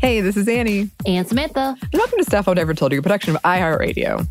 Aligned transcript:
Hey, 0.00 0.20
this 0.20 0.36
is 0.36 0.46
Annie. 0.46 0.90
And 1.06 1.26
Samantha. 1.26 1.76
And 1.80 1.94
welcome 1.94 2.18
to 2.18 2.24
Stuff 2.24 2.46
Mom 2.46 2.54
Never 2.54 2.72
Told 2.72 2.92
You, 2.92 3.00
a 3.00 3.02
production 3.02 3.34
of 3.34 3.42
iHeartRadio. 3.42 4.26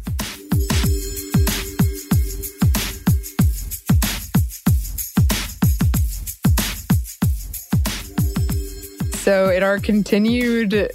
So, 9.18 9.50
in 9.50 9.62
our 9.62 9.78
continued, 9.80 10.90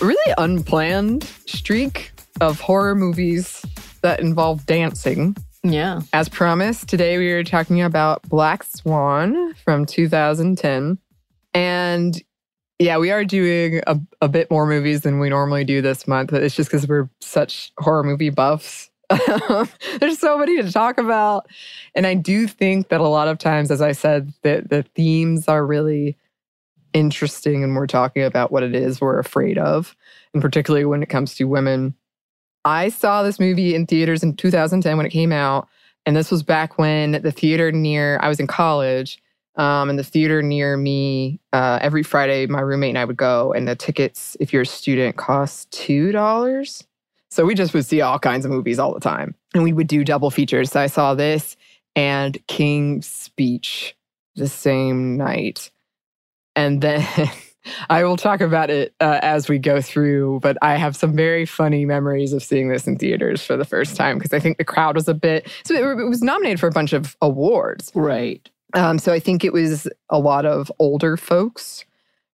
really 0.00 0.34
unplanned 0.38 1.24
streak 1.44 2.12
of 2.40 2.60
horror 2.60 2.94
movies 2.94 3.62
that 4.00 4.20
involve 4.20 4.64
dancing, 4.64 5.36
yeah. 5.64 6.00
As 6.12 6.28
promised, 6.28 6.88
today 6.88 7.18
we 7.18 7.30
are 7.30 7.44
talking 7.44 7.82
about 7.82 8.22
Black 8.28 8.64
Swan 8.64 9.54
from 9.54 9.86
2010. 9.86 10.98
And 11.54 12.22
yeah, 12.82 12.98
we 12.98 13.10
are 13.10 13.24
doing 13.24 13.80
a, 13.86 13.98
a 14.20 14.28
bit 14.28 14.50
more 14.50 14.66
movies 14.66 15.02
than 15.02 15.18
we 15.20 15.28
normally 15.28 15.64
do 15.64 15.80
this 15.80 16.08
month, 16.08 16.32
it's 16.32 16.54
just 16.54 16.70
because 16.70 16.86
we're 16.86 17.08
such 17.20 17.72
horror 17.78 18.02
movie 18.02 18.30
buffs. 18.30 18.90
There's 20.00 20.18
so 20.18 20.38
many 20.38 20.60
to 20.62 20.72
talk 20.72 20.98
about. 20.98 21.46
And 21.94 22.06
I 22.06 22.14
do 22.14 22.46
think 22.46 22.88
that 22.88 23.00
a 23.00 23.08
lot 23.08 23.28
of 23.28 23.38
times, 23.38 23.70
as 23.70 23.82
I 23.82 23.92
said, 23.92 24.32
that 24.42 24.70
the 24.70 24.82
themes 24.82 25.48
are 25.48 25.64
really 25.64 26.16
interesting 26.92 27.62
and 27.62 27.74
we're 27.76 27.86
talking 27.86 28.22
about 28.22 28.52
what 28.52 28.62
it 28.62 28.74
is 28.74 29.00
we're 29.00 29.18
afraid 29.18 29.58
of, 29.58 29.96
and 30.34 30.42
particularly 30.42 30.84
when 30.84 31.02
it 31.02 31.08
comes 31.08 31.34
to 31.36 31.44
women. 31.44 31.94
I 32.64 32.88
saw 32.88 33.22
this 33.22 33.40
movie 33.40 33.74
in 33.74 33.86
theaters 33.86 34.22
in 34.22 34.36
2010 34.36 34.96
when 34.96 35.06
it 35.06 35.10
came 35.10 35.32
out. 35.32 35.68
And 36.04 36.16
this 36.16 36.30
was 36.30 36.42
back 36.42 36.78
when 36.78 37.12
the 37.12 37.32
theater 37.32 37.70
near, 37.70 38.18
I 38.22 38.28
was 38.28 38.40
in 38.40 38.46
college 38.48 39.21
um, 39.56 39.90
and 39.90 39.98
the 39.98 40.04
theater 40.04 40.42
near 40.42 40.76
me, 40.76 41.40
uh, 41.52 41.78
every 41.82 42.02
Friday, 42.02 42.46
my 42.46 42.60
roommate 42.60 42.90
and 42.90 42.98
I 42.98 43.04
would 43.04 43.16
go, 43.16 43.52
and 43.52 43.68
the 43.68 43.76
tickets, 43.76 44.36
if 44.40 44.52
you're 44.52 44.62
a 44.62 44.66
student, 44.66 45.16
cost 45.16 45.70
$2. 45.72 46.84
So 47.30 47.44
we 47.44 47.54
just 47.54 47.74
would 47.74 47.86
see 47.86 48.00
all 48.00 48.18
kinds 48.18 48.44
of 48.44 48.50
movies 48.50 48.78
all 48.78 48.94
the 48.94 49.00
time. 49.00 49.34
And 49.54 49.62
we 49.62 49.72
would 49.72 49.86
do 49.86 50.04
double 50.04 50.30
features. 50.30 50.70
So 50.70 50.80
I 50.80 50.86
saw 50.86 51.14
this 51.14 51.56
and 51.94 52.38
King's 52.46 53.06
Speech 53.06 53.96
the 54.36 54.48
same 54.48 55.16
night. 55.16 55.70
And 56.56 56.80
then 56.80 57.06
I 57.90 58.04
will 58.04 58.16
talk 58.16 58.40
about 58.40 58.70
it 58.70 58.94
uh, 59.00 59.20
as 59.22 59.48
we 59.48 59.58
go 59.58 59.80
through, 59.80 60.40
but 60.42 60.56
I 60.62 60.76
have 60.76 60.96
some 60.96 61.14
very 61.14 61.46
funny 61.46 61.84
memories 61.84 62.32
of 62.32 62.42
seeing 62.42 62.68
this 62.68 62.86
in 62.86 62.96
theaters 62.96 63.42
for 63.42 63.56
the 63.56 63.64
first 63.64 63.96
time 63.96 64.18
because 64.18 64.32
I 64.32 64.40
think 64.40 64.58
the 64.58 64.64
crowd 64.64 64.94
was 64.94 65.08
a 65.08 65.14
bit. 65.14 65.48
So 65.64 65.74
it, 65.74 66.00
it 66.00 66.08
was 66.08 66.22
nominated 66.22 66.60
for 66.60 66.66
a 66.66 66.72
bunch 66.72 66.92
of 66.92 67.16
awards. 67.20 67.90
Right. 67.94 68.48
Um, 68.74 68.98
so 68.98 69.12
I 69.12 69.18
think 69.18 69.44
it 69.44 69.52
was 69.52 69.88
a 70.08 70.18
lot 70.18 70.46
of 70.46 70.70
older 70.78 71.16
folks 71.16 71.84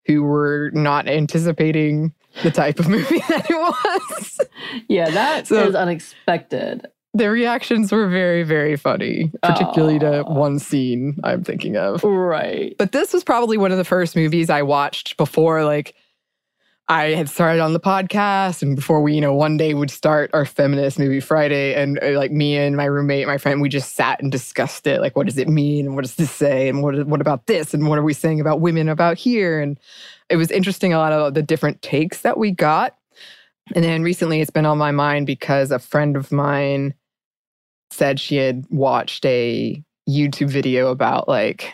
who 0.06 0.24
were 0.24 0.72
not 0.74 1.08
anticipating 1.08 2.14
the 2.44 2.52
type 2.52 2.80
of 2.80 2.88
movie 2.90 3.20
that 3.30 3.50
it 3.50 3.56
was. 3.56 4.40
Yeah, 4.88 5.10
that 5.10 5.48
so, 5.48 5.68
is 5.68 5.76
unexpected. 5.76 6.86
The 7.14 7.30
reactions 7.30 7.92
were 7.92 8.10
very, 8.10 8.44
very 8.44 8.76
funny, 8.76 9.32
particularly 9.42 10.00
Aww. 10.00 10.26
to 10.26 10.32
one 10.32 10.60
scene 10.60 11.18
I'm 11.24 11.46
thinking 11.46 11.78
of. 11.78 12.04
Right. 12.04 12.76
But 12.78 12.92
this 12.92 13.14
was 13.14 13.24
probably 13.24 13.58
one 13.58 13.72
of 13.72 13.78
the 13.78 13.86
first 13.86 14.18
movies 14.18 14.50
I 14.50 14.64
watched 14.64 15.16
before 15.16 15.64
like 15.64 15.96
I 16.88 17.16
had 17.16 17.30
started 17.30 17.62
on 17.62 17.74
the 17.74 17.80
podcast 17.80 18.62
and 18.62 18.76
before 18.76 19.02
we, 19.02 19.16
you 19.16 19.22
know, 19.22 19.34
one 19.34 19.58
day 19.58 19.74
would 19.74 19.90
start 19.90 20.30
our 20.34 20.46
feminist 20.46 21.00
movie 21.00 21.20
Friday 21.20 21.74
and 21.74 21.98
uh, 22.04 22.12
like 22.12 22.32
me 22.32 22.58
and 22.58 22.78
my 22.78 22.86
roommate, 22.86 23.26
my 23.26 23.40
friend, 23.40 23.60
we 23.60 23.70
just 23.70 23.96
sat 23.96 24.22
and 24.22 24.32
discussed 24.32 24.86
it. 24.86 25.02
Like, 25.02 25.16
what 25.16 25.26
does 25.26 25.40
it 25.40 25.50
mean? 25.50 25.88
And 25.88 25.96
what 25.96 26.04
does 26.04 26.16
this 26.16 26.30
say? 26.30 26.70
And 26.70 26.84
what, 26.84 27.08
what 27.08 27.22
about 27.22 27.48
this? 27.48 27.74
And 27.74 27.88
what 27.90 27.98
are 27.98 28.04
we 28.04 28.14
saying 28.14 28.40
about 28.40 28.62
women 28.62 28.88
about 28.88 29.18
here? 29.18 29.60
And 29.60 29.80
it 30.30 30.36
was 30.36 30.52
interesting, 30.52 30.94
a 30.94 31.00
lot 31.00 31.12
of 31.12 31.34
the 31.34 31.42
different 31.42 31.82
takes 31.82 32.22
that 32.22 32.38
we 32.38 32.52
got. 32.52 32.96
And 33.74 33.84
then 33.84 34.04
recently 34.04 34.42
it's 34.42 34.52
been 34.52 34.68
on 34.68 34.78
my 34.78 34.92
mind 34.92 35.26
because 35.26 35.72
a 35.72 35.80
friend 35.80 36.16
of 36.16 36.32
mine 36.32 36.94
said 37.90 38.20
she 38.20 38.36
had 38.36 38.64
watched 38.70 39.26
a 39.26 39.84
YouTube 40.08 40.52
video 40.52 40.92
about 40.92 41.28
like 41.28 41.74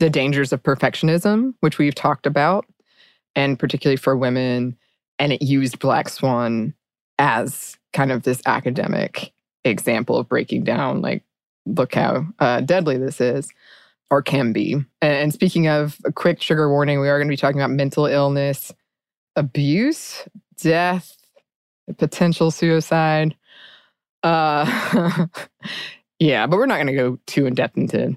the 0.00 0.10
dangers 0.10 0.52
of 0.52 0.62
perfectionism, 0.62 1.54
which 1.60 1.78
we've 1.78 1.94
talked 1.94 2.26
about 2.26 2.66
and 3.36 3.58
particularly 3.58 3.96
for 3.96 4.16
women. 4.16 4.76
And 5.18 5.32
it 5.32 5.42
used 5.42 5.78
Black 5.78 6.08
Swan 6.08 6.74
as 7.18 7.76
kind 7.92 8.10
of 8.10 8.24
this 8.24 8.42
academic 8.46 9.32
example 9.64 10.18
of 10.18 10.28
breaking 10.28 10.64
down, 10.64 11.02
like, 11.02 11.22
look 11.66 11.94
how 11.94 12.26
uh, 12.38 12.60
deadly 12.60 12.96
this 12.96 13.20
is 13.20 13.50
or 14.10 14.22
can 14.22 14.52
be. 14.52 14.76
And 15.00 15.32
speaking 15.32 15.68
of 15.68 15.98
a 16.04 16.12
quick 16.12 16.40
trigger 16.40 16.70
warning, 16.70 17.00
we 17.00 17.08
are 17.08 17.18
going 17.18 17.28
to 17.28 17.32
be 17.32 17.36
talking 17.36 17.60
about 17.60 17.70
mental 17.70 18.06
illness, 18.06 18.72
abuse, 19.34 20.26
death, 20.58 21.16
potential 21.98 22.50
suicide. 22.50 23.36
Uh, 24.22 25.26
yeah, 26.18 26.46
but 26.46 26.56
we're 26.56 26.66
not 26.66 26.76
going 26.76 26.86
to 26.86 26.92
go 26.94 27.18
too 27.26 27.46
in 27.46 27.54
depth 27.54 27.76
into 27.76 28.16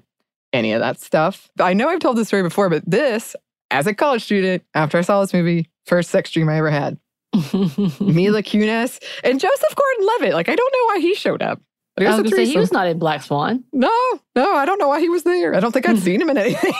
any 0.53 0.73
of 0.73 0.79
that 0.81 0.99
stuff. 0.99 1.49
I 1.59 1.73
know 1.73 1.89
I've 1.89 1.99
told 1.99 2.17
this 2.17 2.27
story 2.27 2.43
before, 2.43 2.69
but 2.69 2.83
this 2.85 3.35
as 3.71 3.87
a 3.87 3.93
college 3.93 4.23
student, 4.23 4.63
after 4.73 4.97
I 4.97 5.01
saw 5.01 5.21
this 5.21 5.33
movie, 5.33 5.69
first 5.85 6.09
sex 6.09 6.31
dream 6.31 6.49
I 6.49 6.57
ever 6.57 6.69
had. 6.69 6.97
Mila 7.33 8.41
Kunis 8.41 9.01
and 9.23 9.39
Joseph 9.39 9.75
Gordon-Levitt. 9.75 10.33
Like, 10.33 10.49
I 10.49 10.55
don't 10.55 10.73
know 10.73 10.85
why 10.93 10.99
he 10.99 11.13
showed 11.15 11.41
up. 11.41 11.61
I 11.97 12.03
was 12.03 12.15
going 12.15 12.29
to 12.29 12.35
say 12.35 12.45
he 12.45 12.57
was 12.57 12.71
not 12.71 12.87
in 12.87 12.97
Black 12.97 13.21
Swan. 13.23 13.63
No, 13.73 13.91
no, 14.35 14.55
I 14.55 14.65
don't 14.65 14.79
know 14.79 14.87
why 14.87 15.01
he 15.01 15.09
was 15.09 15.23
there. 15.23 15.53
I 15.53 15.59
don't 15.59 15.71
think 15.71 15.87
I'd 15.87 15.99
seen 15.99 16.21
him 16.21 16.29
in 16.29 16.37
anything. 16.37 16.73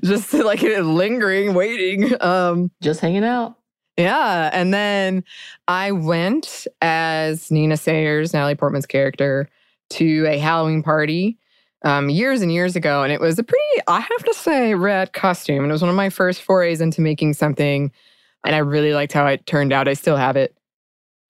Just 0.04 0.34
like 0.34 0.60
lingering, 0.60 1.54
waiting. 1.54 2.14
Um, 2.22 2.70
Just 2.82 3.00
hanging 3.00 3.24
out. 3.24 3.56
Yeah. 3.96 4.50
And 4.52 4.72
then 4.74 5.24
I 5.66 5.92
went 5.92 6.66
as 6.82 7.50
Nina 7.50 7.76
Sayers, 7.76 8.34
Natalie 8.34 8.54
Portman's 8.54 8.86
character, 8.86 9.48
to 9.90 10.26
a 10.26 10.38
Halloween 10.38 10.82
party 10.82 11.38
um, 11.82 12.10
years 12.10 12.42
and 12.42 12.52
years 12.52 12.76
ago, 12.76 13.02
and 13.02 13.12
it 13.12 13.20
was 13.20 13.38
a 13.38 13.42
pretty, 13.42 13.82
I 13.86 14.00
have 14.00 14.24
to 14.24 14.34
say, 14.34 14.74
red 14.74 15.12
costume. 15.12 15.62
And 15.62 15.70
it 15.70 15.72
was 15.72 15.82
one 15.82 15.90
of 15.90 15.96
my 15.96 16.10
first 16.10 16.42
forays 16.42 16.80
into 16.80 17.00
making 17.00 17.34
something, 17.34 17.92
and 18.44 18.54
I 18.54 18.58
really 18.58 18.94
liked 18.94 19.12
how 19.12 19.26
it 19.26 19.46
turned 19.46 19.72
out. 19.72 19.88
I 19.88 19.94
still 19.94 20.16
have 20.16 20.36
it 20.36 20.56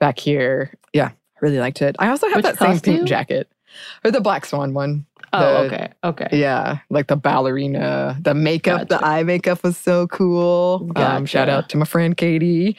back 0.01 0.19
here. 0.19 0.73
Yeah, 0.93 1.09
I 1.09 1.39
really 1.41 1.59
liked 1.59 1.83
it. 1.83 1.97
I 1.99 2.09
also 2.09 2.29
have 2.29 2.37
Which 2.37 2.45
that 2.45 2.59
same 2.59 2.81
pink 2.81 3.07
jacket, 3.09 3.51
or 4.05 4.11
the 4.11 4.21
black 4.21 4.47
swan 4.47 4.75
one. 4.75 5.05
Oh, 5.33 5.41
The- 5.41 5.75
okay. 5.75 5.93
Okay. 6.05 6.29
Yeah, 6.33 6.79
like 6.89 7.09
the 7.09 7.17
ballerina, 7.17 8.17
the 8.23 8.35
makeup, 8.35 8.89
the 8.89 9.05
eye 9.05 9.23
makeup 9.25 9.63
was 9.63 9.77
so 9.77 10.07
cool. 10.07 10.91
Um, 10.97 11.27
shout 11.27 11.49
out 11.51 11.69
to 11.71 11.77
my 11.77 11.85
friend 11.85 12.17
Katie. 12.17 12.77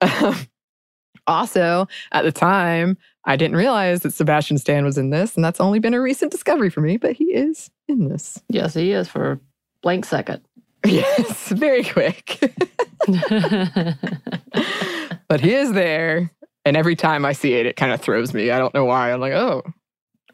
Um, 0.00 0.36
also, 1.26 1.86
at 2.12 2.22
the 2.22 2.32
time, 2.32 2.96
I 3.24 3.36
didn't 3.36 3.56
realize 3.56 4.00
that 4.00 4.12
Sebastian 4.12 4.58
Stan 4.58 4.84
was 4.84 4.98
in 4.98 5.10
this, 5.10 5.36
and 5.36 5.44
that's 5.44 5.60
only 5.60 5.78
been 5.78 5.94
a 5.94 6.00
recent 6.00 6.32
discovery 6.32 6.70
for 6.70 6.80
me, 6.80 6.96
but 6.96 7.12
he 7.12 7.26
is 7.26 7.70
in 7.88 8.08
this. 8.08 8.42
Yes, 8.48 8.74
he 8.74 8.92
is 8.92 9.08
for 9.08 9.32
a 9.32 9.40
blank 9.82 10.04
second. 10.04 10.42
Yes, 10.84 11.50
very 11.50 11.84
quick. 11.84 12.40
but 15.28 15.40
he 15.40 15.54
is 15.54 15.72
there. 15.74 16.32
And 16.64 16.76
every 16.76 16.96
time 16.96 17.24
I 17.24 17.34
see 17.34 17.54
it, 17.54 17.66
it 17.66 17.76
kind 17.76 17.92
of 17.92 18.00
throws 18.00 18.34
me. 18.34 18.50
I 18.50 18.58
don't 18.58 18.74
know 18.74 18.84
why. 18.84 19.12
I'm 19.12 19.20
like, 19.20 19.32
oh, 19.32 19.62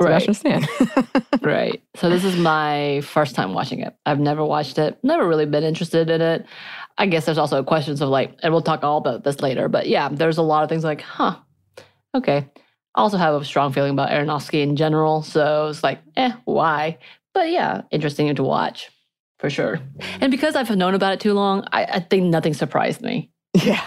Sebastian 0.00 0.50
right. 0.50 0.64
Stan. 0.64 1.22
Right. 1.42 1.82
So 1.94 2.10
this 2.10 2.24
is 2.24 2.36
my 2.36 3.00
first 3.02 3.34
time 3.34 3.54
watching 3.54 3.80
it. 3.80 3.94
I've 4.04 4.18
never 4.18 4.44
watched 4.44 4.78
it. 4.78 4.98
Never 5.02 5.26
really 5.26 5.46
been 5.46 5.64
interested 5.64 6.10
in 6.10 6.20
it. 6.20 6.46
I 6.98 7.06
guess 7.06 7.26
there's 7.26 7.38
also 7.38 7.62
questions 7.62 8.00
of 8.00 8.08
like, 8.08 8.34
and 8.42 8.52
we'll 8.52 8.62
talk 8.62 8.82
all 8.82 8.98
about 8.98 9.24
this 9.24 9.40
later. 9.40 9.68
But 9.68 9.88
yeah, 9.88 10.08
there's 10.10 10.38
a 10.38 10.42
lot 10.42 10.62
of 10.62 10.68
things 10.68 10.84
like, 10.84 11.00
huh, 11.00 11.36
okay. 12.14 12.48
I 12.94 13.00
also 13.00 13.16
have 13.16 13.40
a 13.40 13.44
strong 13.44 13.72
feeling 13.72 13.92
about 13.92 14.10
Aronofsky 14.10 14.62
in 14.62 14.76
general. 14.76 15.22
So 15.22 15.68
it's 15.68 15.82
like, 15.84 16.00
eh, 16.16 16.32
why? 16.44 16.98
But 17.34 17.50
yeah, 17.50 17.82
interesting 17.90 18.34
to 18.34 18.42
watch 18.42 18.90
for 19.38 19.50
sure. 19.50 19.78
And 20.20 20.30
because 20.30 20.56
I've 20.56 20.74
known 20.76 20.94
about 20.94 21.12
it 21.14 21.20
too 21.20 21.34
long, 21.34 21.64
I, 21.72 21.84
I 21.84 22.00
think 22.00 22.24
nothing 22.24 22.54
surprised 22.54 23.00
me. 23.02 23.30
yeah. 23.54 23.86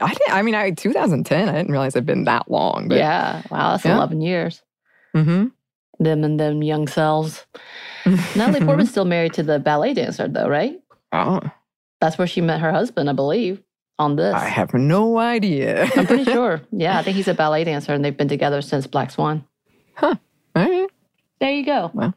I 0.00 0.08
didn't, 0.12 0.32
I 0.34 0.42
mean, 0.42 0.54
I 0.54 0.70
2010, 0.70 1.48
I 1.48 1.52
didn't 1.52 1.70
realize 1.70 1.96
it'd 1.96 2.06
been 2.06 2.24
that 2.24 2.50
long. 2.50 2.88
But, 2.88 2.98
yeah. 2.98 3.42
Wow. 3.50 3.72
That's 3.72 3.84
Yeah. 3.84 3.96
11 3.96 4.20
years. 4.20 4.62
hmm 5.14 5.46
Them 5.98 6.24
and 6.24 6.38
them 6.40 6.62
young 6.62 6.86
selves. 6.88 7.44
Natalie 8.36 8.60
Portman's 8.64 8.90
still 8.90 9.04
married 9.04 9.34
to 9.34 9.42
the 9.42 9.58
ballet 9.58 9.94
dancer, 9.94 10.28
though, 10.28 10.48
right? 10.48 10.80
Oh, 11.12 11.40
That's 12.00 12.18
where 12.18 12.26
she 12.26 12.40
met 12.40 12.60
her 12.60 12.72
husband, 12.72 13.08
I 13.10 13.14
believe, 13.14 13.62
on 13.98 14.16
this. 14.16 14.34
I 14.34 14.46
have 14.48 14.74
no 14.74 15.18
idea. 15.18 15.88
I'm 15.96 16.06
pretty 16.06 16.24
sure. 16.30 16.60
Yeah, 16.72 16.98
I 16.98 17.02
think 17.02 17.16
he's 17.16 17.28
a 17.28 17.34
ballet 17.34 17.64
dancer 17.64 17.92
and 17.94 18.04
they've 18.04 18.16
been 18.16 18.28
together 18.28 18.60
since 18.62 18.86
Black 18.86 19.10
Swan. 19.10 19.44
All 20.02 20.14
right. 20.54 20.88
There 21.40 21.50
you 21.50 21.64
go. 21.64 21.90
Well, 21.94 22.14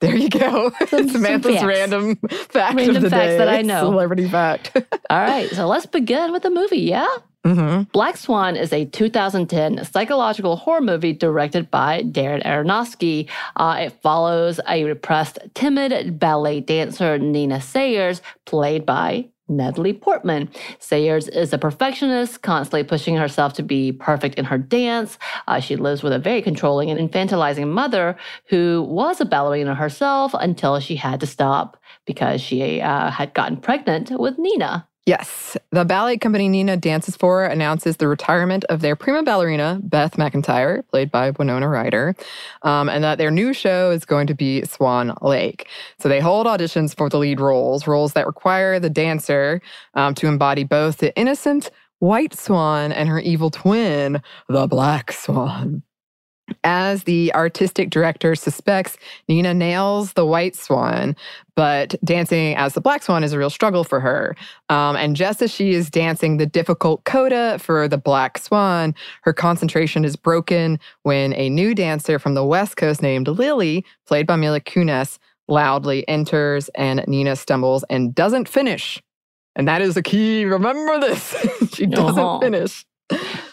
there 0.00 0.16
you 0.16 0.28
go. 0.28 0.70
Some- 0.88 0.88
some 0.88 1.08
Samantha's 1.22 1.54
facts. 1.54 1.64
random 1.64 2.16
fact 2.16 2.76
Random 2.76 2.96
of 2.96 3.02
the 3.02 3.10
facts 3.10 3.32
day. 3.32 3.38
that 3.38 3.48
I 3.48 3.62
know. 3.62 3.80
Celebrity 3.84 4.28
fact. 4.28 4.76
All 5.10 5.20
right, 5.20 5.48
so 5.50 5.66
let's 5.68 5.86
begin 5.86 6.32
with 6.32 6.42
the 6.42 6.50
movie, 6.50 6.80
yeah? 6.80 7.06
Mm-hmm. 7.44 7.82
Black 7.92 8.16
Swan 8.16 8.56
is 8.56 8.72
a 8.72 8.84
2010 8.84 9.84
psychological 9.84 10.56
horror 10.56 10.80
movie 10.80 11.12
directed 11.12 11.70
by 11.72 12.02
Darren 12.02 12.42
Aronofsky. 12.44 13.28
Uh, 13.56 13.78
it 13.80 13.92
follows 14.00 14.60
a 14.68 14.84
repressed, 14.84 15.38
timid 15.54 16.18
ballet 16.20 16.60
dancer, 16.60 17.18
Nina 17.18 17.60
Sayers, 17.60 18.22
played 18.46 18.86
by 18.86 19.28
Natalie 19.56 19.92
Portman. 19.92 20.50
Sayers 20.78 21.28
is 21.28 21.52
a 21.52 21.58
perfectionist, 21.58 22.42
constantly 22.42 22.84
pushing 22.84 23.16
herself 23.16 23.52
to 23.54 23.62
be 23.62 23.92
perfect 23.92 24.36
in 24.38 24.44
her 24.44 24.58
dance. 24.58 25.18
Uh, 25.48 25.60
she 25.60 25.76
lives 25.76 26.02
with 26.02 26.12
a 26.12 26.18
very 26.18 26.42
controlling 26.42 26.90
and 26.90 26.98
infantilizing 26.98 27.68
mother 27.68 28.16
who 28.46 28.82
was 28.88 29.20
a 29.20 29.24
ballerina 29.24 29.74
herself 29.74 30.34
until 30.34 30.80
she 30.80 30.96
had 30.96 31.20
to 31.20 31.26
stop 31.26 31.76
because 32.06 32.40
she 32.40 32.80
uh, 32.80 33.10
had 33.10 33.34
gotten 33.34 33.56
pregnant 33.56 34.10
with 34.10 34.38
Nina. 34.38 34.88
Yes. 35.04 35.56
The 35.72 35.84
ballet 35.84 36.16
company 36.16 36.48
Nina 36.48 36.76
dances 36.76 37.16
for 37.16 37.44
announces 37.44 37.96
the 37.96 38.06
retirement 38.06 38.64
of 38.66 38.82
their 38.82 38.94
prima 38.94 39.24
ballerina, 39.24 39.80
Beth 39.82 40.16
McIntyre, 40.16 40.86
played 40.90 41.10
by 41.10 41.30
Winona 41.30 41.68
Ryder, 41.68 42.14
um, 42.62 42.88
and 42.88 43.02
that 43.02 43.18
their 43.18 43.32
new 43.32 43.52
show 43.52 43.90
is 43.90 44.04
going 44.04 44.28
to 44.28 44.34
be 44.34 44.64
Swan 44.64 45.12
Lake. 45.20 45.66
So 45.98 46.08
they 46.08 46.20
hold 46.20 46.46
auditions 46.46 46.96
for 46.96 47.08
the 47.08 47.18
lead 47.18 47.40
roles, 47.40 47.88
roles 47.88 48.12
that 48.12 48.26
require 48.26 48.78
the 48.78 48.90
dancer 48.90 49.60
um, 49.94 50.14
to 50.14 50.28
embody 50.28 50.62
both 50.62 50.98
the 50.98 51.16
innocent 51.18 51.72
white 51.98 52.34
swan 52.34 52.92
and 52.92 53.08
her 53.08 53.18
evil 53.18 53.50
twin, 53.50 54.22
the 54.48 54.68
black 54.68 55.10
swan. 55.10 55.82
As 56.64 57.04
the 57.04 57.32
artistic 57.34 57.90
director 57.90 58.34
suspects, 58.34 58.96
Nina 59.28 59.54
nails 59.54 60.12
the 60.14 60.24
white 60.26 60.54
swan, 60.56 61.16
but 61.56 61.94
dancing 62.04 62.54
as 62.56 62.74
the 62.74 62.80
black 62.80 63.02
swan 63.02 63.24
is 63.24 63.32
a 63.32 63.38
real 63.38 63.50
struggle 63.50 63.84
for 63.84 64.00
her. 64.00 64.34
Um, 64.68 64.96
and 64.96 65.14
just 65.16 65.42
as 65.42 65.50
she 65.50 65.72
is 65.72 65.90
dancing 65.90 66.36
the 66.36 66.46
difficult 66.46 67.04
coda 67.04 67.58
for 67.58 67.88
the 67.88 67.98
black 67.98 68.38
swan, 68.38 68.94
her 69.22 69.32
concentration 69.32 70.04
is 70.04 70.16
broken 70.16 70.78
when 71.02 71.32
a 71.34 71.48
new 71.50 71.74
dancer 71.74 72.18
from 72.18 72.34
the 72.34 72.44
West 72.44 72.76
Coast 72.76 73.02
named 73.02 73.28
Lily, 73.28 73.84
played 74.06 74.26
by 74.26 74.36
Mila 74.36 74.60
Kunis, 74.60 75.18
loudly 75.48 76.06
enters 76.08 76.68
and 76.70 77.04
Nina 77.06 77.36
stumbles 77.36 77.84
and 77.90 78.14
doesn't 78.14 78.48
finish. 78.48 79.02
And 79.54 79.68
that 79.68 79.82
is 79.82 79.94
the 79.94 80.02
key. 80.02 80.44
Remember 80.46 80.98
this. 81.00 81.34
she 81.74 81.84
doesn't 81.84 82.18
Uh-huh. 82.18 82.38
finish. 82.40 82.86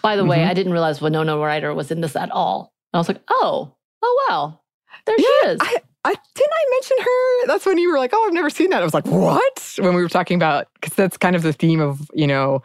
By 0.02 0.16
the 0.16 0.24
way, 0.24 0.38
Mhm. 0.38 0.48
I 0.48 0.54
didn't 0.54 0.72
realize 0.72 1.02
Winona 1.02 1.38
Ryder 1.38 1.74
was 1.74 1.92
in 1.92 2.00
this 2.00 2.16
at 2.16 2.32
all. 2.32 2.72
And 2.92 2.98
I 2.98 2.98
was 3.00 3.08
like, 3.08 3.22
oh, 3.30 3.74
oh 4.02 4.26
wow, 4.30 4.60
there 5.06 5.16
Yeah, 5.18 5.26
she 5.26 5.48
is. 5.50 5.58
I, 5.62 5.78
I 6.06 6.16
didn't 6.36 6.54
I 6.54 6.66
mention 6.72 6.98
her. 7.00 7.48
That's 7.48 7.66
when 7.66 7.78
you 7.78 7.92
were 7.92 7.98
like, 8.00 8.12
"Oh, 8.14 8.26
I've 8.26 8.34
never 8.34 8.50
seen 8.50 8.70
that." 8.70 8.82
I 8.82 8.86
was 8.86 8.94
like, 8.94 9.06
"What?" 9.06 9.76
When 9.80 9.94
we 9.96 10.02
were 10.02 10.08
talking 10.10 10.36
about 10.36 10.68
because 10.76 10.94
that's 10.96 11.18
kind 11.18 11.36
of 11.36 11.44
the 11.44 11.52
theme 11.54 11.82
of 11.82 12.10
you 12.14 12.26
know 12.26 12.62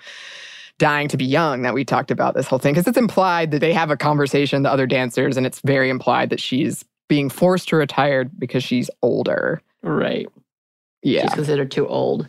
dying 0.79 1.09
to 1.09 1.17
be 1.17 1.25
young 1.25 1.63
that 1.63 1.75
we 1.75 1.85
talked 1.85 2.11
about 2.11 2.35
this 2.35 2.47
whole 2.47 2.59
thing 2.59 2.75
because 2.75 2.87
it's 2.87 2.99
implied 2.99 3.51
that 3.51 3.61
they 3.61 3.73
have 3.73 3.91
a 3.91 3.97
conversation 3.97 4.63
the 4.63 4.71
other 4.71 4.87
dancers 4.87 5.37
and 5.37 5.47
it's 5.47 5.61
very 5.61 5.89
implied 5.89 6.31
that 6.31 6.41
she's 6.41 6.85
being 7.09 7.29
forced 7.31 7.69
to 7.69 7.77
retire 7.77 8.25
because 8.25 8.65
she's 8.65 8.91
older. 9.03 9.61
right. 9.83 10.27
Yeah. 11.03 11.23
She's 11.23 11.35
considered 11.35 11.71
too 11.71 11.87
old. 11.87 12.29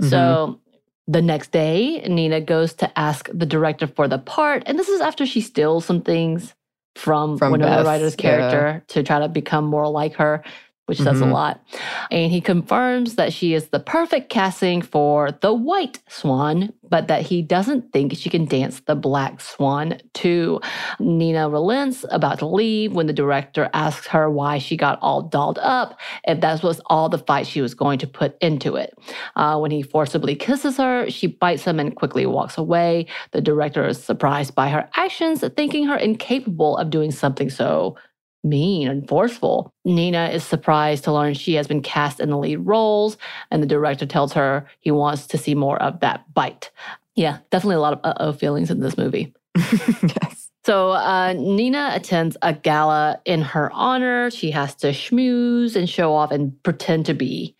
Mhm. 0.00 0.10
So 0.10 0.60
the 1.08 1.22
next 1.22 1.52
day, 1.52 2.00
Nina 2.02 2.40
goes 2.42 2.74
to 2.74 2.98
ask 2.98 3.30
the 3.32 3.46
director 3.46 3.86
for 3.86 4.06
the 4.08 4.18
part. 4.18 4.62
And 4.66 4.78
this 4.78 4.88
is 4.90 5.00
after 5.00 5.24
she 5.24 5.40
steals 5.40 5.86
some 5.86 6.02
things 6.02 6.54
from, 6.96 7.38
From 7.38 7.52
Winona 7.52 7.84
Ryder's 7.84 8.14
yeah. 8.18 8.22
character 8.22 8.84
to 8.88 9.02
try 9.02 9.20
to 9.20 9.28
become 9.28 9.64
more 9.64 9.88
like 9.88 10.14
her, 10.14 10.42
which 10.90 10.98
says 10.98 11.20
a 11.20 11.24
lot. 11.26 11.64
And 12.10 12.32
he 12.32 12.40
confirms 12.40 13.14
that 13.14 13.32
she 13.32 13.54
is 13.54 13.68
the 13.68 13.78
perfect 13.78 14.28
casting 14.28 14.82
for 14.82 15.30
the 15.30 15.54
white 15.54 16.00
swan, 16.08 16.72
but 16.88 17.06
that 17.06 17.22
he 17.22 17.42
doesn't 17.42 17.92
think 17.92 18.16
she 18.16 18.28
can 18.28 18.44
dance 18.44 18.80
the 18.80 18.96
black 18.96 19.40
swan 19.40 19.98
too. 20.14 20.60
Nina 20.98 21.48
relents 21.48 22.04
about 22.10 22.40
to 22.40 22.46
leave 22.46 22.92
when 22.92 23.06
the 23.06 23.12
director 23.12 23.70
asks 23.72 24.08
her 24.08 24.28
why 24.28 24.58
she 24.58 24.76
got 24.76 24.98
all 25.00 25.22
dolled 25.22 25.60
up, 25.60 25.96
if 26.24 26.40
that 26.40 26.60
was 26.64 26.80
all 26.86 27.08
the 27.08 27.18
fight 27.18 27.46
she 27.46 27.60
was 27.60 27.72
going 27.72 28.00
to 28.00 28.08
put 28.08 28.36
into 28.40 28.74
it. 28.74 28.92
Uh, 29.36 29.56
when 29.56 29.70
he 29.70 29.82
forcibly 29.82 30.34
kisses 30.34 30.76
her, 30.76 31.08
she 31.08 31.28
bites 31.28 31.64
him 31.64 31.78
and 31.78 31.94
quickly 31.94 32.26
walks 32.26 32.58
away. 32.58 33.06
The 33.30 33.40
director 33.40 33.86
is 33.86 34.02
surprised 34.02 34.56
by 34.56 34.70
her 34.70 34.90
actions, 34.96 35.44
thinking 35.56 35.86
her 35.86 35.96
incapable 35.96 36.76
of 36.78 36.90
doing 36.90 37.12
something 37.12 37.48
so 37.48 37.96
mean 38.42 38.88
and 38.88 39.08
forceful. 39.08 39.72
Nina 39.84 40.28
is 40.28 40.44
surprised 40.44 41.04
to 41.04 41.12
learn 41.12 41.34
she 41.34 41.54
has 41.54 41.66
been 41.66 41.82
cast 41.82 42.20
in 42.20 42.30
the 42.30 42.38
lead 42.38 42.56
roles, 42.56 43.16
and 43.50 43.62
the 43.62 43.66
director 43.66 44.06
tells 44.06 44.32
her 44.32 44.66
he 44.80 44.90
wants 44.90 45.26
to 45.28 45.38
see 45.38 45.54
more 45.54 45.80
of 45.82 46.00
that 46.00 46.32
bite. 46.32 46.70
Yeah, 47.16 47.38
definitely 47.50 47.76
a 47.76 47.80
lot 47.80 47.94
of 47.94 48.00
uh 48.04 48.14
oh 48.18 48.32
feelings 48.32 48.70
in 48.70 48.80
this 48.80 48.96
movie. 48.96 49.34
yes. 49.56 50.50
So 50.64 50.90
uh, 50.90 51.32
Nina 51.36 51.90
attends 51.94 52.36
a 52.42 52.52
gala 52.52 53.20
in 53.24 53.40
her 53.40 53.72
honor. 53.72 54.30
She 54.30 54.50
has 54.50 54.74
to 54.76 54.88
schmooze 54.88 55.74
and 55.74 55.88
show 55.88 56.14
off 56.14 56.30
and 56.30 56.62
pretend 56.62 57.06
to 57.06 57.14
be 57.14 57.56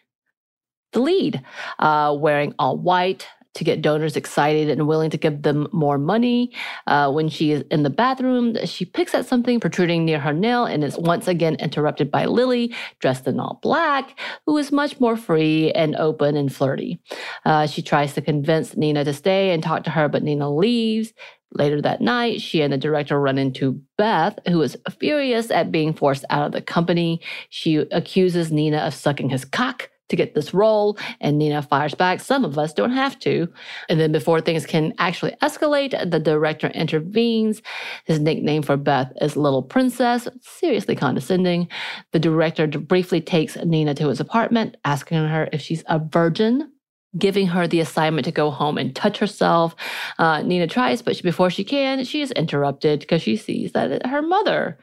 the 0.93 1.01
lead, 1.01 1.43
uh, 1.79 2.15
wearing 2.19 2.55
all 2.59 2.77
white 2.77 3.27
to 3.61 3.65
get 3.65 3.83
donors 3.83 4.17
excited 4.17 4.71
and 4.71 4.89
willing 4.89 5.11
to 5.11 5.19
give 5.19 5.43
them 5.43 5.69
more 5.71 5.99
money. 5.99 6.51
Uh, 6.87 7.13
when 7.13 7.29
she 7.29 7.53
is 7.53 7.63
in 7.71 7.83
the 7.83 7.91
bathroom, 7.91 8.57
she 8.65 8.87
picks 8.87 9.15
at 9.15 9.27
something 9.27 9.61
protruding 9.61 10.07
near 10.07 10.19
her 10.19 10.33
nail 10.33 10.65
and 10.65 10.83
is 10.83 10.97
once 10.97 11.29
again 11.29 11.57
interrupted 11.57 12.11
by 12.11 12.25
Lily, 12.25 12.75
dressed 13.01 13.27
in 13.27 13.39
all 13.39 13.59
black, 13.63 14.19
who 14.47 14.57
is 14.57 14.73
much 14.73 14.99
more 14.99 15.15
free 15.15 15.71
and 15.73 15.95
open 15.97 16.39
and 16.39 16.51
flirty. 16.51 17.01
Uh, 17.45 17.67
she 17.67 17.83
tries 17.83 18.15
to 18.15 18.23
convince 18.23 18.79
Nina 18.79 19.05
to 19.05 19.13
stay 19.13 19.51
and 19.51 19.63
talk 19.63 19.85
to 19.85 19.91
her, 19.91 20.09
but 20.09 20.23
Nina 20.23 20.51
leaves. 20.51 21.13
Later 21.53 21.83
that 21.83 22.01
night, 22.01 22.41
she 22.41 22.63
and 22.63 22.73
the 22.73 22.79
director 22.79 23.21
run 23.21 23.37
into 23.37 23.83
Beth, 23.99 24.39
who 24.49 24.63
is 24.63 24.79
furious 24.99 25.51
at 25.51 25.71
being 25.71 25.93
forced 25.93 26.25
out 26.31 26.47
of 26.47 26.53
the 26.53 26.63
company. 26.63 27.21
She 27.51 27.77
accuses 27.77 28.51
Nina 28.51 28.79
of 28.79 28.95
sucking 28.95 29.29
his 29.29 29.45
cock 29.45 29.90
to 30.11 30.17
get 30.17 30.35
this 30.35 30.53
role. 30.53 30.99
And 31.21 31.39
Nina 31.39 31.63
fires 31.63 31.95
back, 31.95 32.21
Some 32.21 32.45
of 32.45 32.59
us 32.59 32.73
don't 32.73 32.93
have 32.93 33.19
to. 33.21 33.49
And 33.89 33.99
then 33.99 34.13
before 34.13 34.41
things 34.41 34.67
can 34.67 34.93
actually 34.99 35.33
escalate, 35.43 36.11
the 36.11 36.21
director 36.21 36.69
intervenes. 36.69 37.63
His 38.05 38.21
nickname 38.21 38.63
for 38.63 38.77
Beth 38.77 39.13
is 39.21 39.37
Little 39.37 39.63
Princess, 39.63 40.29
seriously 40.41 40.95
condescending. 40.95 41.69
The 42.13 42.19
director 42.19 42.67
briefly 42.67 43.21
takes 43.21 43.57
Nina 43.57 43.95
to 43.95 44.09
his 44.09 44.21
apartment, 44.21 44.77
asking 44.85 45.27
her 45.27 45.49
if 45.53 45.61
she's 45.61 45.83
a 45.87 45.99
virgin 45.99 46.71
giving 47.19 47.49
her 47.49 47.67
the 47.67 47.81
assignment 47.81 48.25
to 48.25 48.31
go 48.31 48.51
home 48.51 48.79
and 48.79 48.95
touch 48.95 49.19
herself. 49.19 49.75
Uh, 50.19 50.43
Nina 50.43 50.67
tries, 50.67 51.03
but 51.03 51.17
she, 51.17 51.23
before 51.23 51.51
she 51.51 51.65
can, 51.65 52.05
she 52.05 52.23
is 52.23 52.31
interrupted 52.33 53.01
because 53.01 53.23
she 53.23 53.37
sees 53.37 53.73
that 53.73 54.07
her 54.07 54.23
mother 54.23 54.79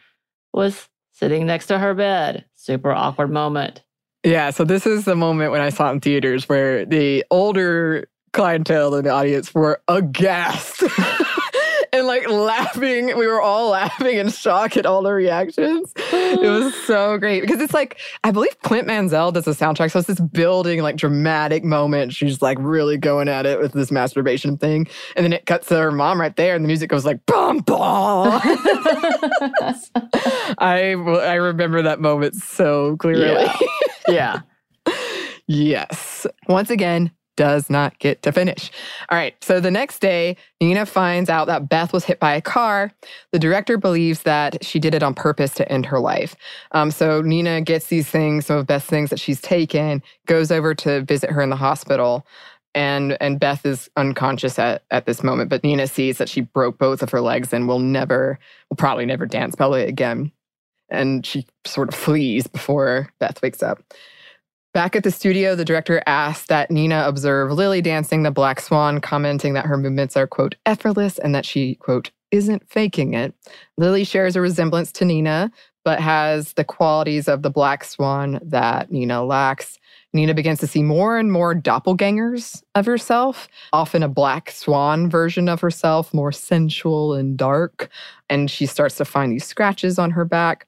was 0.53 0.89
sitting 1.13 1.45
next 1.45 1.67
to 1.67 1.79
her 1.79 1.93
bed. 1.93 2.45
Super 2.55 2.91
awkward 2.91 3.31
moment. 3.31 3.81
Yeah, 4.27 4.49
so 4.49 4.65
this 4.65 4.85
is 4.85 5.05
the 5.05 5.15
moment 5.15 5.53
when 5.53 5.61
I 5.61 5.69
saw 5.69 5.89
in 5.89 6.01
theaters 6.01 6.49
where 6.49 6.85
the 6.85 7.23
older 7.31 8.09
clientele 8.33 8.93
in 8.95 9.05
the 9.05 9.09
audience 9.09 9.55
were 9.55 9.81
aghast. 9.87 10.83
and 11.93 12.05
like 12.07 12.27
laughing. 12.29 13.17
We 13.17 13.25
were 13.25 13.41
all 13.41 13.69
laughing 13.69 14.17
in 14.17 14.29
shock 14.29 14.75
at 14.75 14.85
all 14.85 15.01
the 15.01 15.13
reactions. 15.13 15.93
it 15.95 16.41
was 16.41 16.75
so 16.85 17.17
great 17.17 17.39
because 17.39 17.61
it's 17.61 17.73
like, 17.73 17.99
I 18.25 18.31
believe 18.31 18.59
Clint 18.63 18.85
Mansell 18.85 19.31
does 19.31 19.45
the 19.45 19.51
soundtrack. 19.51 19.91
So 19.91 19.99
it's 19.99 20.09
this 20.09 20.19
building, 20.19 20.81
like 20.81 20.97
dramatic 20.97 21.63
moment. 21.63 22.11
She's 22.13 22.41
like 22.41 22.57
really 22.59 22.97
going 22.97 23.29
at 23.29 23.45
it 23.45 23.59
with 23.59 23.71
this 23.71 23.91
masturbation 23.91 24.57
thing. 24.57 24.87
And 25.15 25.23
then 25.23 25.31
it 25.31 25.45
cuts 25.45 25.67
to 25.67 25.77
her 25.77 25.91
mom 25.93 26.19
right 26.19 26.35
there 26.35 26.53
and 26.53 26.65
the 26.65 26.67
music 26.67 26.89
goes 26.89 27.05
like, 27.05 27.25
bum, 27.25 27.59
bum. 27.59 28.41
I, 30.59 30.91
I 30.91 31.35
remember 31.35 31.81
that 31.81 32.01
moment 32.01 32.35
so 32.35 32.97
clearly. 32.97 33.45
Yeah. 33.45 33.55
Yeah. 34.07 34.41
yes. 35.47 36.25
Once 36.47 36.69
again, 36.69 37.11
does 37.37 37.69
not 37.69 37.97
get 37.99 38.21
to 38.23 38.33
finish. 38.33 38.69
All 39.09 39.17
right, 39.17 39.41
so 39.41 39.61
the 39.61 39.71
next 39.71 39.99
day, 39.99 40.35
Nina 40.59 40.85
finds 40.85 41.29
out 41.29 41.45
that 41.47 41.69
Beth 41.69 41.93
was 41.93 42.03
hit 42.03 42.19
by 42.19 42.33
a 42.33 42.41
car. 42.41 42.91
The 43.31 43.39
director 43.39 43.77
believes 43.77 44.23
that 44.23 44.65
she 44.65 44.79
did 44.79 44.93
it 44.93 45.03
on 45.03 45.13
purpose 45.13 45.53
to 45.53 45.71
end 45.71 45.85
her 45.85 45.99
life. 45.99 46.35
Um, 46.73 46.91
so 46.91 47.21
Nina 47.21 47.61
gets 47.61 47.87
these 47.87 48.09
things, 48.09 48.47
some 48.47 48.57
of 48.57 48.67
Beth's 48.67 48.87
things 48.87 49.11
that 49.11 49.19
she's 49.19 49.39
taken, 49.39 50.03
goes 50.25 50.51
over 50.51 50.75
to 50.75 51.01
visit 51.03 51.29
her 51.29 51.41
in 51.41 51.49
the 51.49 51.55
hospital. 51.55 52.27
And, 52.75 53.17
and 53.21 53.39
Beth 53.39 53.65
is 53.65 53.89
unconscious 53.95 54.59
at, 54.59 54.83
at 54.91 55.05
this 55.05 55.23
moment, 55.23 55.49
but 55.49 55.63
Nina 55.63 55.87
sees 55.87 56.17
that 56.17 56.29
she 56.29 56.41
broke 56.41 56.77
both 56.77 57.01
of 57.01 57.09
her 57.11 57.21
legs 57.21 57.53
and 57.53 57.67
will 57.67 57.79
never, 57.79 58.37
will 58.69 58.77
probably 58.77 59.05
never 59.05 59.25
dance 59.25 59.55
ballet 59.55 59.87
again. 59.87 60.31
And 60.89 61.25
she 61.25 61.45
sort 61.65 61.89
of 61.89 61.95
flees 61.95 62.47
before 62.47 63.09
Beth 63.19 63.41
wakes 63.41 63.61
up. 63.61 63.83
Back 64.73 64.95
at 64.95 65.03
the 65.03 65.11
studio, 65.11 65.55
the 65.55 65.65
director 65.65 66.03
asked 66.05 66.49
that 66.49 66.69
Nina 66.69 67.03
observe 67.07 67.51
Lily 67.51 67.81
dancing 67.81 68.23
the 68.23 68.31
Black 68.31 68.61
Swan, 68.61 69.01
commenting 69.01 69.53
that 69.53 69.65
her 69.65 69.77
movements 69.77 70.15
are, 70.15 70.27
quote, 70.27 70.55
effortless 70.65 71.17
and 71.17 71.33
that 71.33 71.45
she, 71.45 71.75
quote, 71.75 72.11
isn't 72.31 72.69
faking 72.69 73.13
it. 73.13 73.33
Lily 73.77 74.03
shares 74.03 74.35
a 74.35 74.41
resemblance 74.41 74.91
to 74.93 75.05
Nina, 75.05 75.51
but 75.83 75.99
has 75.99 76.53
the 76.53 76.63
qualities 76.63 77.27
of 77.27 77.41
the 77.41 77.49
Black 77.49 77.83
Swan 77.83 78.39
that 78.43 78.91
Nina 78.91 79.23
lacks. 79.23 79.79
Nina 80.13 80.33
begins 80.33 80.59
to 80.59 80.67
see 80.67 80.83
more 80.83 81.17
and 81.17 81.31
more 81.31 81.55
doppelgangers 81.55 82.61
of 82.75 82.85
herself, 82.85 83.47
often 83.73 84.03
a 84.03 84.07
black 84.07 84.51
swan 84.51 85.09
version 85.09 85.49
of 85.49 85.61
herself, 85.61 86.13
more 86.13 86.31
sensual 86.31 87.13
and 87.13 87.37
dark. 87.37 87.89
And 88.29 88.49
she 88.49 88.65
starts 88.65 88.95
to 88.97 89.05
find 89.05 89.31
these 89.31 89.45
scratches 89.45 89.99
on 89.99 90.11
her 90.11 90.25
back. 90.25 90.67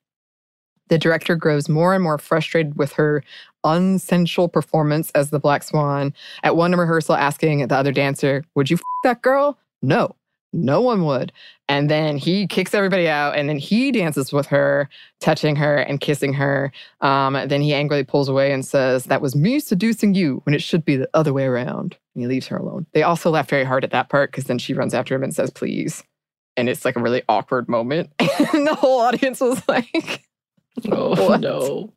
The 0.89 0.98
director 0.98 1.36
grows 1.36 1.69
more 1.69 1.93
and 1.93 2.03
more 2.03 2.17
frustrated 2.17 2.77
with 2.77 2.93
her 2.93 3.24
unsensual 3.65 4.51
performance 4.51 5.12
as 5.12 5.29
the 5.29 5.39
Black 5.39 5.63
Swan. 5.63 6.13
At 6.43 6.55
one 6.55 6.74
rehearsal, 6.74 7.15
asking 7.15 7.67
the 7.67 7.75
other 7.75 7.91
dancer, 7.91 8.43
Would 8.55 8.69
you 8.69 8.75
f 8.75 8.81
that 9.03 9.22
girl? 9.22 9.58
No, 9.81 10.15
no 10.51 10.81
one 10.81 11.05
would. 11.05 11.31
And 11.67 11.89
then 11.89 12.17
he 12.17 12.48
kicks 12.48 12.74
everybody 12.74 13.08
out 13.08 13.36
and 13.36 13.48
then 13.48 13.60
he 13.60 13.91
dances 13.91 14.34
with 14.34 14.48
her, 14.48 14.89
touching 15.19 15.55
her 15.58 15.77
and 15.77 16.01
kissing 16.01 16.34
her. 16.34 16.72
Um, 17.01 17.34
then 17.48 17.62
he 17.62 17.74
angrily 17.74 18.03
pulls 18.03 18.27
away 18.27 18.51
and 18.51 18.65
says, 18.65 19.05
That 19.05 19.22
was 19.22 19.36
me 19.36 19.60
seducing 19.60 20.15
you 20.15 20.41
when 20.46 20.55
it 20.55 20.63
should 20.63 20.84
be 20.84 20.96
the 20.96 21.10
other 21.13 21.34
way 21.34 21.46
around. 21.46 21.98
And 22.15 22.24
he 22.24 22.27
leaves 22.27 22.48
her 22.48 22.58
alone. 22.58 22.88
They 22.93 23.03
also 23.03 23.29
laugh 23.29 23.50
very 23.50 23.63
hard 23.63 23.84
at 23.84 23.91
that 23.91 24.10
part 24.10 24.31
because 24.31 24.46
then 24.46 24.58
she 24.58 24.74
runs 24.74 24.93
after 24.93 25.13
him 25.13 25.24
and 25.24 25.34
says, 25.34 25.51
Please. 25.51 26.03
And 26.58 26.67
it's 26.67 26.84
like 26.84 26.96
a 26.96 27.01
really 27.01 27.24
awkward 27.29 27.69
moment. 27.69 28.12
and 28.19 28.67
the 28.67 28.75
whole 28.75 29.00
audience 29.00 29.39
was 29.39 29.62
like, 29.67 30.24
Oh, 30.92 31.30
what? 31.30 31.42
no. 31.42 31.94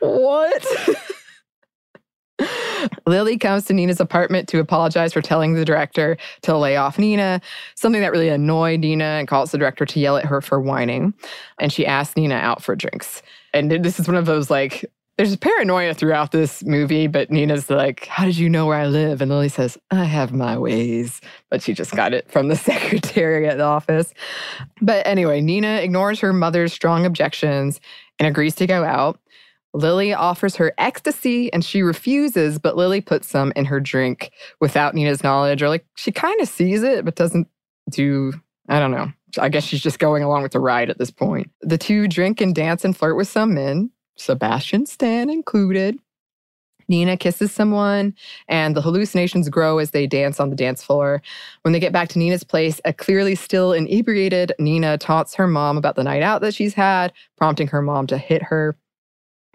what? 0.00 0.66
Lily 3.06 3.38
comes 3.38 3.64
to 3.66 3.72
Nina's 3.72 4.00
apartment 4.00 4.48
to 4.48 4.58
apologize 4.58 5.12
for 5.12 5.22
telling 5.22 5.54
the 5.54 5.64
director 5.64 6.16
to 6.42 6.56
lay 6.56 6.76
off 6.76 6.98
Nina, 6.98 7.40
something 7.74 8.00
that 8.00 8.12
really 8.12 8.28
annoyed 8.28 8.80
Nina 8.80 9.04
and 9.04 9.28
calls 9.28 9.52
the 9.52 9.58
director 9.58 9.86
to 9.86 10.00
yell 10.00 10.16
at 10.16 10.24
her 10.24 10.40
for 10.40 10.60
whining. 10.60 11.14
And 11.60 11.72
she 11.72 11.86
asks 11.86 12.16
Nina 12.16 12.34
out 12.34 12.62
for 12.62 12.76
drinks. 12.76 13.22
And 13.54 13.70
this 13.70 13.98
is 13.98 14.06
one 14.06 14.16
of 14.16 14.26
those 14.26 14.50
like, 14.50 14.84
there's 15.16 15.34
paranoia 15.36 15.94
throughout 15.94 16.30
this 16.30 16.62
movie, 16.64 17.06
but 17.06 17.30
Nina's 17.30 17.70
like, 17.70 18.06
How 18.06 18.24
did 18.24 18.36
you 18.36 18.50
know 18.50 18.66
where 18.66 18.78
I 18.78 18.86
live? 18.86 19.22
And 19.22 19.30
Lily 19.30 19.48
says, 19.48 19.78
I 19.90 20.04
have 20.04 20.32
my 20.32 20.58
ways. 20.58 21.20
But 21.50 21.62
she 21.62 21.72
just 21.72 21.94
got 21.94 22.12
it 22.12 22.30
from 22.30 22.48
the 22.48 22.56
secretary 22.56 23.48
at 23.48 23.56
the 23.56 23.64
office. 23.64 24.12
But 24.82 25.06
anyway, 25.06 25.40
Nina 25.40 25.76
ignores 25.76 26.20
her 26.20 26.32
mother's 26.32 26.72
strong 26.72 27.06
objections 27.06 27.80
and 28.18 28.28
agrees 28.28 28.54
to 28.56 28.66
go 28.66 28.84
out. 28.84 29.18
Lily 29.72 30.12
offers 30.14 30.56
her 30.56 30.72
ecstasy 30.78 31.52
and 31.52 31.64
she 31.64 31.82
refuses, 31.82 32.58
but 32.58 32.76
Lily 32.76 33.00
puts 33.00 33.28
some 33.28 33.52
in 33.56 33.66
her 33.66 33.80
drink 33.80 34.32
without 34.60 34.94
Nina's 34.94 35.22
knowledge, 35.22 35.62
or 35.62 35.68
like 35.68 35.84
she 35.96 36.12
kind 36.12 36.40
of 36.40 36.48
sees 36.48 36.82
it, 36.82 37.04
but 37.04 37.14
doesn't 37.14 37.46
do, 37.90 38.32
I 38.68 38.80
don't 38.80 38.90
know. 38.90 39.12
I 39.38 39.50
guess 39.50 39.64
she's 39.64 39.82
just 39.82 39.98
going 39.98 40.22
along 40.22 40.42
with 40.42 40.52
the 40.52 40.60
ride 40.60 40.88
at 40.88 40.98
this 40.98 41.10
point. 41.10 41.50
The 41.60 41.76
two 41.76 42.08
drink 42.08 42.40
and 42.40 42.54
dance 42.54 42.84
and 42.86 42.96
flirt 42.96 43.16
with 43.16 43.28
some 43.28 43.52
men, 43.52 43.90
Sebastian 44.16 44.86
Stan 44.86 45.30
included. 45.30 45.98
Nina 46.88 47.16
kisses 47.16 47.50
someone, 47.50 48.14
and 48.48 48.76
the 48.76 48.80
hallucinations 48.80 49.48
grow 49.48 49.78
as 49.78 49.90
they 49.90 50.06
dance 50.06 50.38
on 50.38 50.50
the 50.50 50.56
dance 50.56 50.84
floor. 50.84 51.20
When 51.62 51.72
they 51.72 51.80
get 51.80 51.92
back 51.92 52.08
to 52.10 52.18
Nina's 52.18 52.44
place, 52.44 52.80
a 52.84 52.92
clearly 52.92 53.34
still 53.34 53.72
inebriated 53.72 54.52
Nina 54.58 54.96
taunts 54.98 55.34
her 55.34 55.48
mom 55.48 55.76
about 55.76 55.96
the 55.96 56.04
night 56.04 56.22
out 56.22 56.42
that 56.42 56.54
she's 56.54 56.74
had, 56.74 57.12
prompting 57.36 57.66
her 57.68 57.82
mom 57.82 58.06
to 58.08 58.18
hit 58.18 58.42
her. 58.42 58.76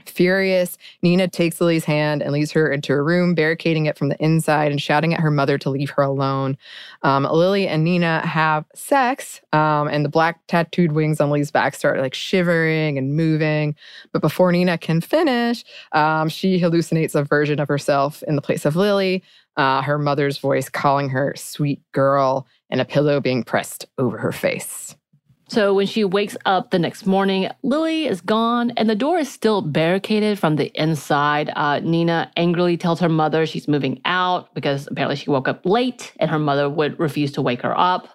Furious, 0.05 0.77
Nina 1.01 1.27
takes 1.27 1.61
Lily's 1.61 1.85
hand 1.85 2.21
and 2.21 2.31
leads 2.31 2.51
her 2.51 2.71
into 2.71 2.93
a 2.93 3.01
room, 3.01 3.33
barricading 3.33 3.85
it 3.85 3.97
from 3.97 4.09
the 4.09 4.21
inside 4.23 4.71
and 4.71 4.81
shouting 4.81 5.13
at 5.13 5.19
her 5.19 5.31
mother 5.31 5.57
to 5.57 5.69
leave 5.69 5.89
her 5.91 6.03
alone. 6.03 6.57
Um, 7.03 7.23
Lily 7.23 7.67
and 7.67 7.83
Nina 7.83 8.25
have 8.25 8.65
sex, 8.73 9.41
um, 9.53 9.87
and 9.87 10.03
the 10.05 10.09
black 10.09 10.39
tattooed 10.47 10.91
wings 10.91 11.19
on 11.19 11.29
Lily's 11.29 11.51
back 11.51 11.75
start 11.75 11.99
like 11.99 12.13
shivering 12.13 12.97
and 12.97 13.15
moving. 13.15 13.75
But 14.11 14.21
before 14.21 14.51
Nina 14.51 14.77
can 14.77 15.01
finish, 15.01 15.63
um, 15.91 16.29
she 16.29 16.59
hallucinates 16.59 17.15
a 17.15 17.23
version 17.23 17.59
of 17.59 17.67
herself 17.67 18.23
in 18.23 18.35
the 18.35 18.41
place 18.41 18.65
of 18.65 18.75
Lily, 18.75 19.23
uh, 19.57 19.81
her 19.81 19.97
mother's 19.97 20.37
voice 20.37 20.69
calling 20.69 21.09
her 21.09 21.33
sweet 21.35 21.81
girl, 21.91 22.47
and 22.69 22.79
a 22.79 22.85
pillow 22.85 23.19
being 23.19 23.43
pressed 23.43 23.85
over 23.97 24.17
her 24.17 24.31
face. 24.31 24.95
So 25.51 25.73
when 25.73 25.85
she 25.85 26.05
wakes 26.05 26.37
up 26.45 26.71
the 26.71 26.79
next 26.79 27.05
morning, 27.05 27.49
Lily 27.61 28.05
is 28.05 28.21
gone 28.21 28.71
and 28.77 28.89
the 28.89 28.95
door 28.95 29.17
is 29.17 29.29
still 29.29 29.61
barricaded 29.61 30.39
from 30.39 30.55
the 30.55 30.71
inside. 30.81 31.51
Uh, 31.53 31.81
Nina 31.81 32.31
angrily 32.37 32.77
tells 32.77 33.01
her 33.01 33.09
mother 33.09 33.45
she's 33.45 33.67
moving 33.67 33.99
out 34.05 34.55
because 34.55 34.87
apparently 34.87 35.17
she 35.17 35.29
woke 35.29 35.49
up 35.49 35.65
late 35.65 36.13
and 36.21 36.31
her 36.31 36.39
mother 36.39 36.69
would 36.69 36.97
refuse 36.97 37.33
to 37.33 37.41
wake 37.41 37.63
her 37.63 37.77
up. 37.77 38.07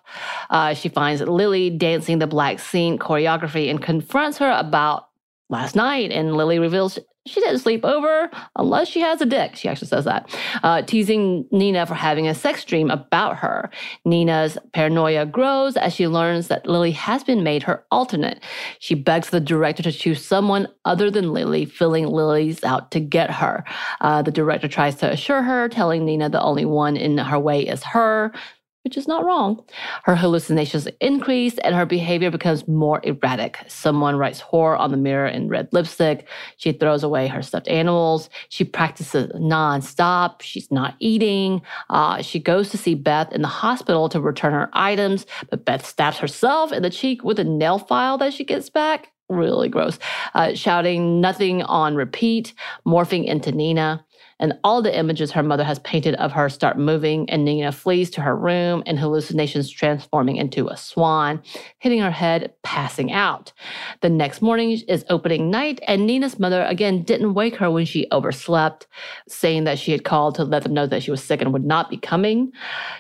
Uh, 0.48 0.72
she 0.72 0.88
finds 0.88 1.20
Lily 1.20 1.68
dancing 1.68 2.20
the 2.20 2.26
Black 2.26 2.58
Swan 2.58 2.96
choreography 2.96 3.68
and 3.68 3.82
confronts 3.82 4.38
her 4.38 4.50
about 4.52 5.10
last 5.48 5.76
night. 5.76 6.10
And 6.10 6.36
Lily 6.36 6.58
reveals 6.58 6.98
she 7.26 7.40
didn't 7.40 7.58
sleep 7.58 7.84
over 7.84 8.30
unless 8.56 8.88
she 8.88 9.00
has 9.00 9.20
a 9.20 9.26
dick. 9.26 9.56
She 9.56 9.68
actually 9.68 9.88
says 9.88 10.04
that, 10.04 10.34
uh, 10.62 10.82
teasing 10.82 11.46
Nina 11.50 11.84
for 11.84 11.94
having 11.94 12.28
a 12.28 12.34
sex 12.34 12.64
dream 12.64 12.90
about 12.90 13.38
her. 13.38 13.70
Nina's 14.04 14.56
paranoia 14.72 15.26
grows 15.26 15.76
as 15.76 15.92
she 15.92 16.06
learns 16.06 16.48
that 16.48 16.66
Lily 16.66 16.92
has 16.92 17.24
been 17.24 17.42
made 17.42 17.64
her 17.64 17.84
alternate. 17.90 18.40
She 18.78 18.94
begs 18.94 19.30
the 19.30 19.40
director 19.40 19.82
to 19.82 19.92
choose 19.92 20.24
someone 20.24 20.68
other 20.84 21.10
than 21.10 21.32
Lily, 21.32 21.64
feeling 21.64 22.06
Lily's 22.06 22.62
out 22.62 22.92
to 22.92 23.00
get 23.00 23.30
her. 23.30 23.64
Uh, 24.00 24.22
the 24.22 24.30
director 24.30 24.68
tries 24.68 24.94
to 24.96 25.10
assure 25.10 25.42
her, 25.42 25.68
telling 25.68 26.04
Nina 26.04 26.28
the 26.28 26.40
only 26.40 26.64
one 26.64 26.96
in 26.96 27.18
her 27.18 27.38
way 27.38 27.66
is 27.66 27.82
her 27.82 28.32
which 28.86 28.96
is 28.96 29.08
not 29.08 29.24
wrong. 29.24 29.60
Her 30.04 30.14
hallucinations 30.14 30.86
increase 31.00 31.58
and 31.58 31.74
her 31.74 31.84
behavior 31.84 32.30
becomes 32.30 32.68
more 32.68 33.00
erratic. 33.02 33.58
Someone 33.66 34.14
writes 34.14 34.38
horror 34.38 34.76
on 34.76 34.92
the 34.92 34.96
mirror 34.96 35.26
in 35.26 35.48
red 35.48 35.68
lipstick. 35.72 36.28
She 36.56 36.70
throws 36.70 37.02
away 37.02 37.26
her 37.26 37.42
stuffed 37.42 37.66
animals. 37.66 38.30
She 38.48 38.62
practices 38.62 39.28
nonstop. 39.34 40.40
She's 40.40 40.70
not 40.70 40.94
eating. 41.00 41.62
Uh, 41.90 42.22
she 42.22 42.38
goes 42.38 42.68
to 42.70 42.78
see 42.78 42.94
Beth 42.94 43.32
in 43.32 43.42
the 43.42 43.48
hospital 43.48 44.08
to 44.10 44.20
return 44.20 44.52
her 44.52 44.70
items, 44.72 45.26
but 45.50 45.64
Beth 45.64 45.84
stabs 45.84 46.18
herself 46.18 46.70
in 46.70 46.84
the 46.84 46.90
cheek 46.90 47.24
with 47.24 47.40
a 47.40 47.44
nail 47.44 47.80
file 47.80 48.18
that 48.18 48.34
she 48.34 48.44
gets 48.44 48.70
back 48.70 49.08
really 49.28 49.68
gross, 49.68 49.98
uh, 50.34 50.54
shouting 50.54 51.20
nothing 51.20 51.62
on 51.62 51.96
repeat, 51.96 52.54
morphing 52.86 53.24
into 53.24 53.50
Nina. 53.50 54.05
And 54.38 54.54
all 54.62 54.82
the 54.82 54.96
images 54.96 55.30
her 55.32 55.42
mother 55.42 55.64
has 55.64 55.78
painted 55.78 56.14
of 56.16 56.32
her 56.32 56.48
start 56.48 56.78
moving, 56.78 57.28
and 57.30 57.44
Nina 57.44 57.72
flees 57.72 58.10
to 58.10 58.20
her 58.20 58.36
room 58.36 58.82
and 58.86 58.98
hallucinations 58.98 59.70
transforming 59.70 60.36
into 60.36 60.68
a 60.68 60.76
swan, 60.76 61.42
hitting 61.78 62.00
her 62.00 62.10
head, 62.10 62.52
passing 62.62 63.12
out. 63.12 63.52
The 64.02 64.10
next 64.10 64.42
morning 64.42 64.78
is 64.88 65.04
opening 65.08 65.50
night, 65.50 65.80
and 65.88 66.06
Nina's 66.06 66.38
mother 66.38 66.62
again 66.64 67.02
didn't 67.02 67.34
wake 67.34 67.56
her 67.56 67.70
when 67.70 67.86
she 67.86 68.06
overslept, 68.12 68.86
saying 69.26 69.64
that 69.64 69.78
she 69.78 69.92
had 69.92 70.04
called 70.04 70.34
to 70.34 70.44
let 70.44 70.64
them 70.64 70.74
know 70.74 70.86
that 70.86 71.02
she 71.02 71.10
was 71.10 71.22
sick 71.22 71.40
and 71.40 71.52
would 71.52 71.64
not 71.64 71.88
be 71.88 71.96
coming. 71.96 72.52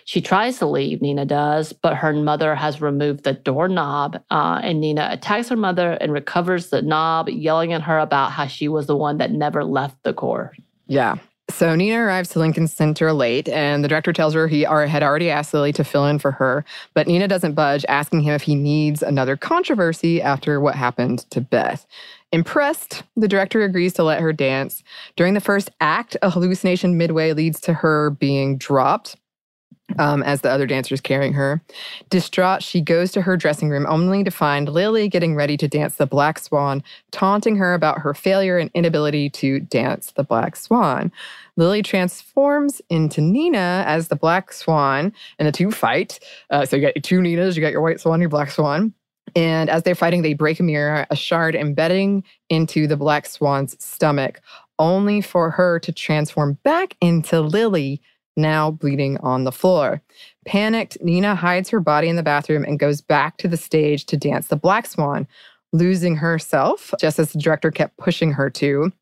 She 0.04 0.22
tries 0.22 0.58
to 0.58 0.66
leave, 0.66 1.02
Nina 1.02 1.26
does, 1.26 1.72
but 1.72 1.96
her 1.96 2.12
mother 2.14 2.54
has 2.54 2.80
removed 2.80 3.24
the 3.24 3.34
doorknob, 3.34 4.22
uh, 4.30 4.60
and 4.62 4.80
Nina 4.80 5.08
attacks 5.10 5.50
her 5.50 5.56
mother 5.56 5.92
and 6.00 6.12
recovers 6.12 6.70
the 6.70 6.80
knob, 6.80 7.28
yelling 7.28 7.74
at 7.74 7.82
her 7.82 7.98
about 7.98 8.32
how 8.32 8.46
she 8.46 8.68
was 8.68 8.86
the 8.86 8.96
one 8.96 9.18
that 9.18 9.32
never 9.32 9.64
left 9.64 10.02
the 10.02 10.14
corps. 10.14 10.54
Yeah. 10.86 11.16
So 11.48 11.74
Nina 11.76 11.98
arrives 11.98 12.30
to 12.30 12.40
Lincoln 12.40 12.66
Center 12.66 13.12
late, 13.12 13.48
and 13.48 13.82
the 13.82 13.88
director 13.88 14.12
tells 14.12 14.34
her 14.34 14.48
he 14.48 14.62
had 14.62 15.02
already 15.02 15.30
asked 15.30 15.54
Lily 15.54 15.72
to 15.74 15.84
fill 15.84 16.06
in 16.06 16.18
for 16.18 16.32
her. 16.32 16.64
But 16.92 17.06
Nina 17.06 17.28
doesn't 17.28 17.54
budge, 17.54 17.84
asking 17.88 18.22
him 18.22 18.34
if 18.34 18.42
he 18.42 18.56
needs 18.56 19.00
another 19.02 19.36
controversy 19.36 20.20
after 20.20 20.60
what 20.60 20.74
happened 20.74 21.20
to 21.30 21.40
Beth. 21.40 21.86
Impressed, 22.32 23.04
the 23.16 23.28
director 23.28 23.62
agrees 23.62 23.92
to 23.94 24.02
let 24.02 24.20
her 24.20 24.32
dance. 24.32 24.82
During 25.14 25.34
the 25.34 25.40
first 25.40 25.70
act, 25.80 26.16
a 26.20 26.30
hallucination 26.30 26.98
midway 26.98 27.32
leads 27.32 27.60
to 27.60 27.74
her 27.74 28.10
being 28.10 28.58
dropped 28.58 29.16
um, 29.98 30.22
as 30.22 30.40
the 30.40 30.50
other 30.50 30.66
dancers 30.66 31.00
carrying 31.00 31.32
her. 31.32 31.62
Distraught, 32.10 32.62
she 32.62 32.80
goes 32.80 33.12
to 33.12 33.22
her 33.22 33.36
dressing 33.36 33.68
room 33.68 33.86
only 33.88 34.24
to 34.24 34.30
find 34.30 34.68
Lily 34.68 35.08
getting 35.08 35.34
ready 35.34 35.56
to 35.56 35.68
dance 35.68 35.96
the 35.96 36.06
Black 36.06 36.38
Swan, 36.38 36.82
taunting 37.12 37.56
her 37.56 37.74
about 37.74 38.00
her 38.00 38.14
failure 38.14 38.58
and 38.58 38.70
inability 38.74 39.30
to 39.30 39.60
dance 39.60 40.12
the 40.12 40.24
Black 40.24 40.56
Swan. 40.56 41.12
Lily 41.56 41.82
transforms 41.82 42.82
into 42.90 43.20
Nina 43.20 43.84
as 43.86 44.08
the 44.08 44.16
Black 44.16 44.52
Swan, 44.52 45.12
and 45.38 45.48
the 45.48 45.52
two 45.52 45.70
fight. 45.70 46.20
Uh, 46.50 46.66
so 46.66 46.76
you 46.76 46.82
got 46.82 47.02
two 47.02 47.22
Ninas, 47.22 47.56
you 47.56 47.62
got 47.62 47.72
your 47.72 47.82
White 47.82 48.00
Swan, 48.00 48.20
your 48.20 48.30
Black 48.30 48.50
Swan. 48.50 48.92
And 49.34 49.68
as 49.68 49.82
they're 49.82 49.94
fighting, 49.94 50.22
they 50.22 50.34
break 50.34 50.60
a 50.60 50.62
mirror, 50.62 51.06
a 51.10 51.16
shard 51.16 51.54
embedding 51.54 52.24
into 52.48 52.86
the 52.86 52.96
Black 52.96 53.26
Swan's 53.26 53.82
stomach, 53.84 54.40
only 54.78 55.20
for 55.20 55.50
her 55.50 55.78
to 55.80 55.92
transform 55.92 56.58
back 56.62 56.96
into 57.00 57.40
Lily 57.40 58.00
now 58.36 58.70
bleeding 58.70 59.18
on 59.18 59.44
the 59.44 59.52
floor. 59.52 60.02
Panicked, 60.44 60.98
Nina 61.02 61.34
hides 61.34 61.68
her 61.70 61.80
body 61.80 62.08
in 62.08 62.16
the 62.16 62.22
bathroom 62.22 62.64
and 62.64 62.78
goes 62.78 63.00
back 63.00 63.36
to 63.38 63.48
the 63.48 63.56
stage 63.56 64.04
to 64.06 64.16
dance 64.16 64.48
the 64.48 64.56
Black 64.56 64.86
Swan, 64.86 65.26
losing 65.72 66.16
herself, 66.16 66.92
just 67.00 67.18
as 67.18 67.32
the 67.32 67.38
director 67.38 67.70
kept 67.70 67.96
pushing 67.96 68.32
her 68.32 68.50
to. 68.50 68.92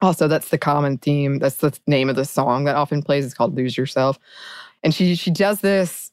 Also, 0.00 0.26
that's 0.26 0.48
the 0.48 0.58
common 0.58 0.98
theme. 0.98 1.38
That's 1.38 1.56
the 1.56 1.78
name 1.86 2.08
of 2.08 2.16
the 2.16 2.24
song 2.24 2.64
that 2.64 2.74
often 2.74 3.02
plays. 3.02 3.24
It's 3.24 3.34
called 3.34 3.56
Lose 3.56 3.76
Yourself. 3.76 4.18
And 4.82 4.92
she 4.92 5.14
she 5.14 5.30
does 5.30 5.60
this 5.60 6.10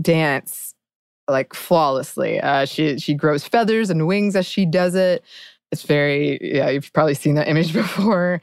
dance 0.00 0.74
like 1.26 1.54
flawlessly. 1.54 2.38
Uh, 2.40 2.66
she 2.66 2.98
she 2.98 3.14
grows 3.14 3.44
feathers 3.46 3.88
and 3.88 4.06
wings 4.06 4.36
as 4.36 4.44
she 4.44 4.66
does 4.66 4.94
it. 4.94 5.24
It's 5.72 5.82
very, 5.82 6.38
yeah, 6.40 6.70
you've 6.70 6.92
probably 6.92 7.14
seen 7.14 7.34
that 7.34 7.48
image 7.48 7.72
before. 7.72 8.40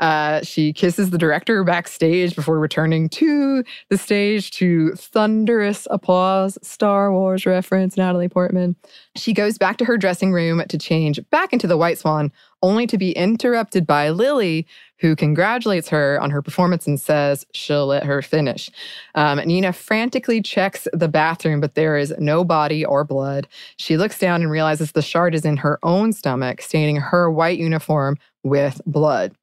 Uh, 0.00 0.42
she 0.42 0.72
kisses 0.72 1.10
the 1.10 1.18
director 1.18 1.62
backstage 1.62 2.34
before 2.34 2.58
returning 2.58 3.08
to 3.10 3.62
the 3.90 3.98
stage 3.98 4.50
to 4.50 4.92
thunderous 4.94 5.86
applause. 5.90 6.58
Star 6.62 7.12
Wars 7.12 7.44
reference, 7.44 7.96
Natalie 7.96 8.28
Portman. 8.28 8.76
She 9.14 9.34
goes 9.34 9.58
back 9.58 9.76
to 9.76 9.84
her 9.84 9.98
dressing 9.98 10.32
room 10.32 10.62
to 10.68 10.78
change 10.78 11.20
back 11.30 11.52
into 11.52 11.66
the 11.66 11.76
White 11.76 11.98
Swan, 11.98 12.32
only 12.62 12.86
to 12.86 12.96
be 12.96 13.12
interrupted 13.12 13.86
by 13.86 14.10
Lily, 14.10 14.66
who 14.98 15.14
congratulates 15.14 15.88
her 15.88 16.18
on 16.20 16.30
her 16.30 16.42
performance 16.42 16.86
and 16.86 17.00
says 17.00 17.46
she'll 17.52 17.86
let 17.86 18.04
her 18.04 18.22
finish. 18.22 18.70
Um, 19.14 19.38
Nina 19.38 19.72
frantically 19.72 20.42
checks 20.42 20.86
the 20.92 21.08
bathroom, 21.08 21.60
but 21.60 21.74
there 21.74 21.96
is 21.96 22.14
no 22.18 22.44
body 22.44 22.84
or 22.84 23.04
blood. 23.04 23.48
She 23.76 23.96
looks 23.96 24.18
down 24.18 24.42
and 24.42 24.50
realizes 24.50 24.92
the 24.92 25.02
shard 25.02 25.34
is 25.34 25.44
in 25.44 25.58
her 25.58 25.78
own 25.82 26.12
stomach, 26.12 26.62
staining 26.62 26.96
her 26.96 27.30
white 27.30 27.58
uniform 27.58 28.16
with 28.42 28.80
blood. 28.86 29.34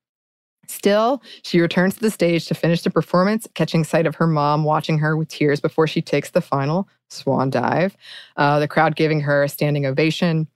Still, 0.67 1.21
she 1.43 1.59
returns 1.59 1.95
to 1.95 2.01
the 2.01 2.11
stage 2.11 2.45
to 2.47 2.53
finish 2.53 2.81
the 2.81 2.89
performance, 2.89 3.47
catching 3.53 3.83
sight 3.83 4.05
of 4.05 4.15
her 4.15 4.27
mom 4.27 4.63
watching 4.63 4.99
her 4.99 5.15
with 5.15 5.29
tears 5.29 5.59
before 5.59 5.87
she 5.87 6.01
takes 6.01 6.31
the 6.31 6.41
final 6.41 6.87
swan 7.09 7.49
dive. 7.49 7.95
Uh, 8.35 8.59
the 8.59 8.67
crowd 8.67 8.95
giving 8.95 9.21
her 9.21 9.43
a 9.43 9.49
standing 9.49 9.85
ovation. 9.85 10.47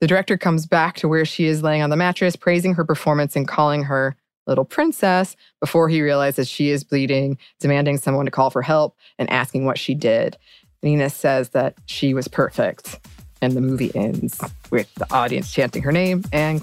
The 0.00 0.06
director 0.06 0.38
comes 0.38 0.64
back 0.64 0.96
to 0.96 1.08
where 1.08 1.24
she 1.24 1.46
is 1.46 1.62
laying 1.62 1.82
on 1.82 1.90
the 1.90 1.96
mattress, 1.96 2.36
praising 2.36 2.74
her 2.74 2.84
performance 2.84 3.36
and 3.36 3.46
calling 3.46 3.84
her 3.84 4.16
little 4.46 4.64
princess 4.64 5.36
before 5.60 5.88
he 5.88 6.00
realizes 6.00 6.48
she 6.48 6.70
is 6.70 6.82
bleeding, 6.82 7.36
demanding 7.60 7.98
someone 7.98 8.24
to 8.24 8.30
call 8.30 8.50
for 8.50 8.62
help 8.62 8.96
and 9.18 9.28
asking 9.30 9.66
what 9.66 9.78
she 9.78 9.94
did. 9.94 10.36
Nina 10.82 11.10
says 11.10 11.50
that 11.50 11.74
she 11.86 12.14
was 12.14 12.28
perfect. 12.28 12.98
And 13.42 13.52
the 13.52 13.60
movie 13.60 13.94
ends 13.94 14.40
with 14.70 14.92
the 14.94 15.12
audience 15.12 15.52
chanting 15.52 15.82
her 15.82 15.92
name 15.92 16.24
and 16.32 16.62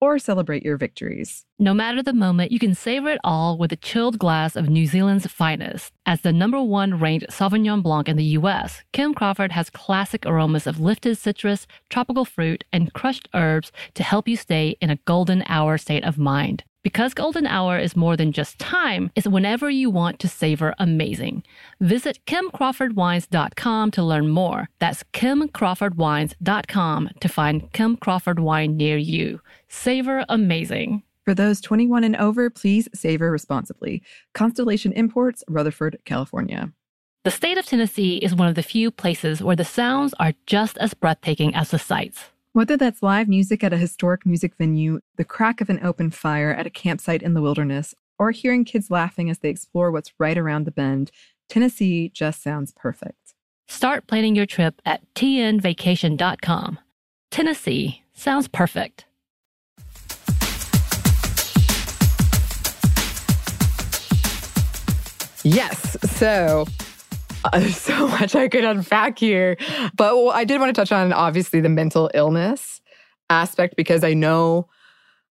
or 0.00 0.18
celebrate 0.18 0.64
your 0.64 0.76
victories. 0.76 1.44
No 1.58 1.74
matter 1.74 2.02
the 2.02 2.12
moment, 2.12 2.52
you 2.52 2.58
can 2.58 2.74
savor 2.74 3.08
it 3.10 3.20
all 3.24 3.58
with 3.58 3.72
a 3.72 3.76
chilled 3.76 4.18
glass 4.18 4.56
of 4.56 4.68
New 4.68 4.86
Zealand's 4.86 5.26
finest. 5.26 5.92
As 6.06 6.20
the 6.20 6.32
number 6.32 6.62
one 6.62 6.98
ranked 6.98 7.30
Sauvignon 7.30 7.82
Blanc 7.82 8.08
in 8.08 8.16
the 8.16 8.36
US, 8.38 8.82
Kim 8.92 9.14
Crawford 9.14 9.52
has 9.52 9.70
classic 9.70 10.24
aromas 10.24 10.66
of 10.66 10.80
lifted 10.80 11.18
citrus, 11.18 11.66
tropical 11.90 12.24
fruit, 12.24 12.64
and 12.72 12.92
crushed 12.92 13.28
herbs 13.34 13.72
to 13.94 14.02
help 14.02 14.28
you 14.28 14.36
stay 14.36 14.76
in 14.80 14.90
a 14.90 14.98
golden 15.04 15.42
hour 15.48 15.78
state 15.78 16.04
of 16.04 16.18
mind. 16.18 16.64
Because 16.84 17.12
golden 17.12 17.46
hour 17.46 17.76
is 17.78 17.96
more 17.96 18.16
than 18.16 18.32
just 18.32 18.58
time, 18.58 19.10
it's 19.14 19.26
whenever 19.26 19.68
you 19.68 19.90
want 19.90 20.20
to 20.20 20.28
savor 20.28 20.74
amazing. 20.78 21.42
Visit 21.80 22.20
kimcrawfordwines.com 22.26 23.90
to 23.90 24.02
learn 24.02 24.28
more. 24.28 24.68
That's 24.78 25.02
kimcrawfordwines.com 25.12 27.10
to 27.20 27.28
find 27.28 27.72
Kim 27.72 27.96
Crawford 27.96 28.38
wine 28.38 28.76
near 28.76 28.96
you. 28.96 29.40
Savor 29.68 30.24
amazing. 30.28 31.02
For 31.24 31.34
those 31.34 31.60
21 31.60 32.04
and 32.04 32.16
over, 32.16 32.48
please 32.48 32.88
savor 32.94 33.30
responsibly. 33.30 34.02
Constellation 34.32 34.92
Imports, 34.92 35.44
Rutherford, 35.46 35.98
California. 36.06 36.72
The 37.24 37.30
state 37.30 37.58
of 37.58 37.66
Tennessee 37.66 38.16
is 38.16 38.34
one 38.34 38.48
of 38.48 38.54
the 38.54 38.62
few 38.62 38.90
places 38.90 39.42
where 39.42 39.56
the 39.56 39.64
sounds 39.64 40.14
are 40.18 40.32
just 40.46 40.78
as 40.78 40.94
breathtaking 40.94 41.54
as 41.54 41.70
the 41.70 41.78
sights. 41.78 42.30
Whether 42.52 42.78
that's 42.78 43.02
live 43.02 43.28
music 43.28 43.62
at 43.62 43.74
a 43.74 43.76
historic 43.76 44.24
music 44.24 44.54
venue, 44.56 45.00
the 45.16 45.24
crack 45.24 45.60
of 45.60 45.68
an 45.68 45.80
open 45.84 46.10
fire 46.10 46.50
at 46.50 46.66
a 46.66 46.70
campsite 46.70 47.22
in 47.22 47.34
the 47.34 47.42
wilderness, 47.42 47.94
or 48.18 48.30
hearing 48.30 48.64
kids 48.64 48.90
laughing 48.90 49.28
as 49.28 49.40
they 49.40 49.50
explore 49.50 49.90
what's 49.90 50.14
right 50.18 50.38
around 50.38 50.64
the 50.64 50.70
bend, 50.70 51.10
Tennessee 51.48 52.08
just 52.08 52.42
sounds 52.42 52.72
perfect. 52.72 53.34
Start 53.66 54.06
planning 54.06 54.34
your 54.34 54.46
trip 54.46 54.80
at 54.86 55.02
tnvacation.com. 55.14 56.78
Tennessee 57.30 58.02
sounds 58.14 58.48
perfect. 58.48 59.04
Yes. 65.48 65.96
So 66.16 66.66
uh, 67.44 67.58
there's 67.58 67.76
so 67.80 68.08
much 68.08 68.34
I 68.34 68.48
could 68.48 68.64
unpack 68.64 69.18
here. 69.18 69.56
But 69.96 70.28
I 70.28 70.44
did 70.44 70.60
want 70.60 70.74
to 70.74 70.78
touch 70.78 70.92
on 70.92 71.12
obviously 71.12 71.60
the 71.60 71.68
mental 71.68 72.10
illness 72.14 72.80
aspect 73.30 73.76
because 73.76 74.04
I 74.04 74.14
know 74.14 74.68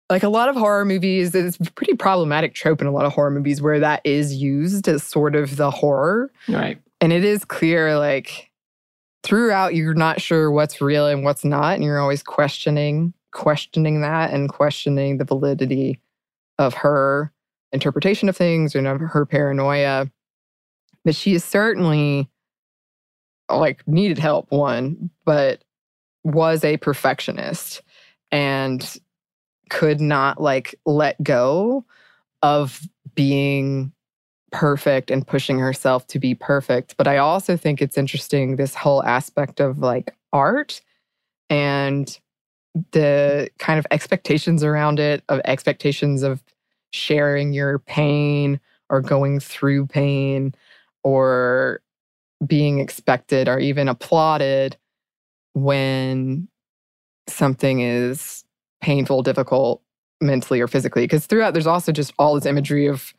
like 0.08 0.22
a 0.22 0.28
lot 0.28 0.48
of 0.48 0.56
horror 0.56 0.84
movies, 0.84 1.34
it's 1.34 1.58
a 1.58 1.72
pretty 1.72 1.94
problematic 1.94 2.54
trope 2.54 2.80
in 2.80 2.86
a 2.86 2.92
lot 2.92 3.06
of 3.06 3.12
horror 3.12 3.30
movies 3.30 3.60
where 3.60 3.80
that 3.80 4.00
is 4.04 4.34
used 4.34 4.88
as 4.88 5.02
sort 5.02 5.34
of 5.34 5.56
the 5.56 5.70
horror. 5.70 6.30
Right. 6.48 6.80
And 7.00 7.12
it 7.12 7.24
is 7.24 7.44
clear 7.44 7.98
like 7.98 8.50
throughout 9.22 9.74
you're 9.74 9.94
not 9.94 10.20
sure 10.20 10.50
what's 10.50 10.80
real 10.80 11.08
and 11.08 11.24
what's 11.24 11.44
not. 11.44 11.74
And 11.74 11.84
you're 11.84 11.98
always 11.98 12.22
questioning, 12.22 13.12
questioning 13.32 14.00
that 14.02 14.32
and 14.32 14.48
questioning 14.48 15.18
the 15.18 15.24
validity 15.24 16.00
of 16.58 16.72
her 16.74 17.32
interpretation 17.76 18.28
of 18.28 18.36
things 18.36 18.74
and 18.74 18.88
of 18.88 19.00
her 19.00 19.24
paranoia. 19.24 20.10
But 21.04 21.14
she 21.14 21.34
is 21.34 21.44
certainly 21.44 22.28
like 23.48 23.86
needed 23.86 24.18
help, 24.18 24.50
one, 24.50 25.10
but 25.24 25.62
was 26.24 26.64
a 26.64 26.78
perfectionist 26.78 27.82
and 28.32 28.98
could 29.70 30.00
not 30.00 30.40
like 30.40 30.74
let 30.84 31.22
go 31.22 31.84
of 32.42 32.80
being 33.14 33.92
perfect 34.50 35.10
and 35.10 35.26
pushing 35.26 35.58
herself 35.58 36.06
to 36.08 36.18
be 36.18 36.34
perfect. 36.34 36.96
But 36.96 37.06
I 37.06 37.18
also 37.18 37.56
think 37.56 37.80
it's 37.80 37.98
interesting 37.98 38.56
this 38.56 38.74
whole 38.74 39.04
aspect 39.04 39.60
of 39.60 39.78
like 39.78 40.14
art 40.32 40.80
and 41.50 42.18
the 42.92 43.48
kind 43.58 43.78
of 43.78 43.86
expectations 43.90 44.64
around 44.64 44.98
it, 44.98 45.22
of 45.28 45.40
expectations 45.44 46.22
of 46.22 46.42
sharing 46.92 47.52
your 47.52 47.78
pain 47.78 48.60
or 48.88 49.00
going 49.00 49.40
through 49.40 49.86
pain 49.86 50.54
or 51.02 51.80
being 52.46 52.78
expected 52.78 53.48
or 53.48 53.58
even 53.58 53.88
applauded 53.88 54.76
when 55.54 56.48
something 57.28 57.80
is 57.80 58.44
painful, 58.80 59.22
difficult 59.22 59.82
mentally 60.20 60.60
or 60.60 60.68
physically. 60.68 61.04
Because 61.04 61.26
throughout, 61.26 61.52
there's 61.54 61.66
also 61.66 61.92
just 61.92 62.12
all 62.18 62.34
this 62.34 62.46
imagery 62.46 62.86
of 62.86 63.14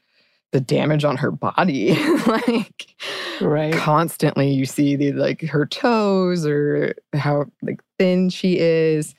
the 0.52 0.62
damage 0.62 1.04
on 1.04 1.18
her 1.18 1.32
body. 1.32 1.96
like, 2.28 2.96
Right. 3.42 3.74
constantly 3.74 4.50
you 4.50 4.66
see 4.66 4.96
the 4.96 5.12
like 5.12 5.42
her 5.42 5.66
toes 5.66 6.46
or 6.46 6.96
how 7.14 7.46
like 7.62 7.82
thin 8.00 8.30
she 8.30 8.58
is. 8.60 9.14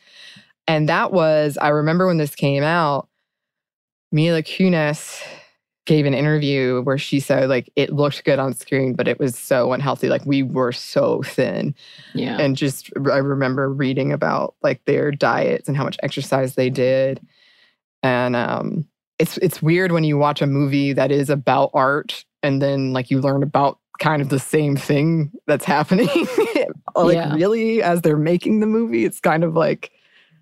And 0.66 0.88
that 0.88 1.12
was, 1.12 1.58
I 1.60 1.68
remember 1.68 2.06
when 2.06 2.18
this 2.18 2.34
came 2.34 2.62
out, 2.62 3.07
Mila 4.12 4.42
Kunis 4.42 5.22
gave 5.86 6.04
an 6.04 6.12
interview 6.12 6.82
where 6.82 6.98
she 6.98 7.18
said 7.18 7.48
like 7.48 7.70
it 7.74 7.92
looked 7.92 8.22
good 8.24 8.38
on 8.38 8.52
screen, 8.52 8.92
but 8.94 9.08
it 9.08 9.18
was 9.18 9.38
so 9.38 9.72
unhealthy. 9.72 10.08
Like 10.08 10.24
we 10.26 10.42
were 10.42 10.72
so 10.72 11.22
thin. 11.22 11.74
Yeah. 12.14 12.36
And 12.38 12.56
just 12.56 12.90
I 13.10 13.16
remember 13.18 13.72
reading 13.72 14.12
about 14.12 14.54
like 14.62 14.84
their 14.84 15.10
diets 15.10 15.66
and 15.66 15.76
how 15.76 15.84
much 15.84 15.96
exercise 16.02 16.54
they 16.56 16.68
did. 16.68 17.26
And 18.02 18.36
um 18.36 18.86
it's 19.18 19.38
it's 19.38 19.62
weird 19.62 19.90
when 19.92 20.04
you 20.04 20.18
watch 20.18 20.42
a 20.42 20.46
movie 20.46 20.92
that 20.92 21.10
is 21.10 21.30
about 21.30 21.70
art 21.72 22.24
and 22.42 22.60
then 22.60 22.92
like 22.92 23.10
you 23.10 23.20
learn 23.20 23.42
about 23.42 23.78
kind 23.98 24.20
of 24.22 24.28
the 24.28 24.38
same 24.38 24.76
thing 24.76 25.32
that's 25.46 25.64
happening. 25.64 26.08
like 26.96 27.14
Yeah. 27.14 27.34
really 27.34 27.82
as 27.82 28.02
they're 28.02 28.16
making 28.18 28.60
the 28.60 28.66
movie, 28.66 29.04
it's 29.06 29.20
kind 29.20 29.42
of 29.42 29.54
like 29.54 29.90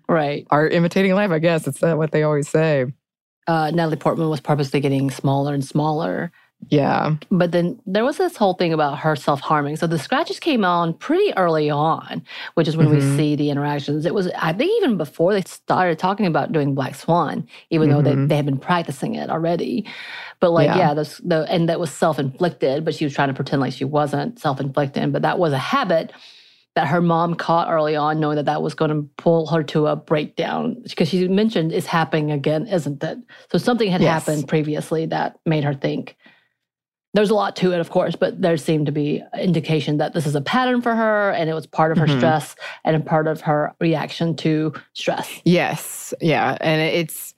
right. 0.09 0.45
art 0.51 0.73
imitating 0.73 1.13
life, 1.15 1.31
I 1.31 1.39
guess. 1.39 1.67
It's 1.67 1.81
what 1.81 2.11
they 2.11 2.23
always 2.23 2.49
say. 2.49 2.85
Uh, 3.47 3.71
Natalie 3.71 3.95
Portman 3.95 4.29
was 4.29 4.41
purposely 4.41 4.79
getting 4.79 5.09
smaller 5.09 5.53
and 5.53 5.63
smaller. 5.63 6.31
Yeah. 6.69 7.15
But 7.29 7.51
then 7.51 7.79
there 7.85 8.03
was 8.03 8.17
this 8.17 8.35
whole 8.35 8.55
thing 8.55 8.73
about 8.73 8.97
her 8.99 9.15
self 9.15 9.39
harming. 9.41 9.75
So 9.77 9.85
the 9.85 9.99
scratches 9.99 10.39
came 10.39 10.65
on 10.65 10.95
pretty 10.95 11.31
early 11.37 11.69
on, 11.69 12.23
which 12.55 12.67
is 12.67 12.75
when 12.75 12.89
we 12.89 12.97
Mhm. 12.97 13.15
see 13.15 13.35
the 13.35 13.51
interactions. 13.51 14.05
It 14.07 14.13
was, 14.15 14.27
I 14.35 14.53
think, 14.53 14.71
even 14.81 14.97
before 14.97 15.33
they 15.33 15.41
started 15.43 15.99
talking 15.99 16.25
about 16.25 16.51
doing 16.51 16.73
Black 16.73 16.95
Swan, 16.95 17.47
even 17.69 17.89
though 17.91 18.01
they, 18.01 18.13
Mhm. 18.15 18.27
they 18.27 18.35
had 18.37 18.45
been 18.45 18.57
practicing 18.57 19.13
it 19.13 19.29
already. 19.29 19.85
But 20.39 20.51
like, 20.51 20.65
Yeah. 20.67 20.77
yeah, 20.77 20.93
those, 20.95 21.17
the, 21.23 21.45
and 21.47 21.69
that 21.69 21.79
was 21.79 21.91
self 21.91 22.17
inflicted, 22.17 22.83
but 22.83 22.95
she 22.95 23.05
was 23.05 23.13
trying 23.13 23.27
to 23.29 23.35
pretend 23.35 23.61
like 23.61 23.73
she 23.73 23.85
wasn't 23.85 24.39
self 24.39 24.59
inflicted. 24.59 25.13
But 25.13 25.21
that 25.21 25.37
was 25.37 25.53
a 25.53 25.59
habit 25.59 26.11
that 26.77 26.87
her 26.89 27.01
mom 27.01 27.33
caught 27.33 27.71
early 27.71 27.95
on, 27.95 28.19
knowing 28.19 28.35
that 28.35 28.45
that 28.45 28.61
was 28.61 28.75
going 28.75 28.91
to 28.91 29.09
pull 29.17 29.47
her 29.47 29.63
to 29.63 29.87
a 29.87 29.95
breakdown. 29.95 30.77
Because 30.87 31.09
she 31.09 31.27
mentioned 31.27 31.71
it's 31.71 31.87
happening 31.87 32.29
again, 32.29 32.67
isn't 32.67 33.03
it? 33.03 33.17
So 33.51 33.57
something 33.57 33.89
had 33.89 33.99
Yes. 33.99 34.27
happened 34.27 34.47
previously 34.47 35.07
that 35.07 35.39
made 35.43 35.63
her 35.63 35.73
think. 35.73 36.15
There's 37.15 37.31
a 37.31 37.33
lot 37.33 37.55
to 37.55 37.71
it, 37.73 37.79
of 37.79 37.89
course, 37.89 38.15
but 38.15 38.39
there 38.43 38.57
seemed 38.57 38.85
to 38.85 38.91
be 38.91 39.23
indication 39.41 39.97
that 39.97 40.13
this 40.13 40.27
is 40.27 40.35
a 40.35 40.41
pattern 40.41 40.83
for 40.83 40.93
her, 40.93 41.31
and 41.31 41.49
it 41.49 41.55
was 41.55 41.65
part 41.65 41.91
of 41.91 41.97
her 41.97 42.05
Mhm. 42.05 42.17
stress 42.17 42.55
and 42.85 42.95
a 42.95 42.99
part 42.99 43.25
of 43.27 43.41
her 43.41 43.73
reaction 43.81 44.35
to 44.35 44.71
stress. 44.93 45.41
Yes. 45.45 46.13
Yeah. 46.21 46.59
And 46.61 46.79
it's, 46.79 47.33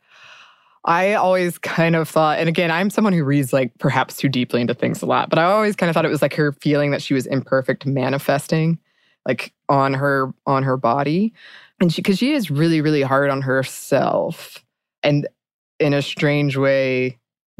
I 0.83 1.13
always 1.13 1.57
kind 1.59 1.95
of 1.95 2.09
thought, 2.09 2.39
and 2.39 2.49
again, 2.49 2.71
I'm 2.71 2.89
someone 2.89 3.13
who 3.13 3.23
reads 3.23 3.53
like 3.53 3.71
perhaps 3.79 4.17
too 4.17 4.27
deeply 4.27 4.59
into 4.59 4.73
things 4.73 5.01
a 5.01 5.05
lot, 5.05 5.29
but 5.29 5.39
I 5.39 5.43
always 5.45 5.77
kind 5.77 5.89
of 5.89 5.93
thought 5.93 6.03
it 6.03 6.09
was 6.09 6.21
like 6.21 6.33
her 6.33 6.51
feeling 6.51 6.91
that 6.91 7.01
she 7.01 7.13
was 7.13 7.25
imperfect 7.25 7.85
manifesting 7.85 8.79
like 9.27 9.53
on 9.67 9.93
her 9.93 10.33
on 10.45 10.63
her 10.63 10.77
body. 10.77 11.33
And 11.79 11.93
she 11.93 12.01
cuz 12.01 12.17
she 12.17 12.33
is 12.33 12.51
really 12.51 12.81
really 12.81 13.01
hard 13.01 13.29
on 13.29 13.41
herself. 13.41 14.63
And 15.03 15.27
in 15.79 15.93
a 15.93 16.01
strange 16.01 16.57
way 16.57 17.17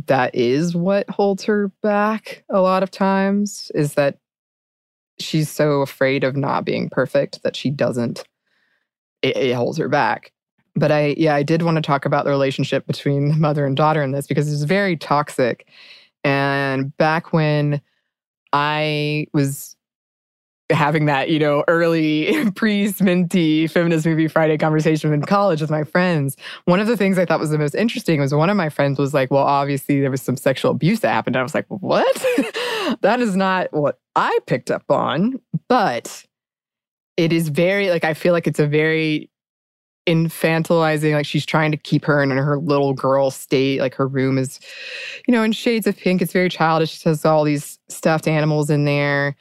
that 0.08 0.34
is 0.34 0.76
what 0.76 1.10
holds 1.10 1.44
her 1.44 1.70
back 1.82 2.44
a 2.50 2.62
lot 2.62 2.84
of 2.84 2.92
times 2.92 3.72
is 3.76 3.96
that 3.96 4.18
she's 5.20 5.50
so 5.50 5.82
afraid 5.82 6.24
of 6.24 6.36
not 6.36 6.64
being 6.64 6.90
perfect 6.90 7.44
that 7.44 7.56
she 7.56 7.70
doesn't 7.70 8.24
it, 9.22 9.36
it 9.36 9.54
holds 9.54 9.78
her 9.78 9.90
back. 9.90 10.32
But 10.76 10.92
I, 10.92 11.16
yeah, 11.18 11.36
I 11.36 11.44
did 11.44 11.62
want 11.62 11.76
to 11.76 11.82
talk 11.82 12.06
about 12.06 12.26
the 12.26 12.32
relationship 12.32 12.88
between 12.88 13.40
mother 13.40 13.66
and 13.66 13.76
daughter 13.76 14.02
in 14.02 14.12
this 14.12 14.28
because 14.28 14.52
it's 14.52 14.64
very 14.64 14.96
toxic. 14.96 15.68
And 16.24 16.96
back 16.98 17.34
when 17.34 17.82
I 18.54 19.28
was 19.34 19.76
having 20.70 21.06
that, 21.06 21.30
you 21.30 21.40
know, 21.40 21.64
early 21.68 22.52
pre-sminty 22.56 23.70
feminist 23.70 24.06
movie 24.06 24.28
Friday 24.28 24.58
conversation 24.58 25.14
in 25.14 25.22
college 25.24 25.62
with 25.62 25.72
my 25.72 25.84
friends, 25.84 26.38
one 26.66 26.80
of 26.80 26.88
the 26.88 26.98
things 26.98 27.18
I 27.18 27.26
thought 27.26 27.40
was 27.40 27.50
the 27.50 27.58
most 27.58 27.76
interesting 27.76 28.20
was 28.20 28.34
one 28.34 28.50
of 28.50 28.58
my 28.58 28.70
friends 28.70 29.00
was 29.00 29.14
like, 29.14 29.32
well, 29.32 29.44
obviously 29.44 30.00
there 30.00 30.12
was 30.12 30.22
some 30.22 30.38
sexual 30.38 30.72
abuse 30.72 31.00
that 31.00 31.10
happened. 31.10 31.36
And 31.36 31.42
I 31.42 31.44
was 31.44 31.56
like, 31.56 31.66
what? 31.70 32.16
that 33.02 33.20
is 33.20 33.36
not 33.36 33.72
what 33.74 34.00
I 34.16 34.38
picked 34.46 34.70
up 34.70 34.84
on. 34.90 35.40
But 35.68 36.26
it 37.18 37.34
is 37.34 37.50
very, 37.50 37.90
like, 37.90 38.04
I 38.04 38.14
feel 38.14 38.34
like 38.34 38.48
it's 38.48 38.60
a 38.60 38.68
very 38.68 39.30
infantilizing 40.08 41.14
like 41.14 41.26
she's 41.26 41.46
trying 41.46 41.72
to 41.72 41.78
keep 41.78 42.04
her 42.04 42.24
in 42.24 42.32
her 42.32 42.58
little 42.58 42.94
girl 42.94 43.30
state 43.30 43.80
like 43.80 43.94
her 43.94 44.08
room 44.08 44.40
is 44.40 44.60
you 45.28 45.32
know 45.32 45.44
in 45.44 45.52
shades 45.52 45.86
of 45.86 45.96
pink 45.96 46.20
it's 46.20 46.34
very 46.34 46.50
childish 46.50 46.98
she 46.98 47.08
has 47.08 47.24
all 47.26 47.44
these 47.44 47.78
stuffed 47.90 48.28
animals 48.28 48.72
in 48.72 48.86
there 48.86 49.36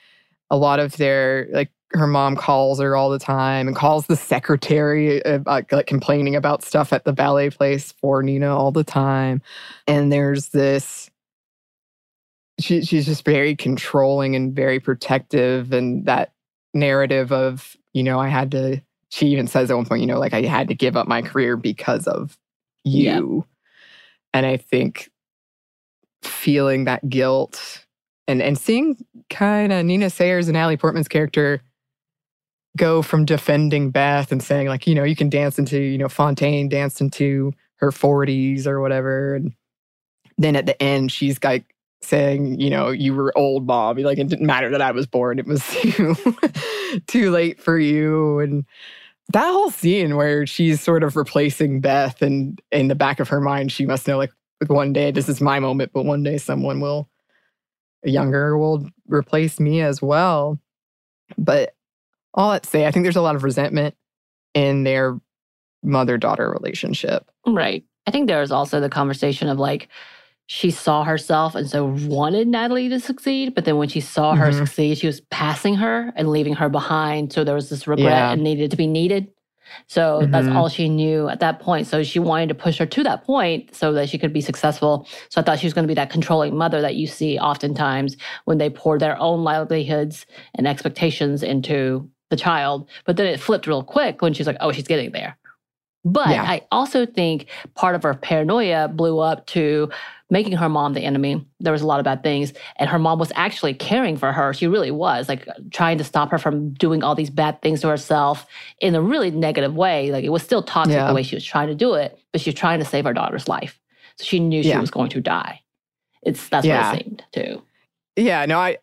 a 0.51 0.57
lot 0.57 0.81
of 0.81 0.97
their 0.97 1.49
like 1.53 1.71
her 1.93 2.07
mom 2.07 2.37
calls 2.37 2.81
her 2.81 2.95
all 2.95 3.09
the 3.09 3.19
time 3.19 3.67
and 3.67 3.75
calls 3.75 4.07
the 4.07 4.17
secretary 4.17 5.25
uh, 5.25 5.37
about, 5.37 5.73
like 5.73 5.87
complaining 5.87 6.37
about 6.37 6.63
stuff 6.63 6.93
at 6.93 7.05
the 7.05 7.13
ballet 7.13 7.49
place 7.51 7.93
for 7.93 8.23
Nina 8.23 8.55
all 8.55 8.71
the 8.71 8.85
time 8.85 9.41
and 9.87 10.13
there's 10.13 10.49
this 10.49 11.11
she, 12.61 12.85
she's 12.85 13.07
just 13.07 13.25
very 13.25 13.55
controlling 13.55 14.35
and 14.35 14.55
very 14.55 14.81
protective 14.81 15.73
and 15.73 16.05
that 16.07 16.33
narrative 16.75 17.33
of 17.33 17.77
you 17.95 18.03
know 18.03 18.19
I 18.19 18.29
had 18.29 18.51
to 18.51 18.83
she 19.11 19.29
even 19.29 19.47
says 19.47 19.71
at 19.71 19.77
one 19.77 19.87
point, 19.87 20.01
you 20.01 20.07
know, 20.07 20.19
like 20.19 20.35
I 20.35 20.43
had 20.43 20.69
to 20.69 20.75
give 20.75 20.97
up 20.97 21.09
my 21.09 21.23
career 21.23 21.57
because 21.57 22.07
of 22.07 22.39
you. 22.85 23.47
And 24.35 24.45
I 24.45 24.57
think 24.59 25.11
feeling 26.23 26.85
that 26.85 27.09
guilt 27.09 27.87
and 28.29 28.43
and 28.43 28.57
seeing 28.57 28.97
kind 29.31 29.73
of 29.73 29.85
Nina 29.85 30.11
Sayers 30.11 30.47
and 30.47 30.55
Natalie 30.55 30.77
Portman's 30.77 31.09
character 31.09 31.63
go 32.77 33.03
from 33.03 33.25
defending 33.25 33.91
Beth 33.91 34.31
and 34.31 34.43
saying 34.43 34.69
like, 34.69 34.87
you 34.87 34.95
know, 34.95 35.03
you 35.03 35.17
can 35.17 35.29
dance 35.29 35.59
into, 35.59 35.81
you 35.81 35.99
know, 35.99 36.07
Fonteyn 36.07 36.69
danced 36.69 37.01
into 37.01 37.53
her 37.77 37.91
40s 37.91 38.67
or 38.67 38.81
whatever. 38.81 39.35
And 39.35 39.55
then 40.37 40.55
at 40.55 40.67
the 40.67 40.81
end, 40.81 41.11
she's 41.11 41.43
like 41.43 41.75
saying, 42.03 42.61
you 42.61 42.71
know, 42.71 42.91
you 42.91 43.15
were 43.15 43.37
old, 43.37 43.67
Bob. 43.67 43.99
Like 43.99 44.19
it 44.19 44.29
didn't 44.29 44.47
matter 44.47 44.71
that 44.71 44.83
I 44.83 44.93
was 44.93 45.07
born. 45.07 45.39
It 45.39 45.47
was 45.47 45.67
too, 45.71 46.15
too 47.07 47.31
late 47.31 47.61
for 47.61 47.79
you. 47.79 48.39
And 48.39 48.65
that 49.33 49.51
whole 49.51 49.71
scene 49.71 50.17
where 50.17 50.47
she's 50.47 50.81
sort 50.81 51.03
of 51.03 51.17
replacing 51.17 51.81
Beth 51.81 52.23
and 52.23 52.61
in 52.71 52.89
the 52.89 52.95
back 52.95 53.19
of 53.19 53.29
her 53.29 53.41
mind, 53.41 53.73
she 53.73 53.87
must 53.87 54.07
know 54.07 54.19
like 54.19 54.33
one 54.67 54.93
day 54.93 55.11
this 55.11 55.29
is 55.29 55.41
my 55.41 55.59
moment, 55.59 55.93
but 55.93 56.05
one 56.05 56.23
day 56.23 56.39
someone 56.39 56.81
will 56.81 57.09
younger 58.05 58.57
will 58.59 58.89
replace 59.07 59.59
me 59.61 59.81
as 59.81 60.01
well. 60.01 60.59
But 61.37 61.75
all 62.35 62.53
that 62.53 62.67
say, 62.67 62.87
I 62.87 62.91
think 62.91 63.05
there's 63.05 63.17
a 63.17 63.23
lot 63.23 63.37
of 63.37 63.45
resentment 63.45 63.95
in 64.55 64.85
their 64.85 65.19
mother-daughter 65.83 66.51
relationship. 66.51 67.31
Right. 67.47 67.85
I 68.07 68.11
think 68.11 68.27
there 68.27 68.41
was 68.41 68.51
also 68.53 68.81
the 68.81 68.89
conversation 68.89 69.49
of 69.49 69.59
like 69.59 69.89
she 70.47 70.71
saw 70.71 71.05
herself 71.05 71.55
and 71.55 71.69
so 71.69 71.85
wanted 72.07 72.49
Natalie 72.49 72.89
to 72.89 72.99
succeed, 73.01 73.55
but 73.55 73.67
then 73.67 73.77
when 73.77 73.89
she 73.89 74.01
saw 74.01 74.35
her 74.35 74.47
Mhm. 74.51 74.55
succeed, 74.59 74.97
she 74.99 75.07
was 75.07 75.21
passing 75.31 75.75
her 75.75 76.11
and 76.17 76.31
leaving 76.31 76.55
her 76.55 76.71
behind. 76.71 77.33
So 77.33 77.45
there 77.45 77.55
was 77.55 77.69
this 77.69 77.87
regret 77.87 78.07
Yeah. 78.11 78.33
and 78.33 78.43
needed 78.43 78.71
to 78.71 78.77
be 78.79 78.87
needed. 78.87 79.29
So 79.87 80.27
that's 80.31 80.49
Mhm. 80.49 80.57
all 80.57 80.69
she 80.69 80.89
knew 80.89 81.29
at 81.29 81.41
that 81.41 81.61
point. 81.61 81.87
So 81.87 82.03
she 82.03 82.19
wanted 82.19 82.49
to 82.49 82.55
push 82.55 82.79
her 82.79 82.87
to 82.87 83.03
that 83.05 83.25
point 83.25 83.75
so 83.75 83.93
that 83.93 84.09
she 84.09 84.19
could 84.19 84.33
be 84.33 84.41
successful. 84.41 85.07
So 85.31 85.41
I 85.41 85.45
thought 85.45 85.59
she 85.59 85.67
was 85.67 85.75
going 85.75 85.85
to 85.85 85.89
be 85.89 85.95
that 85.95 86.11
controlling 86.11 86.57
mother 86.57 86.81
that 86.81 86.97
you 86.97 87.07
see 87.07 87.39
oftentimes 87.39 88.17
when 88.45 88.59
they 88.59 88.71
pour 88.71 88.99
their 88.99 89.19
own 89.21 89.45
livelihoods 89.45 90.27
and 90.55 90.67
expectations 90.67 91.43
into 91.43 92.09
the 92.31 92.37
child. 92.37 92.89
But 93.07 93.17
then 93.17 93.27
it 93.27 93.41
flipped 93.41 93.67
real 93.67 93.83
quick 93.83 94.21
when 94.23 94.35
she's 94.35 94.47
like, 94.47 94.59
oh, 94.61 94.73
she's 94.73 94.87
getting 94.89 95.13
there. 95.13 95.37
But 96.05 96.29
Yeah. 96.31 96.43
I 96.45 96.63
also 96.71 97.07
think 97.07 97.47
part 97.75 97.95
of 97.95 98.03
her 98.03 98.15
paranoia 98.15 98.89
blew 98.89 99.19
up 99.19 99.47
to 99.49 99.91
making 100.31 100.53
her 100.53 100.69
mom 100.69 100.93
the 100.93 101.01
enemy. 101.01 101.47
There 101.61 101.73
was 101.73 101.81
a 101.83 101.87
lot 101.87 102.01
of 102.01 102.05
bad 102.05 102.23
things. 102.23 102.53
And 102.77 102.91
her 102.91 102.99
mom 102.99 103.19
was 103.19 103.33
actually 103.35 103.73
caring 103.75 104.17
for 104.17 104.31
her. 104.33 104.53
She 104.53 104.67
really 104.67 104.91
was, 104.91 105.29
like 105.29 105.49
trying 105.71 105.99
to 105.99 106.05
stop 106.05 106.31
her 106.31 106.39
from 106.39 106.75
doing 106.75 107.03
all 107.03 107.15
these 107.15 107.31
bad 107.31 107.63
things 107.63 107.81
to 107.81 107.89
herself 107.89 108.47
in 108.81 108.95
a 108.95 109.01
really 109.01 109.31
negative 109.31 109.75
way. 109.75 110.11
Like 110.13 110.25
it 110.25 110.29
was 110.31 110.43
still 110.43 110.63
toxic 110.63 110.95
Yeah. 110.95 111.07
the 111.09 111.15
way 111.15 111.23
she 111.23 111.35
was 111.37 111.45
trying 111.45 111.69
to 111.69 111.75
do 111.75 111.95
it, 111.95 112.19
but 112.33 112.41
she 112.43 112.51
was 112.51 112.59
trying 112.59 112.79
to 112.79 112.85
save 112.85 113.05
her 113.05 113.15
daughter's 113.15 113.49
life. 113.49 113.81
So 114.17 114.25
she 114.25 114.39
knew 114.41 114.63
she 114.63 114.77
was 114.77 114.91
going 114.91 115.11
to 115.11 115.21
die. 115.21 115.63
It's 116.23 116.49
that's 116.49 116.67
Yeah. 116.67 116.91
what 116.93 117.01
it 117.01 117.05
seemed 117.05 117.25
too. 117.33 117.63
Yeah, 118.17 118.45
no, 118.47 118.59
I. 118.59 118.79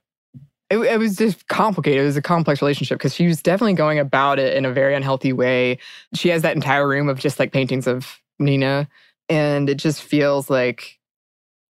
It, 0.72 0.80
it 0.80 0.98
was 0.98 1.16
just 1.18 1.48
complicated. 1.48 2.02
It 2.02 2.06
was 2.06 2.18
a 2.18 2.24
complex 2.24 2.60
relationship 2.60 2.98
because 2.98 3.14
she 3.14 3.28
was 3.28 3.40
definitely 3.40 3.74
going 3.74 4.00
about 4.00 4.40
it 4.40 4.58
in 4.58 4.66
a 4.66 4.74
very 4.74 4.96
unhealthy 4.96 5.32
way. 5.32 5.78
She 6.16 6.30
has 6.30 6.42
that 6.42 6.56
entire 6.56 6.88
room 6.88 7.08
of 7.08 7.20
just 7.20 7.38
like 7.38 7.52
paintings 7.54 7.86
of 7.86 8.20
Nina, 8.40 8.88
and 9.30 9.70
it 9.70 9.76
just 9.76 10.02
feels 10.02 10.50
like 10.50 10.98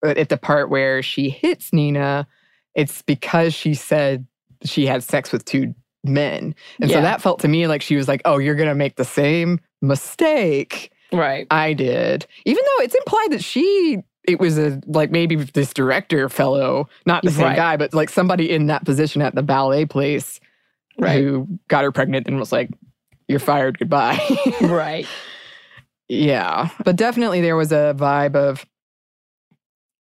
uh, 0.06 0.14
at 0.20 0.30
the 0.30 0.38
part 0.38 0.70
where 0.70 1.02
she 1.02 1.30
hits 1.30 1.74
Nina, 1.74 2.28
it's 2.76 3.02
because 3.02 3.54
she 3.54 3.74
said 3.74 4.26
she 4.64 4.86
had 4.86 5.04
sex 5.04 5.32
with 5.32 5.46
two 5.46 5.74
men, 6.04 6.54
and 6.80 6.92
so 6.92 7.02
that 7.02 7.22
felt 7.22 7.40
to 7.42 7.48
me 7.48 7.68
like 7.68 7.82
she 7.82 7.96
was 7.96 8.08
like, 8.08 8.22
"Oh, 8.26 8.38
you're 8.38 8.56
gonna 8.56 8.76
make 8.76 8.96
the 8.96 9.06
same 9.06 9.60
mistake." 9.82 10.92
Right. 11.14 11.48
I 11.52 11.74
did. 11.74 12.26
Even 12.46 12.64
though 12.64 12.84
it's 12.84 12.96
implied 12.96 13.28
that 13.32 13.44
she 13.44 14.00
it 14.28 14.40
was 14.40 14.58
a 14.58 14.82
like 14.88 15.12
maybe 15.12 15.36
this 15.36 15.74
director 15.74 16.30
fellow, 16.30 16.90
not 17.06 17.24
the 17.24 17.30
same 17.32 17.46
Right. 17.46 17.56
guy, 17.56 17.78
but 17.78 17.94
like 17.94 18.10
somebody 18.10 18.50
in 18.52 18.66
that 18.68 18.84
position 18.86 19.22
at 19.22 19.36
the 19.36 19.44
ballet 19.44 19.86
place 19.86 20.40
Right. 20.98 21.22
who 21.24 21.48
got 21.68 21.84
her 21.84 21.92
pregnant 21.92 22.28
and 22.28 22.40
was 22.40 22.52
like, 22.52 22.70
You're 23.28 23.40
fired, 23.40 23.78
goodbye. 23.78 24.20
right. 24.62 25.06
yeah. 26.08 26.70
But 26.84 26.96
definitely 26.96 27.42
there 27.42 27.56
was 27.56 27.72
a 27.72 27.96
vibe 27.98 28.36
of 28.36 28.66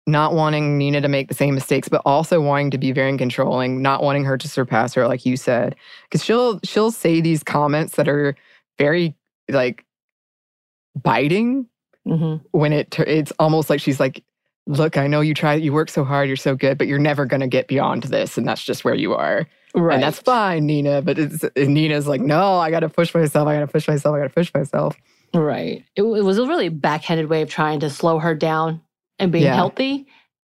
not 0.08 0.34
wanting 0.34 0.78
Nina 0.78 1.02
to 1.02 1.08
make 1.08 1.30
the 1.30 1.34
same 1.34 1.56
mistakes, 1.56 1.90
but 1.90 2.02
also 2.06 2.40
wanting 2.42 2.72
to 2.72 2.78
be 2.78 2.92
very 2.92 3.18
controlling, 3.18 3.82
not 3.82 4.04
wanting 4.04 4.24
her 4.26 4.38
to 4.38 4.48
surpass 4.48 4.94
her, 4.94 5.08
like 5.08 5.26
you 5.26 5.36
said. 5.38 5.76
Because 6.04 6.24
she'll 6.24 6.60
she'll 6.64 6.92
say 6.92 7.22
these 7.22 7.44
comments 7.44 7.96
that 7.96 8.08
are 8.08 8.36
very 8.78 9.16
like 9.50 9.86
biting 11.02 11.68
hmm 12.06 12.36
when 12.52 12.72
it 12.72 12.98
it's 13.00 13.34
almost 13.40 13.70
like 13.70 13.82
she's 13.82 14.00
like 14.00 14.24
look 14.68 14.96
i 14.98 15.08
know 15.08 15.22
you 15.22 15.34
try 15.34 15.56
you 15.56 15.74
work 15.74 15.90
so 15.90 16.04
hard 16.04 16.28
you're 16.28 16.38
so 16.38 16.56
good 16.56 16.78
but 16.78 16.88
you're 16.88 17.00
never 17.00 17.26
going 17.26 17.42
to 17.42 17.48
get 17.48 17.68
beyond 17.68 18.04
this 18.04 18.38
and 18.38 18.48
that's 18.48 18.64
just 18.64 18.86
where 18.86 18.96
you 18.96 19.14
are 19.14 19.48
Right. 19.74 19.96
and 19.96 20.04
that's 20.04 20.20
fine 20.20 20.66
nina 20.66 21.02
but 21.02 21.20
it's 21.20 21.44
nina's 21.58 22.08
like 22.08 22.22
no 22.22 22.58
i 22.60 22.72
gotta 22.72 22.90
push 22.90 23.14
myself 23.14 23.48
i 23.48 23.56
gotta 23.56 23.68
push 23.68 23.88
myself 23.88 24.16
i 24.16 24.20
gotta 24.20 24.30
push 24.34 24.54
myself 24.54 24.96
Right. 25.34 25.84
It, 25.98 26.04
it 26.04 26.22
was 26.24 26.38
a 26.38 26.46
really 26.48 26.70
backhanded 26.70 27.28
way 27.28 27.42
of 27.42 27.50
trying 27.50 27.82
to 27.82 27.90
slow 27.90 28.20
her 28.20 28.34
down 28.34 28.80
and 29.20 29.32
being 29.32 29.46
Yeah. 29.46 29.56
healthy, 29.56 30.08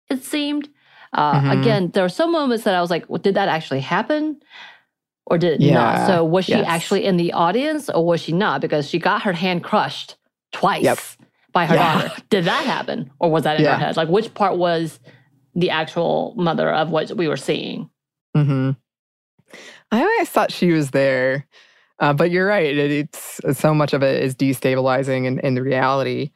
it 0.09 0.23
seemed. 0.23 0.69
Uh, 1.13 1.39
Mhm. 1.41 1.61
Again, 1.61 1.91
there 1.93 2.03
were 2.03 2.09
some 2.09 2.31
moments 2.31 2.63
that 2.65 2.75
I 2.75 2.81
was 2.81 2.89
like, 2.89 3.05
well, 3.09 3.21
did 3.21 3.35
that 3.35 3.47
actually 3.49 3.79
happen? 3.81 4.37
Or 5.25 5.37
did 5.37 5.53
it 5.53 5.61
Yeah, 5.61 5.73
not? 5.73 6.07
So 6.07 6.23
was 6.23 6.45
she 6.45 6.51
yes. 6.53 6.65
actually 6.67 7.05
in 7.05 7.17
the 7.17 7.33
audience 7.33 7.89
or 7.89 8.05
was 8.05 8.21
she 8.21 8.31
not? 8.31 8.61
Because 8.61 8.87
she 8.89 8.99
got 8.99 9.23
her 9.23 9.33
hand 9.33 9.63
crushed 9.63 10.15
twice 10.53 10.83
Yep. 10.83 10.99
by 11.53 11.65
her 11.65 11.75
Yeah. 11.75 12.01
daughter. 12.01 12.21
Did 12.29 12.45
that 12.45 12.65
happen? 12.65 13.11
Or 13.19 13.29
was 13.31 13.43
that 13.43 13.59
in 13.59 13.65
her 13.65 13.75
head? 13.75 13.97
Like, 13.97 14.07
which 14.09 14.33
part 14.33 14.57
was 14.57 14.99
the 15.55 15.69
actual 15.69 16.33
mother 16.37 16.69
of 16.69 16.91
what 16.91 17.11
we 17.11 17.27
were 17.27 17.37
seeing? 17.37 17.89
Mm-hmm. 18.35 18.71
i 19.91 20.01
always 20.01 20.29
thought 20.29 20.51
she 20.51 20.71
was 20.73 20.91
there 20.91 21.47
uh, 21.99 22.13
but 22.13 22.29
you're 22.29 22.45
right 22.45 22.77
it, 22.77 22.91
it's 22.91 23.39
so 23.57 23.73
much 23.73 23.93
of 23.93 24.03
it 24.03 24.21
is 24.21 24.35
destabilizing 24.35 25.25
in, 25.25 25.39
in 25.39 25.55
the 25.55 25.63
reality 25.63 26.31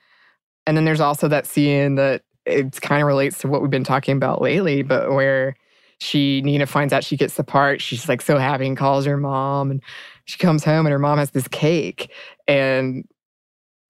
and 0.67 0.77
then 0.77 0.85
there's 0.85 1.01
also 1.01 1.27
that 1.27 1.45
scene 1.45 1.95
that 1.95 2.23
it 2.45 2.79
kind 2.81 3.01
of 3.01 3.07
relates 3.07 3.37
to 3.39 3.47
what 3.47 3.61
we've 3.61 3.69
been 3.71 3.83
talking 3.83 4.15
about 4.17 4.41
lately 4.41 4.81
but 4.81 5.11
where 5.11 5.55
she 5.99 6.41
Nina 6.41 6.65
finds 6.65 6.93
out 6.93 7.03
she 7.03 7.15
gets 7.15 7.35
the 7.35 7.43
part. 7.43 7.79
She's 7.79 8.09
like 8.09 8.23
so 8.23 8.39
happy 8.39 8.65
and 8.65 8.75
calls 8.75 9.05
her 9.05 9.17
mom, 9.17 9.69
and 9.69 9.83
she 10.25 10.39
comes 10.39 10.63
home 10.63 10.87
and 10.87 10.91
her 10.91 10.97
mom 10.97 11.19
has 11.19 11.29
this 11.29 11.47
cake, 11.47 12.11
and 12.47 13.07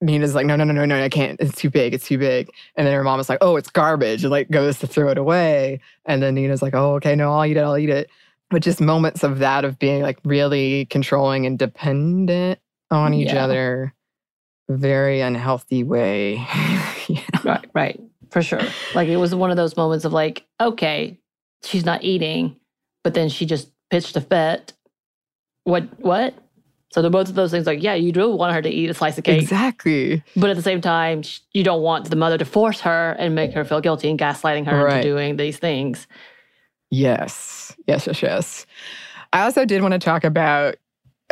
Nina's 0.02 0.34
like, 0.34 0.44
no, 0.44 0.54
no, 0.56 0.64
no, 0.64 0.74
no, 0.74 0.84
no, 0.84 1.02
I 1.02 1.08
can't. 1.08 1.40
It's 1.40 1.56
too 1.56 1.70
big. 1.70 1.94
It's 1.94 2.06
too 2.06 2.18
big. 2.18 2.50
And 2.76 2.86
then 2.86 2.92
her 2.92 3.02
mom 3.02 3.18
is 3.18 3.30
like, 3.30 3.38
oh, 3.40 3.56
it's 3.56 3.70
garbage, 3.70 4.24
and 4.24 4.30
like 4.30 4.50
goes 4.50 4.78
to 4.80 4.86
throw 4.86 5.08
it 5.08 5.16
away. 5.16 5.80
And 6.04 6.22
then 6.22 6.34
Nina's 6.34 6.60
like, 6.60 6.74
oh, 6.74 6.96
okay, 6.96 7.14
no, 7.16 7.32
I'll 7.32 7.46
eat 7.46 7.56
it. 7.56 7.60
I'll 7.60 7.78
eat 7.78 7.88
it. 7.88 8.10
But 8.50 8.60
just 8.62 8.78
moments 8.82 9.22
of 9.22 9.38
that 9.38 9.64
of 9.64 9.78
being 9.78 10.02
like 10.02 10.18
really 10.22 10.84
controlling 10.90 11.46
and 11.46 11.58
dependent 11.58 12.58
on 12.90 13.14
each 13.14 13.32
Yeah. 13.32 13.44
other, 13.44 13.94
very 14.76 15.20
unhealthy 15.20 15.84
way. 15.84 16.46
Right, 17.44 17.68
right. 17.74 18.00
For 18.30 18.40
sure. 18.40 18.60
Like 18.94 19.08
it 19.08 19.16
was 19.16 19.34
one 19.34 19.50
of 19.50 19.56
those 19.56 19.76
moments 19.76 20.04
of 20.04 20.12
like, 20.12 20.46
okay, 20.60 21.18
she's 21.64 21.84
not 21.84 22.04
eating, 22.04 22.56
but 23.02 23.14
then 23.14 23.28
she 23.28 23.46
just 23.46 23.68
pitched 23.90 24.16
a 24.16 24.20
fit. 24.20 24.72
What 25.64 25.84
what? 26.00 26.34
So 26.92 27.02
they're 27.02 27.10
both 27.10 27.28
of 27.28 27.34
those 27.34 27.50
things 27.50 27.66
like, 27.66 27.82
yeah, 27.82 27.94
you 27.94 28.12
do 28.12 28.30
want 28.30 28.54
her 28.54 28.62
to 28.62 28.68
eat 28.70 28.88
a 28.90 28.94
slice 28.94 29.18
of 29.18 29.24
cake, 29.24 29.42
Exactly. 29.42 30.22
but 30.36 30.50
at 30.50 30.56
the 30.56 30.62
same 30.62 30.80
time, 30.80 31.22
you 31.52 31.64
don't 31.64 31.82
want 31.82 32.08
the 32.10 32.16
mother 32.16 32.38
to 32.38 32.44
force 32.44 32.80
her 32.82 33.16
and 33.18 33.34
make 33.34 33.52
her 33.54 33.64
feel 33.64 33.80
guilty 33.80 34.08
and 34.08 34.18
gaslighting 34.18 34.66
her 34.66 34.84
Right. 34.84 34.96
into 34.98 35.08
doing 35.08 35.36
these 35.36 35.58
things. 35.58 36.06
Yes. 36.90 37.74
Yes, 37.86 38.06
yes, 38.06 38.22
yes. 38.22 38.66
I 39.32 39.42
also 39.42 39.64
did 39.64 39.82
want 39.82 39.92
to 39.92 39.98
talk 39.98 40.24
about, 40.24 40.76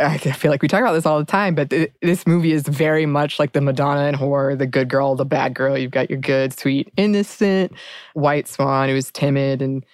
I 0.00 0.18
feel 0.18 0.50
like 0.50 0.62
we 0.62 0.68
talk 0.68 0.80
about 0.80 0.94
this 0.94 1.06
all 1.06 1.18
the 1.18 1.24
time, 1.24 1.54
but 1.54 1.70
th- 1.70 1.92
this 2.02 2.26
movie 2.26 2.52
is 2.52 2.62
very 2.62 3.06
much 3.06 3.38
like 3.38 3.52
the 3.52 3.60
Madonna 3.60 4.02
and 4.02 4.16
whore, 4.16 4.56
the 4.58 4.66
good 4.66 4.88
girl, 4.88 5.14
the 5.14 5.24
bad 5.24 5.54
girl. 5.54 5.76
You've 5.76 5.90
got 5.90 6.10
your 6.10 6.18
good, 6.18 6.58
sweet, 6.58 6.92
innocent 6.96 7.72
white 8.14 8.48
swan 8.48 8.88
who's 8.88 9.10
timid 9.10 9.62
and 9.62 9.84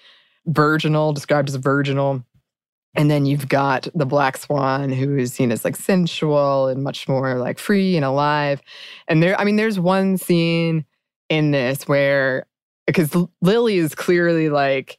virginal, 0.47 1.13
described 1.13 1.49
as 1.49 1.57
virginal. 1.57 2.25
And 2.95 3.11
then 3.11 3.27
you've 3.27 3.49
got 3.49 3.89
the 3.95 4.07
black 4.07 4.39
swan 4.39 4.91
who 4.91 5.19
is 5.19 5.33
seen 5.33 5.53
as 5.53 5.65
like 5.65 5.77
sensual 5.77 6.69
and 6.69 6.83
much 6.83 7.09
more 7.09 7.35
like 7.39 7.59
free 7.59 7.97
and 7.97 8.05
alive. 8.05 8.63
And 9.09 9.23
there, 9.23 9.39
I 9.39 9.45
mean, 9.45 9.57
there's 9.57 9.79
one 9.79 10.17
scene 10.17 10.87
in 11.29 11.51
this 11.51 11.87
where, 11.87 12.47
because 12.87 13.15
Lily 13.43 13.77
is 13.77 13.95
clearly 13.95 14.49
like, 14.49 14.99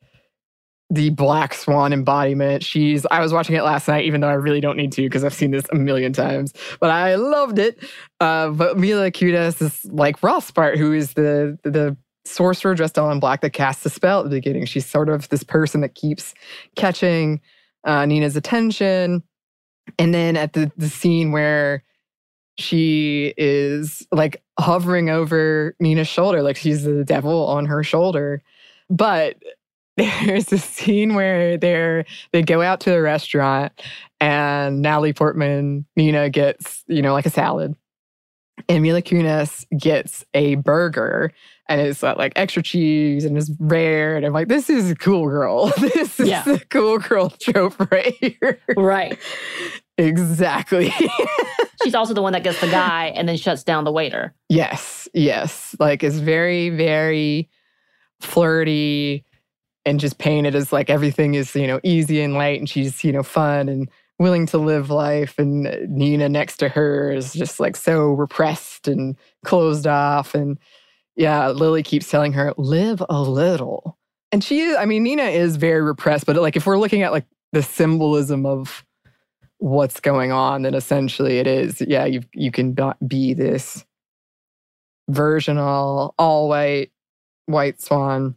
the 0.90 1.10
black 1.10 1.54
swan 1.54 1.92
embodiment. 1.92 2.64
She's 2.64 3.06
I 3.12 3.20
was 3.20 3.34
watching 3.34 3.56
it 3.56 3.64
last 3.64 3.88
night, 3.88 4.06
even 4.06 4.22
though 4.22 4.30
I 4.30 4.34
really 4.34 4.62
don't 4.62 4.78
need 4.78 4.92
to 4.94 5.02
because 5.02 5.24
I've 5.24 5.34
seen 5.34 5.52
this 5.52 5.66
a 5.72 5.76
million 5.76 6.14
times. 6.14 6.54
But 6.80 6.92
I 6.92 7.16
loved 7.16 7.60
it. 7.60 7.84
Uh, 8.20 8.50
but 8.50 8.78
Mila 8.78 9.12
Kunis 9.12 9.62
is 9.62 9.86
like 9.86 10.20
Rothbart, 10.22 10.78
who 10.78 10.94
is 10.94 11.14
the 11.14 11.58
the 11.64 11.98
sorcerer 12.26 12.76
dressed 12.76 12.98
all 12.98 13.12
in 13.12 13.20
black 13.20 13.42
that 13.42 13.52
casts 13.54 13.84
the 13.84 13.90
spell 13.90 14.20
at 14.20 14.24
the 14.26 14.30
beginning. 14.30 14.66
She's 14.66 14.86
sort 14.86 15.10
of 15.10 15.30
this 15.30 15.44
person 15.44 15.82
that 15.82 15.96
keeps 15.96 16.34
catching 16.76 17.42
uh, 17.84 18.06
Nina's 18.06 18.36
attention. 18.36 19.24
And 20.00 20.14
then 20.14 20.38
at 20.38 20.54
the 20.54 20.72
the 20.78 20.90
scene 20.90 21.32
where 21.32 21.84
she 22.58 23.34
is 23.38 24.08
like 24.12 24.42
hovering 24.58 25.10
over 25.10 25.76
Nina's 25.80 26.08
shoulder, 26.08 26.42
like 26.42 26.58
she's 26.58 26.84
the 26.84 27.04
devil 27.04 27.46
on 27.48 27.66
her 27.66 27.84
shoulder. 27.84 28.42
But 28.90 29.36
there's 30.26 30.52
a 30.54 30.58
scene 30.60 31.16
where 31.16 31.58
they're 31.58 32.06
they 32.32 32.44
go 32.44 32.62
out 32.62 32.80
to 32.82 32.94
a 32.94 33.02
restaurant 33.02 33.74
and 34.22 34.82
Natalie 34.82 35.14
Portman, 35.14 35.86
Nina 35.96 36.30
gets, 36.30 36.84
you 36.88 37.02
know, 37.02 37.14
like 37.14 37.26
a 37.26 37.32
salad. 37.32 37.76
And 38.70 38.82
Mila 38.82 39.02
Kunis 39.04 39.66
gets 39.80 40.26
a 40.34 40.56
burger 40.56 41.32
and 41.70 41.80
it's 41.80 42.02
like 42.02 42.34
extra 42.36 42.64
cheese 42.64 43.24
and 43.24 43.38
it's 43.38 43.52
rare. 43.60 44.16
And 44.18 44.26
I'm 44.26 44.34
like, 44.34 44.48
this 44.48 44.70
is 44.70 44.90
a 44.90 44.96
cool 44.96 45.28
girl. 45.28 45.72
This 45.78 46.20
is 46.20 46.28
Yeah. 46.28 46.42
the 46.44 46.60
cool 46.70 46.98
girl 46.98 47.30
trope 47.30 47.80
right 47.92 48.16
here. 48.20 48.60
Right. 48.76 49.18
exactly. 49.98 50.92
she's 51.84 51.94
also 51.96 52.14
the 52.16 52.22
one 52.22 52.34
that 52.34 52.44
gets 52.44 52.60
the 52.60 52.68
guy 52.68 53.08
and 53.16 53.30
then 53.30 53.38
shuts 53.38 53.64
down 53.64 53.84
the 53.84 53.92
waiter. 53.92 54.34
Yes, 54.50 55.08
yes. 55.14 55.76
Like 55.80 56.04
it's 56.04 56.18
very, 56.18 56.70
very 56.70 57.50
flirty 58.20 59.24
and 59.88 60.02
just 60.02 60.18
painted 60.18 60.54
as 60.54 60.74
like 60.74 60.90
everything 60.90 61.34
is, 61.36 61.56
you 61.56 61.66
know, 61.66 61.80
easy 61.82 62.22
and 62.22 62.34
light 62.34 62.60
and 62.60 62.70
she's, 62.70 63.06
you 63.06 63.14
know, 63.14 63.24
fun 63.24 63.70
and 63.70 63.90
willing 64.20 64.46
to 64.48 64.58
live 64.58 64.90
life. 64.90 65.40
And 65.40 65.66
uh, 65.66 65.78
Nina 65.88 66.28
next 66.28 66.58
to 66.58 66.68
her 66.68 67.10
is 67.10 67.32
just 67.32 67.58
like 67.60 67.78
so 67.78 68.10
repressed 68.10 68.90
and 68.90 69.16
closed 69.46 69.88
off. 69.88 70.36
And 70.36 70.60
yeah, 71.16 71.48
Lily 71.50 71.84
keeps 71.84 72.12
telling 72.12 72.34
her, 72.34 72.54
live 72.58 73.02
a 73.10 73.22
little. 73.22 73.98
And 74.34 74.44
she 74.44 74.60
is, 74.60 74.76
I 74.76 74.84
mean, 74.84 75.04
Nina 75.04 75.24
is 75.24 75.56
very 75.56 75.82
repressed, 75.82 76.26
but 76.26 76.36
like 76.36 76.58
if 76.58 76.66
we're 76.66 76.78
looking 76.78 77.04
at 77.04 77.14
like 77.14 77.26
the 77.54 77.64
symbolism 77.64 78.46
of 78.46 78.84
what's 79.60 80.02
going 80.02 80.34
on, 80.34 80.64
then 80.64 80.74
essentially 80.74 81.40
it 81.40 81.48
is, 81.48 81.80
yeah, 81.80 82.04
you 82.04 82.24
you 82.34 82.52
can 82.52 82.76
be 83.08 83.34
this 83.34 83.86
virginal, 85.08 86.14
all 86.20 86.50
white, 86.50 86.92
white 87.46 87.82
swan, 87.82 88.36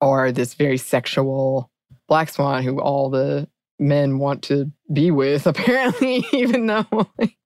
or 0.00 0.32
this 0.32 0.54
very 0.54 0.78
sexual 0.78 1.70
black 2.08 2.28
swan 2.28 2.62
who 2.62 2.80
all 2.80 3.10
the 3.10 3.48
men 3.78 4.18
want 4.18 4.42
to 4.44 4.70
be 4.92 5.10
with, 5.10 5.46
apparently, 5.46 6.24
even 6.32 6.66
though 6.66 6.86
like 7.18 7.36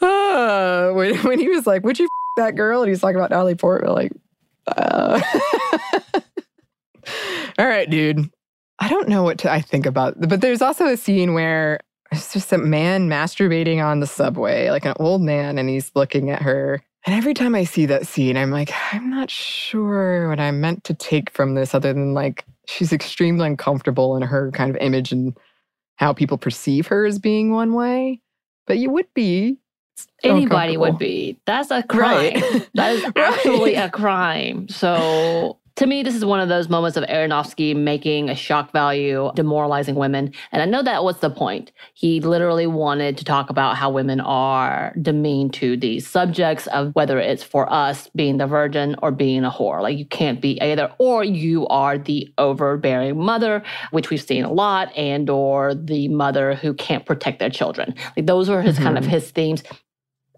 uh, 0.00 0.90
when, 0.90 1.16
when 1.18 1.38
he 1.38 1.48
was 1.48 1.66
like, 1.66 1.84
Would 1.84 1.98
you 1.98 2.06
f- 2.06 2.44
that 2.44 2.56
girl? 2.56 2.82
And 2.82 2.88
he's 2.88 3.00
talking 3.00 3.16
about 3.16 3.30
Natalie 3.30 3.54
Portman, 3.54 3.92
like, 3.92 4.12
uh. 4.68 5.20
all 7.58 7.66
right, 7.66 7.88
dude. 7.88 8.30
I 8.78 8.88
don't 8.88 9.08
know 9.08 9.22
what 9.22 9.38
to, 9.38 9.50
I 9.50 9.62
think 9.62 9.86
about, 9.86 10.20
but 10.20 10.42
there's 10.42 10.60
also 10.60 10.86
a 10.86 10.98
scene 10.98 11.32
where 11.32 11.80
it's 12.12 12.32
just 12.32 12.52
a 12.52 12.58
man 12.58 13.08
masturbating 13.08 13.82
on 13.82 14.00
the 14.00 14.06
subway, 14.06 14.70
like 14.70 14.84
an 14.84 14.94
old 14.98 15.22
man, 15.22 15.58
and 15.58 15.68
he's 15.68 15.90
looking 15.94 16.30
at 16.30 16.42
her. 16.42 16.82
And 17.06 17.14
every 17.14 17.34
time 17.34 17.54
I 17.54 17.62
see 17.62 17.86
that 17.86 18.06
scene, 18.06 18.36
I'm 18.36 18.50
like, 18.50 18.72
I'm 18.92 19.08
not 19.10 19.30
sure 19.30 20.28
what 20.28 20.40
I 20.40 20.50
meant 20.50 20.82
to 20.84 20.94
take 20.94 21.30
from 21.30 21.54
this 21.54 21.72
other 21.72 21.92
than 21.92 22.14
like 22.14 22.44
she's 22.66 22.92
extremely 22.92 23.46
uncomfortable 23.46 24.16
in 24.16 24.22
her 24.22 24.50
kind 24.50 24.70
of 24.70 24.76
image 24.82 25.12
and 25.12 25.38
how 25.96 26.12
people 26.12 26.36
perceive 26.36 26.88
her 26.88 27.06
as 27.06 27.20
being 27.20 27.52
one 27.52 27.74
way. 27.74 28.20
But 28.66 28.78
you 28.78 28.90
would 28.90 29.06
be. 29.14 29.58
Anybody 30.24 30.76
would 30.76 30.98
be. 30.98 31.38
That's 31.46 31.70
a 31.70 31.84
crime. 31.84 32.34
Right. 32.34 32.68
That 32.74 32.92
is 32.96 33.04
absolutely 33.16 33.76
a 33.76 33.88
crime. 33.88 34.68
So 34.68 35.58
to 35.76 35.86
me, 35.86 36.02
this 36.02 36.14
is 36.14 36.24
one 36.24 36.40
of 36.40 36.48
those 36.48 36.70
moments 36.70 36.96
of 36.96 37.04
Aronofsky 37.04 37.76
making 37.76 38.30
a 38.30 38.34
shock 38.34 38.72
value, 38.72 39.30
demoralizing 39.34 39.94
women. 39.94 40.32
And 40.50 40.62
I 40.62 40.64
know 40.64 40.82
that 40.82 41.04
was 41.04 41.18
the 41.18 41.28
point. 41.28 41.70
He 41.92 42.20
literally 42.20 42.66
wanted 42.66 43.18
to 43.18 43.24
talk 43.24 43.50
about 43.50 43.76
how 43.76 43.90
women 43.90 44.20
are 44.20 44.94
demeaned 45.00 45.52
to 45.54 45.76
these 45.76 46.06
subjects 46.08 46.66
of 46.68 46.94
whether 46.94 47.18
it's 47.18 47.42
for 47.42 47.70
us 47.70 48.08
being 48.16 48.38
the 48.38 48.46
virgin 48.46 48.96
or 49.02 49.10
being 49.10 49.44
a 49.44 49.50
whore. 49.50 49.82
Like 49.82 49.98
you 49.98 50.06
can't 50.06 50.40
be 50.40 50.60
either, 50.62 50.90
or 50.98 51.22
you 51.22 51.66
are 51.68 51.98
the 51.98 52.32
overbearing 52.38 53.18
mother, 53.18 53.62
which 53.90 54.08
we've 54.08 54.22
seen 54.22 54.44
a 54.44 54.52
lot, 54.52 54.96
and 54.96 55.28
or 55.28 55.74
the 55.74 56.08
mother 56.08 56.54
who 56.54 56.72
can't 56.72 57.04
protect 57.04 57.38
their 57.38 57.50
children. 57.50 57.94
Like 58.16 58.26
those 58.26 58.48
were 58.48 58.62
his 58.62 58.76
mm-hmm. 58.76 58.84
kind 58.84 58.98
of 58.98 59.04
mm-hmm. 59.04 59.12
his 59.12 59.30
themes. 59.30 59.62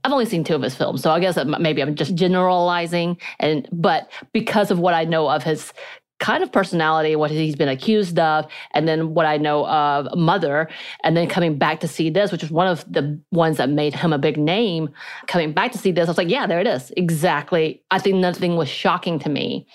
I've 0.05 0.13
only 0.13 0.27
seen 0.27 0.45
two 0.45 0.55
of 0.55 0.63
his 0.63 0.75
films, 0.75 1.03
so 1.03 1.11
I 1.11 1.21
guess 1.21 1.39
maybe 1.59 1.83
I'm 1.83 1.95
just 1.95 2.15
generalizing. 2.15 3.19
And 3.41 3.69
but 3.73 4.11
because 4.33 4.71
of 4.71 4.79
what 4.79 4.95
I 4.95 5.05
know 5.05 5.29
of 5.29 5.43
his 5.43 5.73
kind 6.21 6.43
of 6.43 6.51
personality, 6.51 7.15
what 7.15 7.31
he's 7.31 7.55
been 7.55 7.69
accused 7.69 8.19
of, 8.19 8.47
and 8.73 8.89
then 8.89 9.15
what 9.15 9.25
I 9.25 9.37
know 9.37 9.67
of 9.69 10.09
Mother, 10.17 10.69
and 11.05 11.17
then 11.17 11.29
coming 11.29 11.59
back 11.59 11.81
to 11.81 11.89
see 11.89 12.11
this, 12.11 12.33
which 12.33 12.43
is 12.43 12.51
one 12.51 12.67
of 12.67 12.85
the 12.93 13.21
ones 13.31 13.57
that 13.59 13.71
made 13.71 13.95
him 13.95 14.13
a 14.13 14.19
big 14.19 14.37
name. 14.37 14.89
Coming 15.29 15.53
back 15.53 15.73
to 15.73 15.79
see 15.79 15.93
this, 15.93 16.09
I 16.09 16.11
was 16.11 16.19
like, 16.19 16.29
yeah, 16.29 16.47
there 16.47 16.61
it 16.61 16.67
is, 16.67 16.93
exactly. 16.97 17.83
I 17.91 17.99
think 17.99 18.17
nothing 18.17 18.57
was 18.57 18.69
shocking 18.69 19.19
to 19.21 19.29
me 19.29 19.67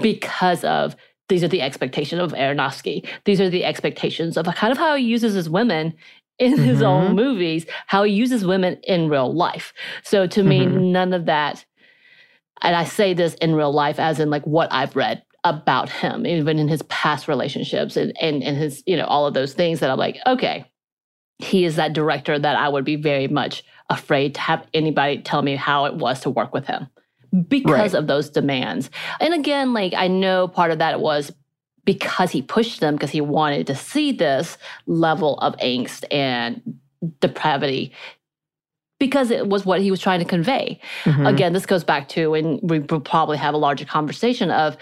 because 0.00 0.64
of 0.64 0.96
these 1.28 1.44
are 1.44 1.48
the 1.48 1.62
expectations 1.62 2.20
of 2.20 2.32
Aronofsky. 2.32 3.06
These 3.24 3.40
are 3.40 3.50
the 3.50 3.64
expectations 3.64 4.36
of 4.36 4.46
kind 4.46 4.72
of 4.72 4.78
how 4.78 4.96
he 4.96 5.04
uses 5.04 5.34
his 5.34 5.48
women 5.48 5.94
in 6.42 6.58
his 6.58 6.78
mm-hmm. 6.78 6.84
own 6.84 7.14
movies, 7.14 7.66
how 7.86 8.02
he 8.02 8.12
uses 8.12 8.44
women 8.44 8.80
in 8.82 9.08
real 9.08 9.32
life. 9.32 9.72
So 10.02 10.26
to 10.26 10.42
me, 10.42 10.66
mm-hmm. 10.66 10.90
none 10.90 11.12
of 11.12 11.26
that, 11.26 11.64
and 12.62 12.74
I 12.74 12.82
say 12.82 13.14
this 13.14 13.34
in 13.34 13.54
real 13.54 13.72
life 13.72 14.00
as 14.00 14.18
in 14.18 14.28
like 14.28 14.44
what 14.44 14.72
I've 14.72 14.96
read 14.96 15.22
about 15.44 15.88
him, 15.88 16.26
even 16.26 16.58
in 16.58 16.66
his 16.66 16.82
past 16.82 17.28
relationships 17.28 17.96
and, 17.96 18.12
and, 18.20 18.42
and 18.42 18.56
his, 18.56 18.82
you 18.86 18.96
know, 18.96 19.04
all 19.04 19.24
of 19.24 19.34
those 19.34 19.54
things 19.54 19.78
that 19.80 19.90
I'm 19.90 19.98
like, 19.98 20.18
okay, 20.26 20.68
he 21.38 21.64
is 21.64 21.76
that 21.76 21.92
director 21.92 22.36
that 22.36 22.56
I 22.56 22.68
would 22.68 22.84
be 22.84 22.96
very 22.96 23.28
much 23.28 23.62
afraid 23.88 24.34
to 24.34 24.40
have 24.40 24.66
anybody 24.74 25.22
tell 25.22 25.42
me 25.42 25.54
how 25.54 25.84
it 25.84 25.94
was 25.94 26.20
to 26.20 26.30
work 26.30 26.52
with 26.52 26.66
him 26.66 26.88
because 27.48 27.92
right. 27.92 27.94
of 27.94 28.08
those 28.08 28.30
demands. 28.30 28.90
And 29.20 29.32
again, 29.32 29.72
like 29.72 29.94
I 29.94 30.08
know 30.08 30.48
part 30.48 30.72
of 30.72 30.78
that 30.78 31.00
was 31.00 31.30
because 31.84 32.30
he 32.30 32.42
pushed 32.42 32.80
them 32.80 32.94
because 32.94 33.10
he 33.10 33.20
wanted 33.20 33.66
to 33.66 33.74
see 33.74 34.12
this 34.12 34.58
level 34.86 35.38
of 35.38 35.56
angst 35.56 36.04
and 36.10 36.78
depravity 37.20 37.92
because 38.98 39.32
it 39.32 39.48
was 39.48 39.66
what 39.66 39.80
he 39.80 39.90
was 39.90 40.00
trying 40.00 40.20
to 40.20 40.24
convey. 40.24 40.78
Mm-hmm. 41.04 41.26
Again, 41.26 41.52
this 41.52 41.66
goes 41.66 41.82
back 41.82 42.08
to, 42.10 42.34
and 42.34 42.60
we 42.62 42.78
will 42.78 43.00
probably 43.00 43.36
have 43.36 43.52
a 43.52 43.58
larger 43.58 43.84
conversation 43.84 44.50
of 44.52 44.76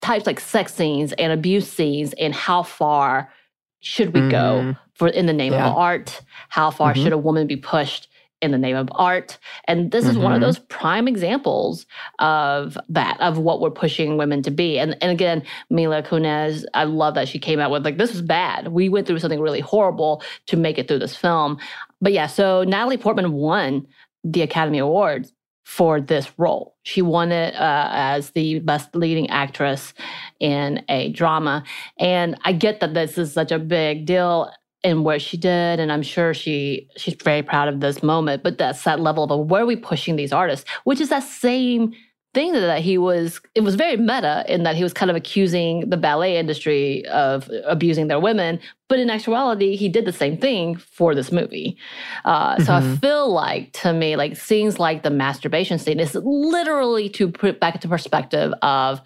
types 0.00 0.26
like 0.26 0.40
sex 0.40 0.74
scenes 0.74 1.12
and 1.12 1.32
abuse 1.32 1.70
scenes 1.70 2.12
and 2.14 2.34
how 2.34 2.64
far 2.64 3.32
should 3.78 4.14
we 4.14 4.20
mm-hmm. 4.20 4.30
go 4.30 4.76
for 4.94 5.06
in 5.06 5.26
the 5.26 5.32
name 5.32 5.52
yeah. 5.52 5.68
of 5.68 5.76
art? 5.76 6.22
How 6.48 6.72
far 6.72 6.92
mm-hmm. 6.92 7.04
should 7.04 7.12
a 7.12 7.18
woman 7.18 7.46
be 7.46 7.56
pushed 7.56 8.08
in 8.42 8.50
the 8.50 8.58
name 8.58 8.76
of 8.76 8.88
art. 8.92 9.38
And 9.66 9.90
this 9.92 10.04
is 10.04 10.12
mm-hmm. 10.12 10.22
one 10.22 10.32
of 10.32 10.36
mm-hmm. 10.36 10.46
those 10.46 10.58
prime 10.58 11.08
examples 11.08 11.86
of 12.18 12.76
that, 12.88 13.18
of 13.20 13.38
what 13.38 13.60
we're 13.60 13.70
pushing 13.70 14.18
women 14.18 14.42
to 14.42 14.50
be. 14.50 14.78
And, 14.78 14.96
and 15.00 15.10
again, 15.12 15.44
Mila 15.70 16.02
Kunis, 16.02 16.64
I 16.74 16.84
love 16.84 17.14
that 17.14 17.28
she 17.28 17.38
came 17.38 17.60
out 17.60 17.70
with 17.70 17.84
like, 17.84 17.98
this 17.98 18.14
is 18.14 18.20
bad. 18.20 18.68
We 18.68 18.88
went 18.88 19.06
through 19.06 19.20
something 19.20 19.40
really 19.40 19.60
horrible 19.60 20.22
to 20.46 20.56
make 20.56 20.76
it 20.76 20.88
through 20.88 20.98
this 20.98 21.16
film. 21.16 21.58
But 22.00 22.12
yeah, 22.12 22.26
so 22.26 22.64
Natalie 22.64 22.98
Portman 22.98 23.32
won 23.32 23.86
the 24.24 24.42
Academy 24.42 24.78
Awards 24.78 25.32
for 25.64 26.00
this 26.00 26.30
role. 26.38 26.76
She 26.82 27.02
won 27.02 27.30
it 27.30 27.54
uh, 27.54 27.88
as 27.92 28.30
the 28.30 28.58
best 28.58 28.94
leading 28.96 29.30
actress 29.30 29.94
in 30.40 30.84
a 30.88 31.12
drama. 31.12 31.62
And 31.98 32.36
I 32.44 32.52
get 32.52 32.80
that 32.80 32.94
this 32.94 33.16
is 33.16 33.32
such 33.32 33.52
a 33.52 33.58
big 33.58 34.04
deal 34.04 34.50
and 34.84 35.04
what 35.04 35.22
she 35.22 35.36
did 35.36 35.80
and 35.80 35.92
i'm 35.92 36.02
sure 36.02 36.34
she 36.34 36.88
she's 36.96 37.14
very 37.14 37.42
proud 37.42 37.68
of 37.68 37.80
this 37.80 38.02
moment 38.02 38.42
but 38.42 38.58
that's 38.58 38.82
that 38.84 39.00
level 39.00 39.24
of 39.24 39.50
where 39.50 39.62
are 39.62 39.66
we 39.66 39.76
pushing 39.76 40.16
these 40.16 40.32
artists 40.32 40.68
which 40.84 41.00
is 41.00 41.08
that 41.08 41.22
same 41.22 41.92
thing 42.34 42.52
that 42.52 42.80
he 42.80 42.96
was 42.96 43.40
it 43.54 43.60
was 43.60 43.74
very 43.74 43.96
meta 43.96 44.44
in 44.48 44.62
that 44.62 44.74
he 44.74 44.82
was 44.82 44.92
kind 44.92 45.10
of 45.10 45.16
accusing 45.16 45.88
the 45.90 45.96
ballet 45.98 46.38
industry 46.38 47.04
of 47.06 47.50
abusing 47.66 48.08
their 48.08 48.18
women 48.18 48.58
but 48.88 48.98
in 48.98 49.10
actuality 49.10 49.76
he 49.76 49.88
did 49.88 50.06
the 50.06 50.12
same 50.12 50.38
thing 50.38 50.76
for 50.76 51.14
this 51.14 51.30
movie 51.30 51.76
uh, 52.24 52.54
mm-hmm. 52.54 52.64
so 52.64 52.72
i 52.72 52.80
mm-hmm. 52.80 52.94
feel 52.96 53.30
like 53.30 53.70
to 53.72 53.92
me 53.92 54.16
like 54.16 54.36
scenes 54.36 54.78
like 54.78 55.02
the 55.02 55.10
masturbation 55.10 55.78
scene 55.78 56.00
is 56.00 56.14
literally 56.14 57.08
to 57.08 57.30
put 57.30 57.60
back 57.60 57.74
into 57.74 57.88
perspective 57.88 58.52
of 58.62 59.00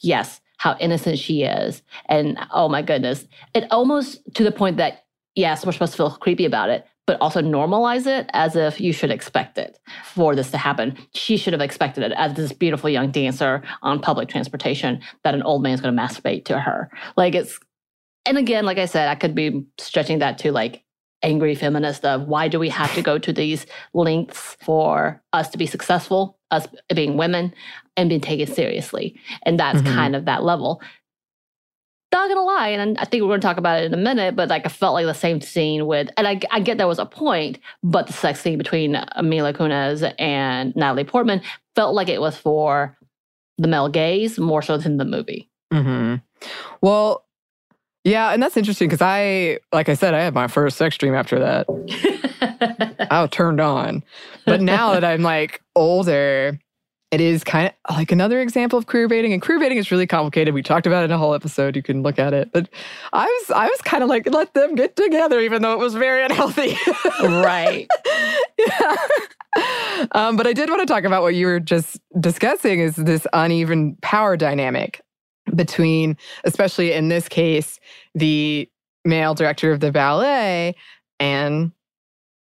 yes 0.00 0.40
how 0.56 0.74
innocent 0.80 1.18
she 1.18 1.42
is 1.42 1.82
and 2.06 2.38
oh 2.50 2.68
my 2.68 2.80
goodness 2.80 3.26
it 3.54 3.64
almost 3.70 4.20
to 4.34 4.42
the 4.42 4.52
point 4.52 4.78
that 4.78 5.04
yes, 5.34 5.64
we're 5.64 5.72
supposed 5.72 5.92
to 5.92 5.96
feel 5.96 6.10
creepy 6.10 6.44
about 6.44 6.70
it, 6.70 6.86
but 7.06 7.20
also 7.20 7.40
normalize 7.40 8.06
it 8.06 8.28
as 8.32 8.56
if 8.56 8.80
you 8.80 8.92
should 8.92 9.10
expect 9.10 9.58
it 9.58 9.78
for 10.04 10.34
this 10.34 10.50
to 10.50 10.58
happen. 10.58 10.96
She 11.14 11.36
should 11.36 11.52
have 11.52 11.62
expected 11.62 12.04
it 12.04 12.12
as 12.12 12.34
this 12.34 12.52
beautiful 12.52 12.90
young 12.90 13.10
dancer 13.10 13.62
on 13.82 14.00
public 14.00 14.28
transportation 14.28 15.00
that 15.24 15.34
an 15.34 15.42
old 15.42 15.62
man 15.62 15.72
is 15.72 15.80
going 15.80 15.94
to 15.94 16.00
masturbate 16.00 16.44
to 16.46 16.58
her. 16.58 16.90
Like 17.16 17.34
it's, 17.34 17.58
and 18.26 18.38
again, 18.38 18.64
like 18.64 18.78
I 18.78 18.86
said, 18.86 19.08
I 19.08 19.14
could 19.14 19.34
be 19.34 19.64
stretching 19.78 20.18
that 20.20 20.38
to 20.38 20.52
like 20.52 20.84
angry 21.22 21.54
feminist 21.54 22.04
of 22.04 22.26
why 22.28 22.48
do 22.48 22.58
we 22.58 22.68
have 22.68 22.94
to 22.94 23.02
go 23.02 23.18
to 23.18 23.32
these 23.32 23.66
lengths 23.92 24.56
for 24.60 25.22
us 25.32 25.48
to 25.50 25.58
be 25.58 25.66
successful, 25.66 26.38
us 26.50 26.66
being 26.94 27.16
women 27.16 27.52
and 27.96 28.08
being 28.08 28.20
taken 28.20 28.46
seriously. 28.46 29.18
And 29.42 29.58
that's 29.58 29.80
mm-hmm. 29.80 29.94
kind 29.94 30.16
of 30.16 30.24
that 30.24 30.44
level 30.44 30.80
not 32.12 32.28
gonna 32.28 32.42
lie, 32.42 32.68
and 32.68 32.98
I 32.98 33.04
think 33.04 33.22
we're 33.22 33.28
gonna 33.28 33.40
talk 33.40 33.56
about 33.56 33.82
it 33.82 33.86
in 33.86 33.94
a 33.94 34.02
minute, 34.02 34.36
but 34.36 34.48
like 34.48 34.66
I 34.66 34.68
felt 34.68 34.94
like 34.94 35.06
the 35.06 35.14
same 35.14 35.40
scene 35.40 35.86
with, 35.86 36.08
and 36.16 36.26
I, 36.26 36.40
I 36.50 36.60
get 36.60 36.78
there 36.78 36.88
was 36.88 36.98
a 36.98 37.06
point, 37.06 37.58
but 37.82 38.06
the 38.06 38.12
sex 38.12 38.40
scene 38.40 38.58
between 38.58 38.92
Mila 39.22 39.52
Kunis 39.52 40.12
and 40.18 40.74
Natalie 40.74 41.04
Portman 41.04 41.40
felt 41.74 41.94
like 41.94 42.08
it 42.08 42.20
was 42.20 42.36
for 42.36 42.96
the 43.58 43.68
male 43.68 43.88
gaze 43.88 44.38
more 44.38 44.62
so 44.62 44.76
than 44.76 44.96
the 44.96 45.04
movie. 45.04 45.48
Mm-hmm. 45.72 46.16
Well, 46.80 47.24
yeah, 48.04 48.32
and 48.32 48.42
that's 48.42 48.56
interesting 48.56 48.88
because 48.88 49.02
I, 49.02 49.58
like 49.72 49.88
I 49.88 49.94
said, 49.94 50.14
I 50.14 50.20
had 50.20 50.34
my 50.34 50.48
first 50.48 50.78
sex 50.78 50.96
dream 50.96 51.14
after 51.14 51.38
that. 51.38 51.66
I 53.10 53.20
was 53.20 53.30
turned 53.30 53.60
on, 53.60 54.02
but 54.46 54.60
now 54.60 54.94
that 54.94 55.04
I'm 55.04 55.22
like 55.22 55.62
older, 55.76 56.58
it 57.10 57.20
is 57.20 57.42
kind 57.42 57.72
of 57.86 57.96
like 57.96 58.12
another 58.12 58.40
example 58.40 58.78
of 58.78 58.86
queer 58.86 59.08
baiting. 59.08 59.32
And 59.32 59.42
queer 59.42 59.58
baiting 59.58 59.78
is 59.78 59.90
really 59.90 60.06
complicated. 60.06 60.54
We 60.54 60.62
talked 60.62 60.86
about 60.86 61.02
it 61.02 61.06
in 61.06 61.10
a 61.10 61.18
whole 61.18 61.34
episode. 61.34 61.74
You 61.74 61.82
can 61.82 62.02
look 62.02 62.18
at 62.18 62.32
it. 62.32 62.52
But 62.52 62.68
I 63.12 63.24
was 63.24 63.50
I 63.50 63.66
was 63.66 63.80
kind 63.82 64.02
of 64.04 64.08
like, 64.08 64.30
let 64.30 64.54
them 64.54 64.76
get 64.76 64.94
together, 64.94 65.40
even 65.40 65.62
though 65.62 65.72
it 65.72 65.78
was 65.78 65.94
very 65.94 66.24
unhealthy. 66.24 66.76
right. 67.20 67.88
yeah. 68.58 68.96
Um, 70.12 70.36
but 70.36 70.46
I 70.46 70.52
did 70.52 70.70
want 70.70 70.80
to 70.80 70.86
talk 70.86 71.02
about 71.02 71.22
what 71.22 71.34
you 71.34 71.46
were 71.46 71.58
just 71.58 72.00
discussing 72.20 72.78
is 72.78 72.94
this 72.94 73.26
uneven 73.32 73.96
power 74.00 74.36
dynamic 74.36 75.00
between, 75.56 76.16
especially 76.44 76.92
in 76.92 77.08
this 77.08 77.28
case, 77.28 77.80
the 78.14 78.70
male 79.04 79.34
director 79.34 79.72
of 79.72 79.80
the 79.80 79.90
ballet 79.90 80.76
and 81.18 81.72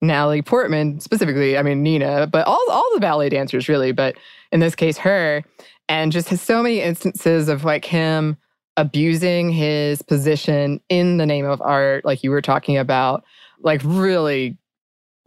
Natalie 0.06 0.42
Portman 0.42 1.00
specifically. 1.00 1.58
I 1.58 1.62
mean 1.62 1.82
Nina, 1.82 2.26
but 2.26 2.46
all 2.46 2.64
all 2.70 2.88
the 2.94 3.00
ballet 3.00 3.28
dancers 3.28 3.68
really, 3.68 3.92
but 3.92 4.16
in 4.52 4.60
this 4.60 4.74
case 4.74 4.98
her, 4.98 5.42
and 5.88 6.12
just 6.12 6.28
has 6.28 6.40
so 6.40 6.62
many 6.62 6.80
instances 6.80 7.48
of 7.48 7.64
like 7.64 7.84
him 7.84 8.36
abusing 8.76 9.50
his 9.50 10.02
position 10.02 10.80
in 10.88 11.16
the 11.16 11.26
name 11.26 11.46
of 11.46 11.62
art, 11.62 12.04
like 12.04 12.22
you 12.22 12.30
were 12.30 12.42
talking 12.42 12.76
about, 12.76 13.24
like 13.60 13.80
really 13.84 14.58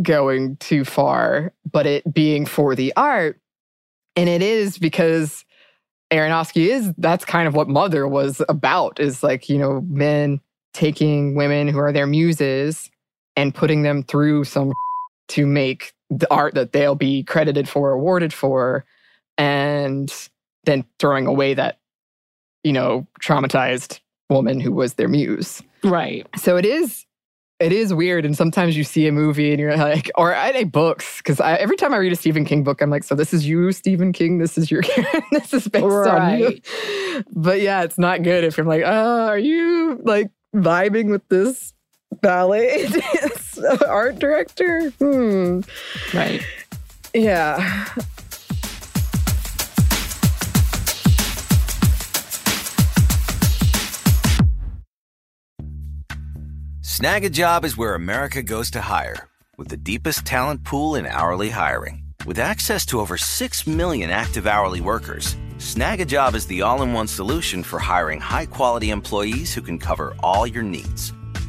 going 0.03 0.55
too 0.57 0.85
far, 0.85 1.53
but 1.69 1.85
it 1.85 2.13
being 2.13 2.45
for 2.45 2.75
the 2.75 2.93
art. 2.95 3.39
And 4.15 4.29
it 4.29 4.41
is 4.41 4.77
because 4.77 5.43
Aronofsky 6.11 6.67
is 6.67 6.93
that's 6.97 7.25
kind 7.25 7.47
of 7.47 7.53
what 7.53 7.67
Mother 7.67 8.07
was 8.07 8.41
about 8.49 8.99
is 8.99 9.23
like, 9.23 9.49
you 9.49 9.57
know, 9.57 9.81
men 9.87 10.41
taking 10.73 11.35
women 11.35 11.67
who 11.67 11.79
are 11.79 11.91
their 11.91 12.07
muses 12.07 12.89
and 13.39 13.55
putting 13.55 13.83
them 13.83 14.03
through 14.03 14.43
some 14.43 14.73
to 15.29 15.45
make 15.47 15.93
the 16.09 16.31
art 16.31 16.55
that 16.55 16.73
they'll 16.73 16.95
be 16.95 17.23
credited 17.23 17.69
for, 17.69 17.91
awarded 17.91 18.33
for, 18.33 18.85
and 19.37 20.13
then 20.65 20.83
throwing 20.99 21.25
away 21.25 21.53
that, 21.53 21.79
you 22.63 22.73
know, 22.73 23.07
traumatized 23.21 23.99
woman 24.29 24.59
who 24.59 24.71
was 24.71 24.95
their 24.95 25.07
muse. 25.07 25.61
Right. 25.83 26.27
So 26.35 26.57
it 26.57 26.65
is 26.65 27.05
it 27.59 27.73
is 27.73 27.93
weird 27.93 28.23
and 28.23 28.37
sometimes 28.37 28.77
you 28.77 28.85
see 28.85 29.05
a 29.05 29.11
movie 29.11 29.51
and 29.51 29.59
you're 29.59 29.75
like 29.75 30.09
or 30.15 30.33
i 30.33 30.49
read 30.51 30.71
books 30.71 31.17
because 31.17 31.41
every 31.41 31.75
time 31.75 31.93
i 31.93 31.97
read 31.97 32.13
a 32.13 32.15
stephen 32.15 32.45
king 32.45 32.63
book 32.63 32.81
i'm 32.81 32.89
like 32.89 33.03
so 33.03 33.15
this 33.15 33.33
is 33.33 33.45
you 33.45 33.73
stephen 33.73 34.13
king 34.13 34.37
this 34.37 34.57
is 34.57 34.71
your 34.71 34.81
this 35.31 35.53
is 35.53 35.67
based 35.67 35.85
right. 35.85 36.31
on 36.33 36.39
you 36.39 37.23
but 37.35 37.59
yeah 37.59 37.83
it's 37.83 37.97
not 37.97 38.23
good 38.23 38.45
if 38.45 38.55
you're 38.55 38.65
like 38.65 38.83
oh 38.85 39.25
are 39.25 39.37
you 39.37 39.99
like 40.05 40.31
vibing 40.55 41.09
with 41.09 41.27
this 41.27 41.73
ballet 42.21 42.87
art 43.87 44.19
director 44.19 44.89
hmm 44.91 45.61
right 46.13 46.41
yeah 47.13 47.85
Snagajob 56.99 57.63
is 57.63 57.77
where 57.77 57.95
America 57.95 58.43
goes 58.43 58.69
to 58.71 58.81
hire, 58.81 59.29
with 59.57 59.69
the 59.69 59.77
deepest 59.77 60.25
talent 60.25 60.65
pool 60.65 60.95
in 60.95 61.05
hourly 61.05 61.49
hiring. 61.49 62.03
With 62.25 62.39
access 62.39 62.85
to 62.87 62.99
over 62.99 63.17
6 63.17 63.67
million 63.67 64.09
active 64.09 64.45
hourly 64.45 64.81
workers, 64.81 65.37
Snagajob 65.59 66.35
is 66.35 66.45
the 66.47 66.61
all 66.61 66.81
in 66.81 66.91
one 66.91 67.07
solution 67.07 67.63
for 67.63 67.79
hiring 67.79 68.19
high 68.19 68.47
quality 68.47 68.89
employees 68.89 69.53
who 69.53 69.61
can 69.61 69.79
cover 69.79 70.13
all 70.21 70.45
your 70.45 70.63
needs. 70.63 71.13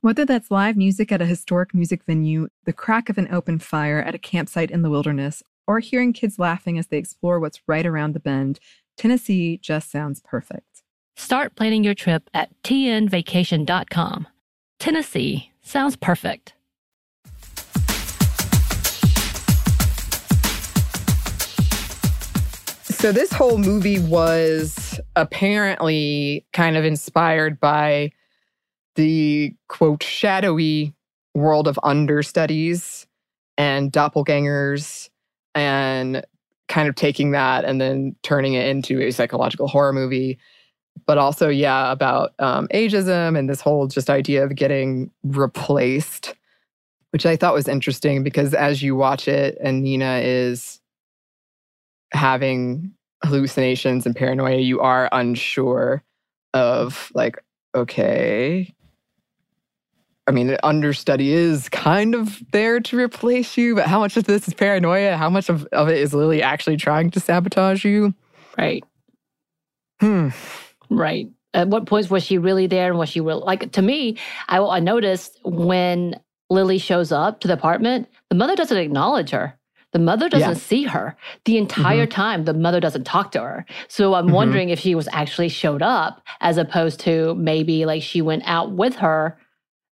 Whether 0.00 0.24
that's 0.24 0.52
live 0.52 0.76
music 0.76 1.10
at 1.10 1.20
a 1.20 1.26
historic 1.26 1.74
music 1.74 2.04
venue, 2.04 2.46
the 2.64 2.72
crack 2.72 3.08
of 3.08 3.18
an 3.18 3.26
open 3.32 3.58
fire 3.58 4.00
at 4.00 4.14
a 4.14 4.18
campsite 4.18 4.70
in 4.70 4.82
the 4.82 4.90
wilderness, 4.90 5.42
or 5.66 5.80
hearing 5.80 6.12
kids 6.12 6.38
laughing 6.38 6.78
as 6.78 6.86
they 6.86 6.98
explore 6.98 7.40
what's 7.40 7.60
right 7.66 7.84
around 7.84 8.12
the 8.12 8.20
bend, 8.20 8.60
Tennessee 8.96 9.58
just 9.58 9.90
sounds 9.90 10.20
perfect. 10.20 10.84
Start 11.16 11.56
planning 11.56 11.82
your 11.82 11.94
trip 11.94 12.30
at 12.32 12.50
tnvacation.com. 12.62 14.28
Tennessee 14.78 15.50
sounds 15.62 15.96
perfect. 15.96 16.54
So, 22.84 23.10
this 23.10 23.32
whole 23.32 23.58
movie 23.58 23.98
was 23.98 25.00
apparently 25.16 26.46
kind 26.52 26.76
of 26.76 26.84
inspired 26.84 27.58
by 27.58 28.12
the 28.98 29.54
quote 29.68 30.02
shadowy 30.02 30.92
world 31.34 31.68
of 31.68 31.78
understudies 31.84 33.06
and 33.56 33.92
doppelgangers 33.92 35.08
and 35.54 36.24
kind 36.66 36.88
of 36.88 36.96
taking 36.96 37.30
that 37.30 37.64
and 37.64 37.80
then 37.80 38.16
turning 38.24 38.54
it 38.54 38.66
into 38.66 39.00
a 39.00 39.12
psychological 39.12 39.68
horror 39.68 39.92
movie. 39.92 40.36
But 41.06 41.16
also 41.16 41.48
yeah 41.48 41.92
about 41.92 42.32
um, 42.40 42.66
ageism 42.74 43.38
and 43.38 43.48
this 43.48 43.60
whole 43.60 43.86
just 43.86 44.10
idea 44.10 44.44
of 44.44 44.56
getting 44.56 45.12
replaced 45.22 46.34
which 47.10 47.24
i 47.24 47.36
thought 47.36 47.54
was 47.54 47.68
interesting 47.68 48.22
because 48.22 48.52
as 48.52 48.82
you 48.82 48.94
watch 48.94 49.28
it 49.28 49.56
and 49.62 49.82
nina 49.82 50.20
is 50.22 50.80
having 52.12 52.92
hallucinations 53.24 54.04
and 54.04 54.16
paranoia 54.16 54.58
you 54.58 54.80
are 54.80 55.08
unsure 55.12 56.02
of 56.52 57.10
like 57.14 57.38
okay 57.74 58.74
I 60.28 60.30
mean, 60.30 60.56
understudy 60.62 61.32
is 61.32 61.70
kind 61.70 62.14
of 62.14 62.38
there 62.52 62.80
to 62.80 62.98
replace 62.98 63.56
you, 63.56 63.74
but 63.74 63.86
how 63.86 63.98
much 63.98 64.16
of 64.18 64.24
this 64.24 64.46
is 64.46 64.52
paranoia? 64.52 65.16
How 65.16 65.30
much 65.30 65.48
of, 65.48 65.64
of 65.72 65.88
it 65.88 65.96
is 65.96 66.12
Lily 66.12 66.42
actually 66.42 66.76
trying 66.76 67.10
to 67.12 67.20
sabotage 67.20 67.82
you? 67.82 68.12
Right. 68.58 68.84
Hmm. 70.00 70.28
Right. 70.90 71.28
At 71.54 71.68
what 71.68 71.86
points 71.86 72.10
was 72.10 72.22
she 72.22 72.36
really 72.36 72.66
there 72.66 72.88
and 72.90 72.98
was 72.98 73.08
she 73.08 73.20
real? 73.20 73.40
Like 73.40 73.72
to 73.72 73.80
me, 73.82 74.18
I, 74.48 74.58
I 74.58 74.80
noticed 74.80 75.38
when 75.44 76.20
Lily 76.50 76.76
shows 76.78 77.10
up 77.10 77.40
to 77.40 77.48
the 77.48 77.54
apartment, 77.54 78.08
the 78.28 78.36
mother 78.36 78.54
doesn't 78.54 78.76
acknowledge 78.76 79.30
her. 79.30 79.54
The 79.92 79.98
mother 79.98 80.28
doesn't 80.28 80.48
Yeah. 80.50 80.54
see 80.54 80.82
her 80.84 81.16
the 81.46 81.56
entire 81.56 82.06
time. 82.06 82.44
The 82.44 82.52
mother 82.52 82.80
doesn't 82.80 83.04
talk 83.04 83.32
to 83.32 83.40
her. 83.40 83.64
So 83.88 84.12
I'm 84.12 84.28
Mhm. 84.28 84.32
wondering 84.32 84.68
if 84.68 84.78
she 84.78 84.94
was 84.94 85.08
actually 85.10 85.48
showed 85.48 85.80
up 85.80 86.20
as 86.42 86.58
opposed 86.58 87.00
to 87.00 87.34
maybe 87.36 87.86
like 87.86 88.02
she 88.02 88.20
went 88.20 88.42
out 88.44 88.72
with 88.72 88.96
her 88.96 89.38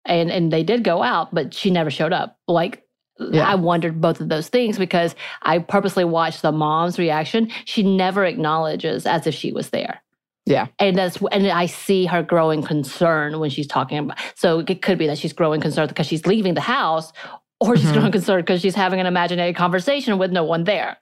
and 0.06 0.30
and 0.30 0.52
they 0.52 0.62
did 0.62 0.84
go 0.84 1.02
out, 1.02 1.34
but 1.34 1.52
she 1.54 1.70
never 1.70 1.90
showed 1.90 2.12
up. 2.12 2.38
Like 2.48 2.82
Yeah. 3.18 3.46
I 3.48 3.54
wondered 3.54 4.00
both 4.00 4.20
of 4.20 4.28
those 4.28 4.48
things 4.48 4.78
because 4.78 5.14
I 5.42 5.58
purposely 5.58 6.04
watched 6.04 6.42
the 6.42 6.52
mom's 6.52 6.98
reaction. 6.98 7.50
She 7.64 7.82
never 7.82 8.24
acknowledges 8.24 9.06
as 9.06 9.26
if 9.26 9.34
she 9.34 9.52
was 9.52 9.70
there. 9.70 10.02
Yeah. 10.44 10.66
And 10.78 10.96
that's 10.96 11.18
and 11.32 11.48
I 11.48 11.66
see 11.66 12.06
her 12.06 12.22
growing 12.22 12.62
concern 12.62 13.38
when 13.40 13.50
she's 13.50 13.66
talking 13.66 13.98
about. 13.98 14.18
So 14.36 14.60
it 14.60 14.82
could 14.82 14.98
be 14.98 15.06
that 15.08 15.18
she's 15.18 15.32
growing 15.32 15.60
concerned 15.60 15.88
because 15.88 16.06
she's 16.06 16.26
leaving 16.26 16.54
the 16.54 16.60
house, 16.60 17.12
or 17.60 17.76
she's 17.76 17.86
Mhm. 17.90 17.94
growing 17.94 18.12
concerned 18.12 18.44
because 18.46 18.60
she's 18.60 18.74
having 18.74 19.00
an 19.00 19.06
imaginary 19.06 19.52
conversation 19.54 20.18
with 20.18 20.30
no 20.30 20.44
one 20.44 20.64
there. 20.64 20.98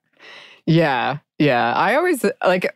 Yeah, 0.66 1.18
yeah. 1.38 1.74
I 1.74 1.96
always 1.96 2.24
like 2.42 2.74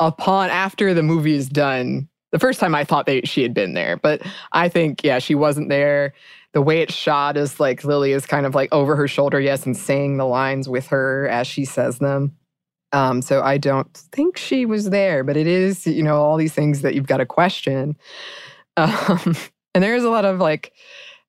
upon 0.00 0.48
after 0.50 0.94
the 0.94 1.02
movie 1.02 1.34
is 1.34 1.48
done. 1.48 2.08
The 2.32 2.38
first 2.38 2.60
time 2.60 2.74
I 2.74 2.84
thought 2.84 3.06
they 3.06 3.22
she 3.22 3.42
had 3.42 3.54
been 3.54 3.74
there, 3.74 3.96
but 3.96 4.22
I 4.52 4.68
think 4.68 5.04
yeah, 5.04 5.18
she 5.18 5.34
wasn't 5.34 5.68
there. 5.68 6.14
The 6.52 6.62
way 6.62 6.80
it's 6.80 6.94
shot 6.94 7.36
is 7.36 7.60
like 7.60 7.84
Lily 7.84 8.12
is 8.12 8.26
kind 8.26 8.46
of 8.46 8.54
like 8.54 8.72
over 8.72 8.96
her 8.96 9.08
shoulder, 9.08 9.40
yes, 9.40 9.64
and 9.64 9.76
saying 9.76 10.16
the 10.16 10.26
lines 10.26 10.68
with 10.68 10.88
her 10.88 11.28
as 11.28 11.46
she 11.46 11.64
says 11.64 11.98
them. 11.98 12.36
Um, 12.92 13.22
so 13.22 13.42
I 13.42 13.56
don't 13.56 13.92
think 14.12 14.36
she 14.36 14.66
was 14.66 14.90
there, 14.90 15.24
but 15.24 15.36
it 15.36 15.46
is 15.46 15.86
you 15.86 16.02
know 16.02 16.16
all 16.16 16.36
these 16.36 16.54
things 16.54 16.82
that 16.82 16.94
you've 16.94 17.06
got 17.06 17.18
to 17.18 17.26
question. 17.26 17.96
Um, 18.78 19.36
and 19.74 19.84
there's 19.84 20.02
a 20.02 20.08
lot 20.08 20.24
of 20.24 20.38
like 20.38 20.72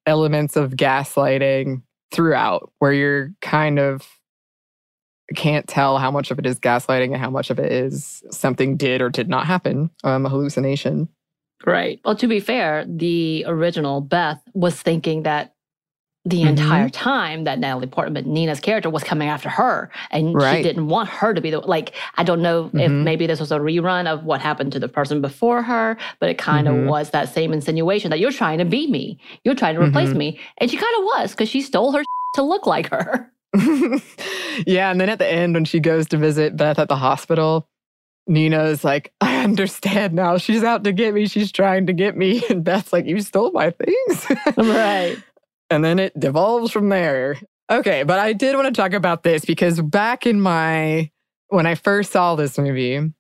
elements 0.06 0.56
of 0.56 0.72
gaslighting 0.72 1.82
throughout 2.12 2.72
where 2.80 2.94
you're 2.94 3.34
kind 3.42 3.80
of 3.80 4.08
can't 5.36 5.68
tell 5.68 5.98
how 5.98 6.12
much 6.12 6.32
of 6.32 6.40
it 6.40 6.46
is 6.46 6.60
gaslighting 6.60 7.14
and 7.14 7.18
how 7.18 7.30
much 7.30 7.50
of 7.50 7.60
it 7.60 7.72
is 7.72 8.24
something 8.32 8.78
did 8.78 9.02
or 9.02 9.10
did 9.10 9.30
not 9.30 9.46
happen, 9.48 9.90
um, 10.04 10.26
a 10.26 10.30
hallucination. 10.30 11.08
Right. 11.66 12.02
Well, 12.04 12.16
to 12.16 12.28
be 12.28 12.40
fair, 12.40 12.86
the 12.88 13.46
original 13.48 14.02
Beth 14.02 14.42
was 14.54 14.82
thinking 14.82 15.24
that 15.24 15.52
the 16.26 16.44
Mhm. 16.44 16.50
entire 16.50 16.88
time 16.90 17.44
that 17.44 17.60
Natalie 17.60 17.86
Portman, 17.88 18.32
Nina's 18.34 18.62
character, 18.62 18.90
was 18.90 19.04
coming 19.04 19.28
after 19.28 19.50
her, 19.50 19.90
and 20.10 20.34
Right. 20.36 20.58
she 20.58 20.64
didn't 20.64 20.88
want 20.88 21.10
her 21.10 21.34
to 21.34 21.42
be 21.42 21.52
the 21.52 21.60
like. 21.60 21.92
I 22.16 22.24
don't 22.24 22.42
know 22.42 22.70
if 22.74 22.90
Mhm. 22.92 23.04
maybe 23.04 23.28
this 23.28 23.42
was 23.42 23.52
a 23.52 23.60
rerun 23.60 24.08
of 24.08 24.24
what 24.24 24.40
happened 24.40 24.72
to 24.72 24.80
the 24.80 24.88
person 24.88 25.20
before 25.20 25.62
her, 25.64 25.98
but 26.22 26.30
it 26.30 26.38
kind 26.38 26.70
of 26.70 26.76
Mhm. 26.76 26.86
was 26.88 27.10
that 27.10 27.28
same 27.28 27.52
insinuation 27.52 28.10
that 28.10 28.20
you're 28.20 28.32
trying 28.32 28.60
to 28.60 28.66
be 28.66 28.88
me, 28.88 29.18
you're 29.44 29.54
trying 29.56 29.76
to 29.76 29.82
replace 29.82 30.12
Mhm. 30.12 30.16
me, 30.18 30.40
and 30.60 30.72
she 30.72 30.78
kind 30.78 30.96
of 31.00 31.04
was 31.04 31.32
because 31.32 31.50
she 31.50 31.62
stole 31.62 31.92
her 31.92 32.04
to 32.36 32.42
look 32.42 32.66
like 32.66 32.90
her. 32.90 33.30
yeah, 34.66 34.92
and 34.92 35.00
then 35.00 35.10
at 35.10 35.20
the 35.20 35.28
end, 35.28 35.54
when 35.54 35.66
she 35.66 35.80
goes 35.80 36.08
to 36.08 36.18
visit 36.18 36.56
Beth 36.58 36.80
at 36.80 36.90
the 36.90 36.96
hospital, 36.96 37.68
Nina 38.28 38.64
is 38.66 38.84
like, 38.84 39.14
I 39.22 39.44
understand 39.44 40.14
now. 40.14 40.38
She's 40.38 40.64
out 40.64 40.84
to 40.86 40.92
get 40.92 41.14
me. 41.14 41.28
She's 41.28 41.52
trying 41.52 41.88
to 41.88 41.94
get 41.94 42.16
me. 42.16 42.44
And 42.50 42.64
Beth's 42.64 42.94
like, 42.94 43.06
You 43.06 43.20
stole 43.22 43.52
my 43.52 43.72
things. 43.72 44.28
right. 44.58 45.18
and 45.70 45.84
then 45.84 46.00
it 46.00 46.18
devolves 46.20 46.72
from 46.72 46.90
there. 46.90 47.38
Okay, 47.72 48.04
but 48.04 48.20
I 48.20 48.34
did 48.34 48.56
want 48.56 48.74
to 48.74 48.82
talk 48.82 48.94
about 48.94 49.24
this 49.24 49.46
because 49.46 49.82
back 49.82 50.26
in 50.26 50.40
my 50.40 51.10
when 51.50 51.66
I 51.66 51.76
first 51.76 52.12
saw 52.12 52.36
this 52.36 52.58
movie, 52.58 53.14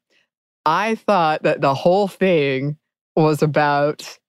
I 0.65 0.95
thought 0.95 1.43
that 1.43 1.61
the 1.61 1.73
whole 1.73 2.07
thing 2.07 2.77
was 3.15 3.43
about 3.43 4.19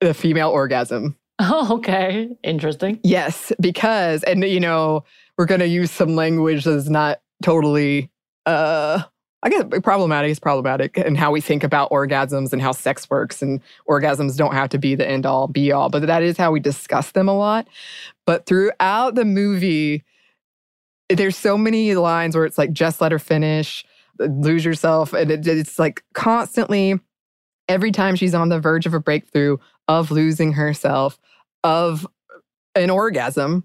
the 0.00 0.14
female 0.14 0.50
orgasm. 0.50 1.16
Oh, 1.40 1.76
okay. 1.78 2.28
Interesting. 2.44 3.00
Yes, 3.02 3.52
because 3.60 4.22
and 4.22 4.44
you 4.44 4.60
know, 4.60 5.02
we're 5.36 5.46
going 5.46 5.60
to 5.60 5.66
use 5.66 5.90
some 5.90 6.14
language 6.14 6.64
that's 6.64 6.88
not 6.88 7.20
totally 7.42 8.10
uh 8.46 9.02
I 9.42 9.50
guess 9.50 9.64
problematic 9.82 10.30
is 10.30 10.40
problematic 10.40 10.96
and 10.96 11.18
how 11.18 11.30
we 11.30 11.42
think 11.42 11.64
about 11.64 11.90
orgasms 11.90 12.54
and 12.54 12.62
how 12.62 12.72
sex 12.72 13.10
works 13.10 13.42
and 13.42 13.60
orgasms 13.86 14.38
don't 14.38 14.54
have 14.54 14.70
to 14.70 14.78
be 14.78 14.94
the 14.94 15.06
end 15.06 15.26
all 15.26 15.48
be 15.48 15.70
all, 15.70 15.90
but 15.90 16.06
that 16.06 16.22
is 16.22 16.38
how 16.38 16.50
we 16.50 16.60
discuss 16.60 17.10
them 17.10 17.28
a 17.28 17.36
lot. 17.36 17.68
But 18.24 18.46
throughout 18.46 19.16
the 19.16 19.26
movie, 19.26 20.02
there's 21.10 21.36
so 21.36 21.58
many 21.58 21.94
lines 21.94 22.34
where 22.34 22.46
it's 22.46 22.56
like 22.56 22.72
just 22.72 23.02
let 23.02 23.12
her 23.12 23.18
finish, 23.18 23.84
lose 24.18 24.64
yourself, 24.64 25.12
and 25.12 25.30
it, 25.30 25.46
it's 25.46 25.78
like 25.78 26.02
constantly 26.14 26.98
every 27.68 27.92
time 27.92 28.16
she's 28.16 28.34
on 28.34 28.48
the 28.48 28.60
verge 28.60 28.86
of 28.86 28.94
a 28.94 29.00
breakthrough 29.00 29.58
of 29.88 30.10
losing 30.10 30.52
herself, 30.52 31.18
of 31.62 32.06
an 32.74 32.90
orgasm, 32.90 33.64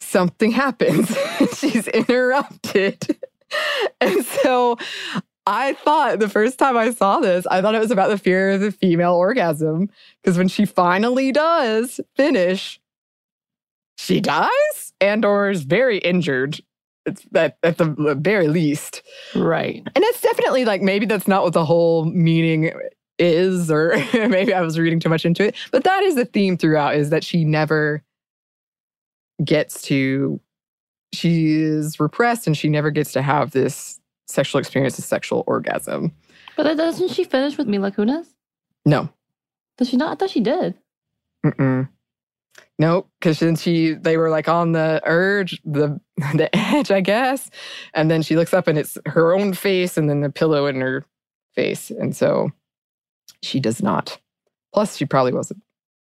something 0.00 0.50
happens. 0.50 1.16
she's 1.58 1.88
interrupted. 1.88 3.18
And 4.00 4.24
so 4.24 4.76
I 5.46 5.74
thought 5.74 6.18
the 6.18 6.28
first 6.28 6.58
time 6.58 6.76
I 6.76 6.90
saw 6.90 7.20
this, 7.20 7.46
I 7.46 7.62
thought 7.62 7.76
it 7.76 7.80
was 7.80 7.92
about 7.92 8.10
the 8.10 8.18
fear 8.18 8.50
of 8.50 8.60
the 8.60 8.72
female 8.72 9.14
orgasm. 9.14 9.88
Because 10.20 10.36
when 10.36 10.48
she 10.48 10.64
finally 10.64 11.30
does 11.30 12.00
finish, 12.16 12.80
she 13.96 14.20
dies 14.20 14.92
and 15.00 15.24
or 15.24 15.48
is 15.48 15.62
very 15.62 15.98
injured. 15.98 16.60
It's 17.06 17.24
at, 17.34 17.56
at 17.62 17.78
the 17.78 18.16
very 18.18 18.48
least. 18.48 19.02
Right. 19.34 19.82
And 19.94 20.04
it's 20.04 20.20
definitely 20.20 20.64
like 20.64 20.82
maybe 20.82 21.06
that's 21.06 21.28
not 21.28 21.44
what 21.44 21.52
the 21.52 21.64
whole 21.64 22.04
meaning 22.04 22.72
is, 23.18 23.70
or 23.70 23.96
maybe 24.12 24.52
I 24.52 24.60
was 24.60 24.78
reading 24.78 25.00
too 25.00 25.08
much 25.08 25.24
into 25.24 25.44
it. 25.44 25.54
But 25.70 25.84
that 25.84 26.02
is 26.02 26.16
the 26.16 26.24
theme 26.24 26.56
throughout 26.56 26.96
is 26.96 27.10
that 27.10 27.24
she 27.24 27.44
never 27.44 28.02
gets 29.44 29.82
to 29.82 30.40
she 31.12 31.54
is 31.54 31.98
repressed 32.00 32.46
and 32.46 32.56
she 32.56 32.68
never 32.68 32.90
gets 32.90 33.12
to 33.12 33.22
have 33.22 33.52
this 33.52 34.00
sexual 34.26 34.58
experience, 34.58 34.98
a 34.98 35.02
sexual 35.02 35.44
orgasm. 35.46 36.12
But 36.56 36.76
doesn't 36.76 37.10
she 37.10 37.24
finish 37.24 37.56
with 37.56 37.66
Mila 37.66 37.90
Kunis? 37.92 38.26
No. 38.84 39.08
Does 39.78 39.88
she 39.88 39.96
not? 39.96 40.12
I 40.12 40.14
thought 40.16 40.30
she 40.30 40.40
did. 40.40 40.74
Mm-mm. 41.44 41.88
Nope, 42.78 43.08
because 43.18 43.38
then 43.40 43.56
she 43.56 43.94
they 43.94 44.16
were 44.18 44.28
like 44.30 44.48
on 44.48 44.72
the 44.72 45.00
urge, 45.04 45.60
the 45.64 45.98
the 46.34 46.48
edge, 46.54 46.90
I 46.90 47.00
guess. 47.00 47.50
And 47.94 48.10
then 48.10 48.22
she 48.22 48.36
looks 48.36 48.52
up 48.52 48.66
and 48.68 48.78
it's 48.78 48.98
her 49.06 49.34
own 49.34 49.54
face 49.54 49.96
and 49.96 50.08
then 50.10 50.20
the 50.20 50.30
pillow 50.30 50.66
in 50.66 50.80
her 50.80 51.04
face. 51.54 51.90
And 51.90 52.14
so 52.14 52.50
she 53.42 53.60
does 53.60 53.82
not. 53.82 54.18
Plus, 54.74 54.96
she 54.96 55.06
probably 55.06 55.32
wasn't. 55.32 55.62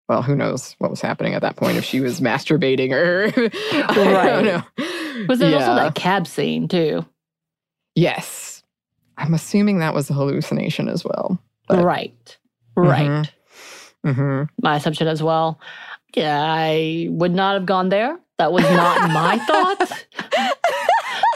Well, 0.09 0.22
who 0.22 0.36
knows 0.36 0.74
what 0.78 0.90
was 0.90 1.01
happening 1.01 1.34
at 1.34 1.43
that 1.43 1.57
point 1.57 1.78
if 1.78 1.84
she 1.84 2.01
was 2.01 2.20
masturbating 2.20 2.93
or 2.93 3.26
I 3.72 4.12
Right. 4.12 4.26
don't 4.30 4.45
know. 4.45 5.26
Was 5.28 5.38
there 5.38 5.55
also 5.55 5.74
that 5.74 5.95
cab 5.95 6.26
scene 6.26 6.68
too? 6.68 7.05
Yes. 7.95 8.62
I'm 9.16 9.34
assuming 9.34 9.78
that 9.78 9.95
was 9.95 10.11
a 10.11 10.14
hallucination 10.14 10.88
as 10.88 11.05
well. 11.05 11.38
But- 11.68 11.84
right. 11.84 12.38
Right. 12.76 13.30
hmm 14.05 14.45
My 14.62 14.76
assumption 14.76 15.07
as 15.09 15.22
well. 15.22 15.61
Yeah, 16.14 16.42
I 16.42 17.08
would 17.10 17.32
not 17.32 17.54
have 17.54 17.66
gone 17.66 17.88
there. 17.88 18.18
That 18.38 18.52
was 18.52 18.64
not 18.64 19.10
my 19.10 19.38
thought. 19.46 20.06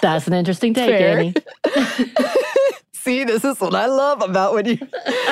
That's 0.03 0.27
an 0.27 0.35
interesting 0.35 0.75
take, 0.75 0.91
Fair. 0.91 1.19
Annie. 1.19 1.35
See, 2.93 3.23
this 3.23 3.45
is 3.45 3.61
what 3.61 3.75
I 3.75 3.87
love 3.87 4.21
about 4.21 4.55
when 4.55 4.67
you 4.67 4.79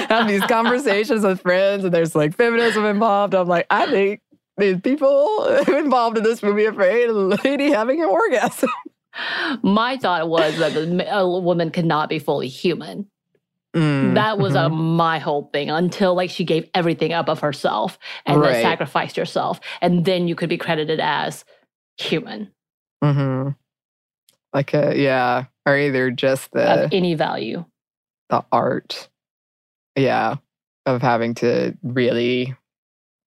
have 0.08 0.28
these 0.28 0.42
conversations 0.42 1.24
with 1.24 1.40
friends 1.40 1.84
and 1.84 1.92
there's 1.92 2.14
like 2.14 2.36
feminism 2.36 2.84
involved. 2.84 3.34
I'm 3.34 3.48
like, 3.48 3.66
I 3.70 3.86
think 3.86 4.20
these 4.56 4.80
people 4.80 5.44
involved 5.68 6.16
in 6.16 6.22
this 6.22 6.42
movie 6.42 6.66
are 6.66 6.70
afraid 6.70 7.08
of 7.08 7.16
the 7.16 7.40
lady 7.44 7.72
having 7.72 8.00
an 8.00 8.08
orgasm. 8.08 8.70
My 9.62 9.96
thought 9.96 10.28
was 10.28 10.56
that 10.58 10.76
a 10.76 11.28
woman 11.28 11.70
could 11.70 11.84
not 11.84 12.08
be 12.08 12.18
fully 12.18 12.48
human. 12.48 13.08
Mm, 13.74 14.14
That 14.14 14.38
was 14.38 14.54
uh, 14.54 14.68
mhm. 14.68 14.96
my 14.96 15.18
whole 15.18 15.50
thing 15.52 15.68
until 15.70 16.14
like 16.14 16.30
she 16.30 16.44
gave 16.44 16.68
everything 16.74 17.12
up 17.12 17.28
of 17.28 17.40
herself 17.40 17.98
and 18.24 18.40
Right. 18.40 18.52
then 18.52 18.62
sacrificed 18.62 19.16
herself, 19.16 19.58
and 19.80 20.04
then 20.04 20.28
you 20.28 20.34
could 20.36 20.48
be 20.48 20.58
credited 20.58 21.00
as 21.00 21.44
human 21.98 22.50
Mm-hmm. 23.02 23.50
like 24.52 24.72
a 24.74 24.94
yeah, 24.96 25.44
or 25.66 25.76
either 25.76 26.10
just 26.10 26.50
the 26.52 26.84
of 26.84 26.92
any 26.92 27.14
value. 27.14 27.64
the 28.30 28.44
art, 28.52 29.08
yeah, 29.96 30.36
of 30.86 31.02
having 31.02 31.34
to 31.34 31.76
really 31.82 32.54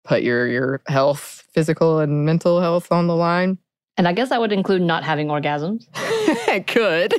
put 0.06 0.22
your 0.24 0.48
your 0.48 0.82
health, 0.88 1.48
physical 1.54 2.00
and 2.00 2.26
mental 2.26 2.60
health 2.62 2.92
on 2.92 3.08
the 3.08 3.16
line. 3.16 3.58
And 3.98 4.08
I 4.08 4.14
guess 4.14 4.30
that 4.30 4.40
would 4.42 4.52
include 4.52 4.82
not 4.82 5.04
having 5.04 5.28
orgasms. 5.28 5.88
it 6.48 6.68
could. 6.68 7.14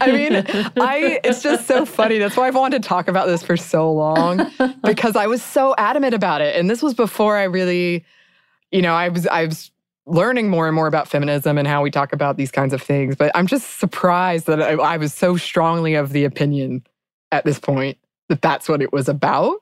I 0.00 0.12
mean, 0.12 0.44
I 0.76 1.20
it's 1.24 1.42
just 1.42 1.66
so 1.66 1.84
funny. 1.84 2.18
That's 2.18 2.36
why 2.36 2.48
I've 2.48 2.54
wanted 2.54 2.82
to 2.82 2.88
talk 2.88 3.08
about 3.08 3.26
this 3.26 3.42
for 3.42 3.56
so 3.56 3.92
long 3.92 4.50
because 4.84 5.16
I 5.16 5.26
was 5.26 5.42
so 5.42 5.74
adamant 5.78 6.14
about 6.14 6.40
it. 6.40 6.56
And 6.56 6.68
this 6.68 6.82
was 6.82 6.94
before 6.94 7.36
I 7.36 7.44
really, 7.44 8.04
you 8.70 8.82
know, 8.82 8.94
I 8.94 9.08
was 9.08 9.26
I 9.26 9.46
was 9.46 9.70
learning 10.06 10.50
more 10.50 10.66
and 10.66 10.74
more 10.74 10.86
about 10.86 11.08
feminism 11.08 11.56
and 11.56 11.66
how 11.66 11.82
we 11.82 11.90
talk 11.90 12.12
about 12.12 12.36
these 12.36 12.50
kinds 12.50 12.74
of 12.74 12.82
things. 12.82 13.16
But 13.16 13.32
I'm 13.34 13.46
just 13.46 13.78
surprised 13.78 14.46
that 14.46 14.60
I, 14.60 14.72
I 14.72 14.96
was 14.98 15.14
so 15.14 15.36
strongly 15.36 15.94
of 15.94 16.12
the 16.12 16.24
opinion 16.24 16.84
at 17.32 17.44
this 17.44 17.58
point. 17.58 17.98
that 18.28 18.42
that's 18.42 18.68
what 18.68 18.82
it 18.82 18.92
was 18.92 19.08
about. 19.08 19.56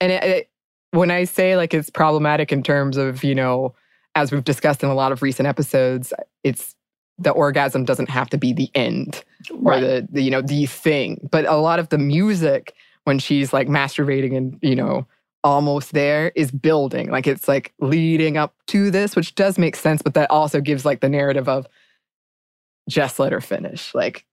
And 0.00 0.12
it, 0.12 0.24
it, 0.24 0.50
when 0.90 1.10
I 1.10 1.24
say 1.24 1.56
like 1.56 1.74
it's 1.74 1.90
problematic 1.90 2.52
in 2.52 2.62
terms 2.62 2.96
of, 2.96 3.24
you 3.24 3.34
know, 3.34 3.74
as 4.14 4.30
we've 4.30 4.44
discussed 4.44 4.82
in 4.82 4.88
a 4.88 4.94
lot 4.94 5.12
of 5.12 5.22
recent 5.22 5.48
episodes, 5.48 6.12
it's 6.44 6.75
the 7.18 7.30
orgasm 7.30 7.84
doesn't 7.84 8.10
have 8.10 8.28
to 8.30 8.38
be 8.38 8.52
the 8.52 8.70
end 8.74 9.24
or 9.50 9.72
Right. 9.72 9.80
the, 9.80 10.08
the 10.12 10.22
you 10.22 10.30
know 10.30 10.42
the 10.42 10.66
thing. 10.66 11.28
But 11.30 11.46
a 11.46 11.56
lot 11.56 11.78
of 11.78 11.88
the 11.88 11.98
music 11.98 12.74
when 13.04 13.18
she's 13.18 13.52
like 13.52 13.68
masturbating 13.68 14.36
and 14.36 14.58
you 14.62 14.74
know 14.76 15.06
almost 15.44 15.92
there 15.92 16.32
is 16.34 16.50
building. 16.50 17.10
Like 17.10 17.26
it's 17.26 17.46
like 17.48 17.72
leading 17.80 18.36
up 18.36 18.54
to 18.68 18.90
this 18.90 19.14
which 19.16 19.34
does 19.34 19.58
make 19.58 19.76
sense 19.76 20.02
but 20.02 20.14
that 20.14 20.30
also 20.30 20.60
gives 20.60 20.84
like 20.84 21.00
the 21.00 21.08
narrative 21.08 21.48
of 21.48 21.66
just 22.88 23.18
let 23.18 23.32
her 23.32 23.40
finish 23.40 23.94
like 23.94 24.24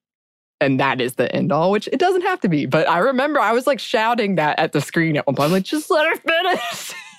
and 0.62 0.80
that 0.80 1.02
is 1.02 1.14
the 1.16 1.34
end 1.36 1.52
all 1.52 1.72
which 1.72 1.88
it 1.92 2.00
doesn't 2.00 2.22
have 2.22 2.40
to 2.42 2.50
be. 2.50 2.66
But 2.66 2.88
i 2.90 2.98
remember 3.00 3.40
i 3.40 3.52
was 3.54 3.66
like 3.68 3.80
shouting 3.80 4.36
that 4.36 4.60
at 4.60 4.72
the 4.74 4.82
screen 4.82 5.18
at 5.18 5.26
one 5.28 5.36
point. 5.36 5.48
I'm 5.48 5.52
like 5.54 5.64
just 5.64 5.90
let 5.90 6.08
her 6.08 6.16
finish 6.18 6.94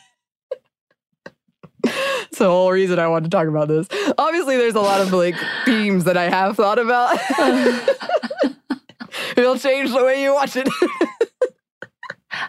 It's 1.85 2.39
the 2.39 2.47
whole 2.47 2.71
reason 2.73 2.99
I 2.99 3.07
wanted 3.07 3.31
to 3.31 3.37
talk 3.37 3.47
about 3.47 3.69
this. 3.69 3.87
Obviously, 4.19 4.57
there's 4.57 4.75
a 4.75 4.81
lot 4.81 5.01
of 5.01 5.13
like 5.13 5.37
themes 5.65 6.05
that 6.05 6.17
I 6.17 6.29
have 6.29 6.57
thought 6.57 6.79
about. 6.79 7.19
It'll 9.37 9.59
change 9.59 9.91
the 9.93 10.05
way 10.05 10.23
you 10.23 10.35
watch 10.35 10.57
it. 10.57 10.69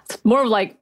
It's 0.09 0.23
more 0.25 0.41
of 0.43 0.47
like, 0.49 0.77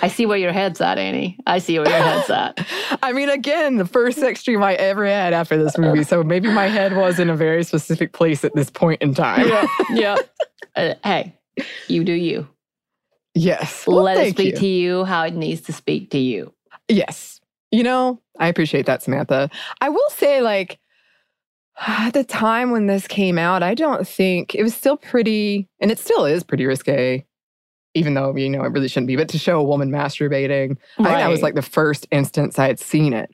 I 0.00 0.08
see 0.08 0.26
where 0.26 0.38
your 0.38 0.52
head's 0.52 0.80
at, 0.80 0.98
Annie. 0.98 1.38
I 1.46 1.58
see 1.58 1.78
where 1.78 1.88
your 1.88 1.98
head's 1.98 2.30
at. 2.30 2.66
I 3.02 3.12
mean, 3.12 3.28
again, 3.28 3.76
the 3.76 3.84
first 3.84 4.18
sex 4.18 4.42
dream 4.42 4.62
I 4.62 4.74
ever 4.74 5.04
had 5.04 5.32
after 5.32 5.62
this 5.62 5.76
movie. 5.76 6.04
So 6.04 6.22
maybe 6.22 6.48
my 6.50 6.68
head 6.68 6.96
was 6.96 7.18
in 7.18 7.28
a 7.28 7.36
very 7.36 7.64
specific 7.64 8.12
place 8.12 8.44
at 8.44 8.54
this 8.54 8.70
point 8.70 9.02
in 9.02 9.14
time. 9.14 9.48
yeah. 9.48 9.66
yeah. 9.90 10.16
Uh, 10.76 10.94
hey, 11.04 11.34
you 11.88 12.04
do 12.04 12.12
you. 12.12 12.48
Yes. 13.34 13.86
Well, 13.86 14.02
Let 14.02 14.18
it 14.18 14.30
speak 14.30 14.54
you. 14.54 14.60
to 14.60 14.66
you 14.66 15.04
how 15.04 15.24
it 15.24 15.34
needs 15.34 15.60
to 15.62 15.72
speak 15.72 16.10
to 16.10 16.18
you. 16.18 16.54
Yes. 16.88 17.37
You 17.70 17.82
know, 17.82 18.20
I 18.38 18.48
appreciate 18.48 18.86
that, 18.86 19.02
Samantha. 19.02 19.50
I 19.80 19.88
will 19.90 20.10
say, 20.10 20.40
like, 20.40 20.78
at 21.86 22.10
the 22.14 22.24
time 22.24 22.70
when 22.70 22.86
this 22.86 23.06
came 23.06 23.38
out, 23.38 23.62
I 23.62 23.74
don't 23.74 24.06
think 24.06 24.54
it 24.54 24.62
was 24.62 24.74
still 24.74 24.96
pretty, 24.96 25.68
and 25.80 25.90
it 25.90 25.98
still 25.98 26.24
is 26.24 26.42
pretty 26.42 26.64
risque, 26.66 27.24
even 27.94 28.14
though, 28.14 28.34
you 28.36 28.48
know, 28.48 28.62
it 28.64 28.72
really 28.72 28.88
shouldn't 28.88 29.06
be, 29.08 29.16
but 29.16 29.28
to 29.30 29.38
show 29.38 29.58
a 29.60 29.64
woman 29.64 29.90
masturbating, 29.90 30.76
I 30.98 31.02
think 31.04 31.18
that 31.18 31.28
was 31.28 31.42
like 31.42 31.54
the 31.54 31.62
first 31.62 32.06
instance 32.10 32.58
I 32.58 32.66
had 32.66 32.80
seen 32.80 33.12
it. 33.12 33.30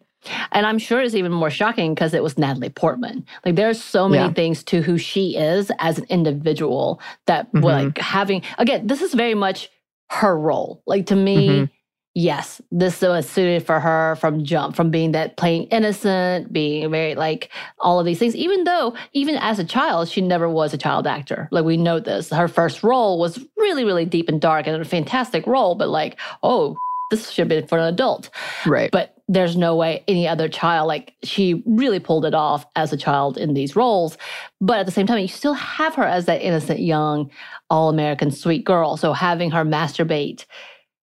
And 0.52 0.64
I'm 0.64 0.78
sure 0.78 1.02
it's 1.02 1.14
even 1.14 1.32
more 1.32 1.50
shocking 1.50 1.94
because 1.94 2.14
it 2.14 2.22
was 2.22 2.38
Natalie 2.38 2.70
Portman. 2.70 3.26
Like 3.44 3.56
there's 3.56 3.82
so 3.82 4.08
many 4.08 4.24
Yeah. 4.24 4.32
things 4.32 4.64
to 4.64 4.80
who 4.80 4.96
she 4.96 5.36
is 5.36 5.70
as 5.80 5.98
an 5.98 6.06
individual 6.08 6.98
that 7.26 7.52
Mhm. 7.52 7.62
like 7.62 7.98
having 7.98 8.40
again, 8.56 8.86
this 8.86 9.02
is 9.02 9.12
very 9.12 9.34
much 9.34 9.68
her 10.10 10.34
role. 10.38 10.82
Like 10.86 11.04
to 11.06 11.16
me, 11.16 11.48
Mhm. 11.60 11.70
Yes, 12.14 12.60
this 12.70 13.00
was 13.02 13.28
suited 13.28 13.66
for 13.66 13.80
her 13.80 14.16
from 14.16 14.44
jump, 14.44 14.76
from 14.76 14.90
being 14.90 15.12
that 15.12 15.36
playing 15.36 15.64
innocent, 15.64 16.52
being 16.52 16.90
very 16.90 17.14
like 17.14 17.50
all 17.80 17.98
of 18.00 18.06
these 18.06 18.18
things. 18.18 18.36
Even 18.36 18.64
though, 18.64 18.94
even 19.12 19.36
as 19.36 19.58
a 19.58 19.64
child, 19.64 20.08
she 20.08 20.20
never 20.20 20.48
was 20.48 20.72
a 20.72 20.78
child 20.78 21.06
actor. 21.06 21.48
Like 21.50 21.64
we 21.64 21.76
know 21.76 22.00
this. 22.00 22.30
Her 22.30 22.48
first 22.48 22.82
role 22.82 23.18
was 23.18 23.44
really, 23.56 23.84
really 23.84 24.04
deep 24.04 24.28
and 24.28 24.40
dark 24.40 24.66
and 24.66 24.80
a 24.80 24.84
fantastic 24.84 25.46
role, 25.46 25.74
but 25.74 25.88
like, 25.88 26.18
oh, 26.42 26.76
this 27.10 27.30
should 27.30 27.48
be 27.48 27.60
for 27.62 27.78
an 27.78 27.84
adult 27.92 28.30
Right. 28.66 28.90
but 28.90 29.14
there's 29.28 29.56
no 29.56 29.76
way 29.76 30.02
any 30.08 30.26
other 30.26 30.48
child 30.48 30.88
like 30.88 31.14
she 31.22 31.62
really 31.66 32.00
pulled 32.00 32.24
it 32.24 32.34
off 32.34 32.64
as 32.76 32.92
a 32.94 32.96
child 32.96 33.36
in 33.36 33.52
these 33.52 33.76
roles 33.76 34.16
but 34.60 34.78
at 34.78 34.86
the 34.86 34.92
same 34.92 35.06
time 35.06 35.18
you 35.18 35.28
still 35.28 35.52
have 35.54 35.94
her 35.94 36.02
as 36.02 36.24
that 36.24 36.40
innocent 36.40 36.80
young 36.80 37.30
all-american 37.68 38.30
sweet 38.30 38.64
girl 38.64 38.96
so 38.96 39.12
having 39.12 39.50
her 39.50 39.64
masturbate 39.64 40.46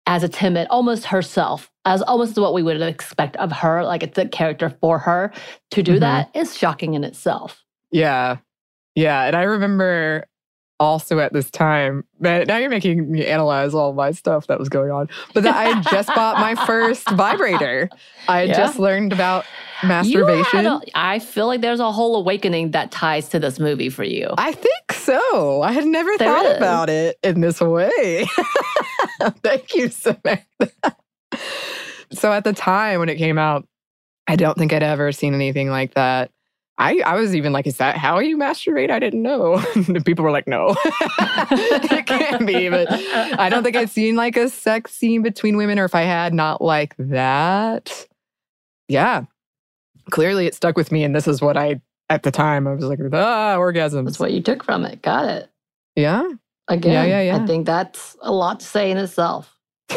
as 0.07 0.23
a 0.23 0.29
timid 0.29 0.67
almost 0.71 1.05
herself 1.07 1.71
as 1.85 2.03
almost 2.03 2.37
what 2.39 2.53
we 2.55 2.63
would 2.63 2.81
expect 2.83 3.37
of 3.37 3.53
her 3.53 3.85
like 3.85 4.03
it's 4.03 4.19
a 4.19 4.27
character 4.29 4.71
for 4.81 4.99
her 4.99 5.33
to 5.71 5.83
do 5.83 5.97
Mhm. 5.97 6.01
that 6.01 6.31
is 6.35 6.57
shocking 6.57 6.95
in 6.95 7.05
itself 7.05 7.63
Yeah. 7.93 8.37
Yeah. 8.95 9.25
And 9.25 9.35
I 9.37 9.43
remember 9.43 10.25
also 10.79 11.19
at 11.19 11.33
this 11.35 11.51
time, 11.51 12.05
man, 12.21 12.47
now 12.49 12.57
you're 12.57 12.71
making 12.71 13.11
me 13.13 13.27
analyze 13.27 13.75
all 13.75 13.93
my 13.93 14.13
stuff 14.13 14.47
that 14.47 14.59
was 14.59 14.69
going 14.71 14.91
on, 14.91 15.09
but 15.35 15.43
that 15.43 15.55
I 15.55 15.65
had 15.65 15.85
just 15.91 16.09
bought 16.15 16.39
my 16.39 16.55
first 16.67 17.09
vibrator. 17.11 17.91
I 18.29 18.39
had 18.41 18.49
Yeah. 18.51 18.57
just 18.57 18.79
learned 18.79 19.13
about 19.13 19.45
masturbation. 19.83 20.67
a- 20.67 20.81
i 20.95 21.19
feel 21.19 21.47
like 21.47 21.61
there's 21.63 21.81
a 21.81 21.91
whole 21.91 22.15
awakening 22.17 22.71
that 22.73 22.91
ties 22.91 23.29
to 23.31 23.39
this 23.39 23.59
movie 23.59 23.89
for 23.91 24.05
you 24.05 24.29
I 24.39 24.53
think 24.53 24.93
so. 24.93 25.63
I 25.63 25.73
had 25.73 25.87
never 25.87 26.11
There 26.19 26.29
thought 26.29 26.47
is. 26.47 26.57
about 26.59 26.89
it 26.91 27.17
in 27.23 27.41
this 27.41 27.61
way. 27.61 28.27
Thank 29.43 29.75
you, 29.75 29.89
Samantha. 29.89 30.97
so 32.13 32.33
at 32.33 32.45
the 32.45 32.53
time 32.53 33.01
when 33.01 33.09
it 33.09 33.17
came 33.17 33.39
out, 33.39 33.67
I 34.27 34.37
don't 34.37 34.57
think 34.57 34.73
I'd 34.73 34.83
ever 34.83 35.13
seen 35.13 35.35
anything 35.35 35.71
like 35.71 35.95
that. 35.95 36.31
I, 36.79 37.03
I 37.05 37.17
was 37.17 37.37
even 37.37 37.53
like, 37.53 37.67
is 37.67 37.77
that 37.77 37.99
how 37.99 38.21
you 38.21 38.39
masturbate? 38.39 38.91
I 38.91 38.99
didn't 38.99 39.23
know. 39.23 39.63
People 40.07 40.25
were 40.25 40.31
like, 40.31 40.49
no, 40.49 40.75
it 40.81 42.07
can't 42.07 42.47
be. 42.47 42.71
But 42.71 42.91
I 42.91 43.51
don't 43.51 43.63
think 43.63 43.77
I'd 43.77 43.91
seen 43.91 44.17
like 44.17 44.39
a 44.39 44.49
sex 44.49 44.95
scene 44.95 45.21
between 45.23 45.59
women, 45.59 45.79
or 45.79 45.85
if 45.85 45.95
I 45.95 46.03
had, 46.03 46.33
not 46.33 46.63
like 46.63 46.95
that. 46.97 48.07
Yeah. 48.89 49.25
Clearly 50.11 50.47
it 50.47 50.55
stuck 50.55 50.77
with 50.77 50.91
me. 50.91 51.05
And 51.05 51.15
this 51.15 51.29
is 51.29 51.43
what 51.43 51.59
I, 51.59 51.83
at 52.09 52.23
the 52.23 52.31
time, 52.31 52.67
I 52.67 52.73
was 52.73 52.85
like, 52.85 52.99
ah, 53.13 53.57
orgasms. 53.59 54.07
that's 54.07 54.19
what 54.19 54.33
you 54.33 54.41
took 54.41 54.65
from 54.65 54.87
it 54.87 55.03
got 55.03 55.29
it 55.29 55.51
Yeah. 55.97 56.27
Again, 56.71 57.09
yeah, 57.09 57.21
yeah. 57.21 57.37
I 57.37 57.47
think 57.47 57.67
that's 57.67 58.17
a 58.23 58.31
lot 58.31 58.61
to 58.61 58.67
say 58.67 58.91
in 58.91 58.97
itself. 58.97 59.59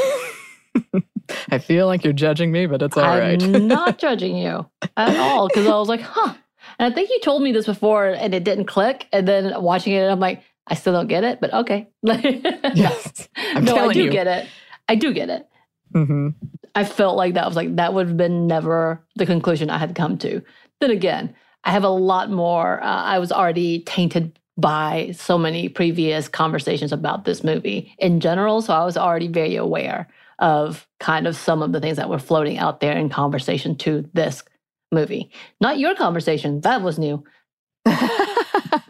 I 1.49 1.59
feel 1.59 1.85
like 1.85 2.03
you're 2.03 2.13
judging 2.13 2.51
me, 2.51 2.65
but 2.65 2.81
it's 2.81 2.97
all 2.97 3.03
right. 3.03 3.41
I'm 3.41 3.67
not 3.67 3.99
judging 3.99 4.35
you 4.35 4.65
at 4.97 5.15
all 5.17 5.47
because 5.47 5.67
I 5.67 5.75
was 5.75 5.87
like, 5.87 6.01
huh. 6.01 6.33
And 6.79 6.91
I 6.91 6.95
think 6.95 7.11
you 7.11 7.19
told 7.21 7.43
me 7.43 7.51
this 7.51 7.67
before 7.67 8.07
and 8.07 8.33
it 8.33 8.43
didn't 8.43 8.65
click. 8.65 9.07
And 9.13 9.27
then 9.27 9.61
watching 9.61 9.93
it, 9.93 10.07
I'm 10.07 10.19
like, 10.19 10.41
I 10.65 10.73
still 10.73 10.93
don't 10.93 11.07
get 11.07 11.23
it, 11.23 11.39
but 11.39 11.53
okay. 11.53 11.89
yes. 12.03 13.29
I'm 13.37 13.65
no, 13.65 13.89
I 13.89 13.93
do 13.93 14.05
you. 14.05 14.09
get 14.09 14.25
it. 14.27 14.47
I 14.89 14.95
do 14.95 15.13
get 15.13 15.29
it. 15.29 15.47
hmm 15.93 16.29
I 16.75 16.85
felt 16.85 17.17
like 17.17 17.35
that 17.35 17.45
was 17.45 17.55
like, 17.55 17.75
that 17.75 17.93
would 17.93 18.07
have 18.07 18.17
been 18.17 18.47
never 18.47 19.05
the 19.15 19.27
conclusion 19.27 19.69
I 19.69 19.77
had 19.77 19.93
come 19.93 20.17
to. 20.19 20.41
Then 20.81 20.89
again, 20.89 21.35
I 21.63 21.71
have 21.71 21.83
a 21.83 21.89
lot 21.89 22.31
more. 22.31 22.83
Uh, 22.83 23.03
I 23.03 23.19
was 23.19 23.31
already 23.31 23.81
tainted 23.81 24.39
by 24.57 25.11
so 25.15 25.37
many 25.37 25.67
previous 25.69 26.27
conversations 26.27 26.91
about 26.91 27.25
this 27.25 27.43
movie 27.43 27.93
in 27.97 28.19
general. 28.19 28.61
So 28.61 28.73
I 28.73 28.85
was 28.85 28.97
already 28.97 29.27
very 29.27 29.55
aware 29.55 30.07
of 30.39 30.87
kind 30.99 31.27
of 31.27 31.35
some 31.35 31.61
of 31.61 31.71
the 31.71 31.79
things 31.79 31.97
that 31.97 32.09
were 32.09 32.19
floating 32.19 32.57
out 32.57 32.79
there 32.79 32.95
in 32.95 33.09
conversation 33.09 33.75
to 33.77 34.07
this 34.13 34.43
movie. 34.91 35.31
Not 35.59 35.79
your 35.79 35.95
conversation, 35.95 36.61
that 36.61 36.81
was 36.81 36.99
new. 36.99 37.23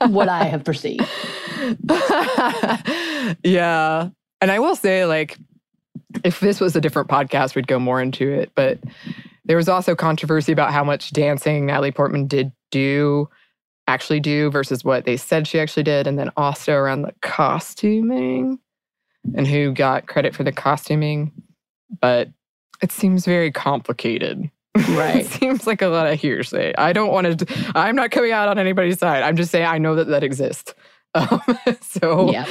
what 0.08 0.30
I 0.30 0.44
have 0.44 0.64
perceived. 0.64 1.08
yeah. 3.44 4.10
And 4.42 4.52
I 4.52 4.60
will 4.60 4.76
say, 4.76 5.06
like, 5.06 5.38
if 6.24 6.40
this 6.40 6.60
was 6.60 6.76
a 6.76 6.82
different 6.82 7.10
podcast, 7.10 7.56
we'd 7.56 7.68
go 7.68 7.80
more 7.80 8.02
into 8.02 8.30
it. 8.30 8.52
But 8.56 8.80
there 9.46 9.58
was 9.58 9.70
also 9.70 9.96
controversy 9.96 10.52
about 10.52 10.72
how 10.72 10.84
much 10.84 11.12
dancing 11.12 11.66
Natalie 11.66 11.92
Portman 11.92 12.28
did 12.28 12.52
do, 12.72 13.30
actually 13.88 14.20
do, 14.20 14.50
versus 14.52 14.84
what 14.84 15.06
they 15.06 15.18
said 15.18 15.48
she 15.48 15.60
actually 15.60 15.84
did. 15.84 16.08
And 16.08 16.18
then 16.18 16.32
also 16.38 16.74
around 16.74 17.02
the 17.04 17.14
costuming 17.22 18.60
and 19.36 19.48
who 19.48 19.72
got 19.74 20.08
credit 20.08 20.36
for 20.36 20.44
the 20.44 20.52
costuming. 20.52 21.32
But 22.02 22.30
it 22.82 22.92
seems 22.92 23.26
very 23.26 23.52
complicated. 23.52 24.50
Right. 24.90 25.18
it 25.18 25.28
seems 25.28 25.68
like 25.68 25.84
a 25.84 25.88
lot 25.88 26.08
of 26.12 26.20
hearsay. 26.20 26.74
I 26.80 26.94
don't 26.94 27.12
want 27.12 27.38
to, 27.40 27.72
I'm 27.76 27.96
not 27.96 28.10
coming 28.10 28.32
out 28.32 28.48
on 28.50 28.58
anybody's 28.58 28.98
side. 28.98 29.22
I'm 29.22 29.36
just 29.36 29.52
saying 29.52 29.68
I 29.68 29.78
know 29.78 29.94
that 29.96 30.08
that 30.08 30.24
exists. 30.24 30.74
Um, 31.16 31.40
so, 31.80 32.32
Yeah. 32.32 32.48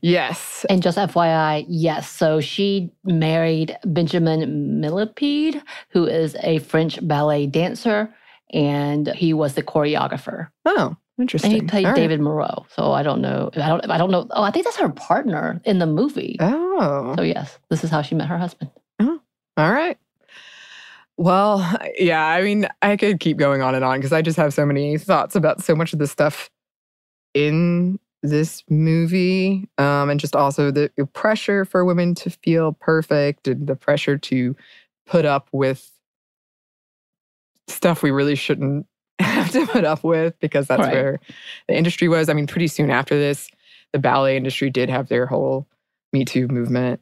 yes. 0.00 0.64
And 0.70 0.82
just 0.82 0.96
FYI, 0.96 1.66
yes. 1.68 2.08
So 2.10 2.40
she 2.40 2.90
married 3.04 3.76
Benjamin 3.84 4.80
Millepied, 4.82 5.60
who 5.90 6.06
is 6.06 6.34
a 6.42 6.60
French 6.60 7.06
ballet 7.06 7.44
dancer, 7.44 8.08
and 8.52 9.08
he 9.08 9.32
was 9.32 9.54
the 9.54 9.62
choreographer. 9.62 10.48
Oh, 10.64 10.96
interesting. 11.18 11.52
And 11.52 11.62
he 11.62 11.66
played 11.66 11.86
All 11.86 11.92
right. 11.92 11.96
David 11.96 12.20
Moreau. 12.20 12.66
So 12.70 12.92
I 12.92 13.02
don't 13.02 13.20
know. 13.20 13.50
I 13.54 13.68
don't. 13.68 13.90
I 13.90 13.98
don't 13.98 14.10
know. 14.10 14.26
Oh, 14.30 14.42
I 14.42 14.50
think 14.50 14.64
that's 14.64 14.76
her 14.78 14.88
partner 14.88 15.60
in 15.64 15.78
the 15.78 15.86
movie. 15.86 16.36
Oh, 16.40 17.14
So 17.16 17.22
yes, 17.22 17.58
this 17.70 17.84
is 17.84 17.90
how 17.90 18.02
she 18.02 18.14
met 18.14 18.28
her 18.28 18.38
husband. 18.38 18.70
Oh. 19.00 19.20
All 19.56 19.72
right. 19.72 19.98
Well, 21.16 21.76
yeah, 21.98 22.24
I 22.24 22.42
mean, 22.42 22.68
I 22.80 22.96
could 22.96 23.18
keep 23.18 23.38
going 23.38 23.60
on 23.60 23.74
and 23.74 23.84
on 23.84 23.98
because 23.98 24.12
I 24.12 24.22
just 24.22 24.36
have 24.36 24.54
so 24.54 24.64
many 24.64 24.96
thoughts 24.98 25.34
about 25.34 25.62
so 25.64 25.74
much 25.74 25.92
of 25.92 25.98
the 25.98 26.06
stuff 26.06 26.48
in 27.34 27.98
this 28.22 28.62
movie. 28.70 29.68
Um, 29.78 30.10
and 30.10 30.20
just 30.20 30.36
also 30.36 30.70
the 30.70 30.90
pressure 31.12 31.64
for 31.64 31.84
women 31.84 32.14
to 32.16 32.30
feel 32.30 32.72
perfect 32.72 33.48
and 33.48 33.66
the 33.66 33.74
pressure 33.74 34.16
to 34.16 34.54
put 35.06 35.24
up 35.24 35.48
with 35.50 35.90
stuff 37.68 38.02
we 38.02 38.10
really 38.10 38.34
shouldn't 38.34 38.86
have 39.20 39.50
to 39.52 39.66
put 39.66 39.84
up 39.84 40.02
with 40.04 40.38
because 40.40 40.66
that's 40.66 40.80
Right. 40.82 40.92
where 40.92 41.20
the 41.68 41.76
industry 41.76 42.08
was. 42.08 42.28
I 42.28 42.32
mean, 42.34 42.46
pretty 42.46 42.66
soon 42.68 42.90
after 42.90 43.16
this, 43.18 43.48
the 43.92 43.98
ballet 43.98 44.36
industry 44.36 44.70
did 44.70 44.90
have 44.90 45.08
their 45.08 45.26
whole 45.26 45.66
Me 46.12 46.24
Too 46.24 46.48
movement. 46.48 47.00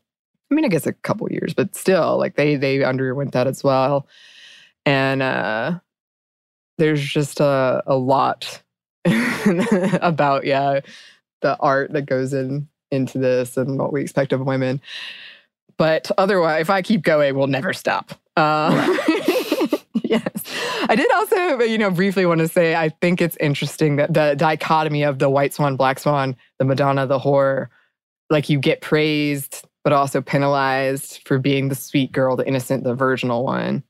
I 0.50 0.54
mean, 0.54 0.64
I 0.64 0.68
guess 0.68 0.86
a 0.86 0.92
couple 0.92 1.30
years, 1.32 1.54
but 1.54 1.74
still, 1.74 2.18
like 2.18 2.36
they 2.36 2.56
they 2.56 2.84
underwent 2.84 3.32
that 3.32 3.46
as 3.46 3.64
well. 3.64 4.06
And 4.84 5.22
uh 5.22 5.78
there's 6.78 7.02
just 7.02 7.40
a 7.40 7.82
a 7.86 7.96
lot 7.96 8.62
about 9.04 10.44
yeah 10.46 10.80
the 11.42 11.56
art 11.58 11.92
that 11.92 12.06
goes 12.06 12.32
in 12.32 12.68
into 12.90 13.18
this 13.18 13.56
and 13.56 13.78
what 13.78 13.92
we 13.92 14.00
expect 14.00 14.32
of 14.32 14.40
women. 14.40 14.80
But 15.76 16.10
otherwise, 16.16 16.60
if 16.62 16.70
I 16.70 16.80
keep 16.82 17.02
going, 17.02 17.34
we'll 17.36 17.46
never 17.48 17.72
stop. 17.72 18.12
Uh, 18.36 18.96
yes. 20.10 20.42
I 20.88 20.96
did 20.96 21.10
also, 21.12 21.60
uh, 21.60 21.64
you 21.64 21.78
know, 21.78 21.90
briefly 21.90 22.26
want 22.26 22.40
to 22.40 22.48
say 22.48 22.74
I 22.74 22.88
think 22.88 23.20
it's 23.20 23.36
interesting 23.38 23.96
that 23.96 24.12
the 24.12 24.34
dichotomy 24.36 25.02
of 25.02 25.18
the 25.18 25.30
white 25.30 25.54
swan, 25.54 25.76
black 25.76 25.98
swan, 25.98 26.36
the 26.58 26.64
Madonna, 26.64 27.06
the 27.06 27.18
whore, 27.18 27.68
like 28.30 28.48
you 28.48 28.58
get 28.58 28.80
praised, 28.80 29.64
but 29.84 29.92
also 29.92 30.20
penalized 30.20 31.20
for 31.24 31.38
being 31.38 31.68
the 31.68 31.74
sweet 31.74 32.12
girl, 32.12 32.36
the 32.36 32.46
innocent, 32.46 32.84
the 32.84 32.94
virginal 32.94 33.44
one. 33.44 33.82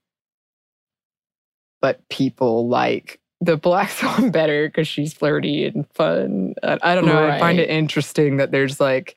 But 1.81 2.07
people 2.09 2.69
like 2.69 3.21
the 3.41 3.57
black 3.57 3.91
swan 3.91 4.31
better 4.31 4.69
because 4.69 4.89
she's 4.89 5.13
flirty 5.13 5.67
and 5.67 5.87
fun. 5.95 6.55
I, 6.63 6.79
I 6.83 6.95
don't 6.95 7.07
know. 7.07 7.29
I 7.29 7.39
find 7.39 7.59
it 7.59 7.69
interesting 7.69 8.39
that 8.39 8.51
there's 8.51 8.81
like 8.81 9.17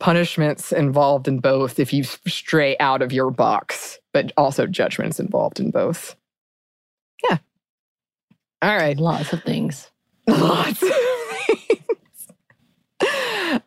punishments 0.00 0.72
involved 0.72 1.28
in 1.28 1.38
both 1.38 1.78
if 1.78 1.92
you 1.92 2.02
stray 2.02 2.76
out 2.80 3.02
of 3.02 3.12
your 3.12 3.30
box, 3.30 3.99
but 4.12 4.32
also 4.36 4.66
judgments 4.66 5.20
involved 5.20 5.60
in 5.60 5.70
both. 5.70 6.16
Yeah. 7.28 7.38
All 8.62 8.76
right. 8.76 8.98
Lots 8.98 9.32
of 9.32 9.42
things. 9.42 9.90
Lots 10.26 10.82
of 10.82 10.88
things. 10.90 11.80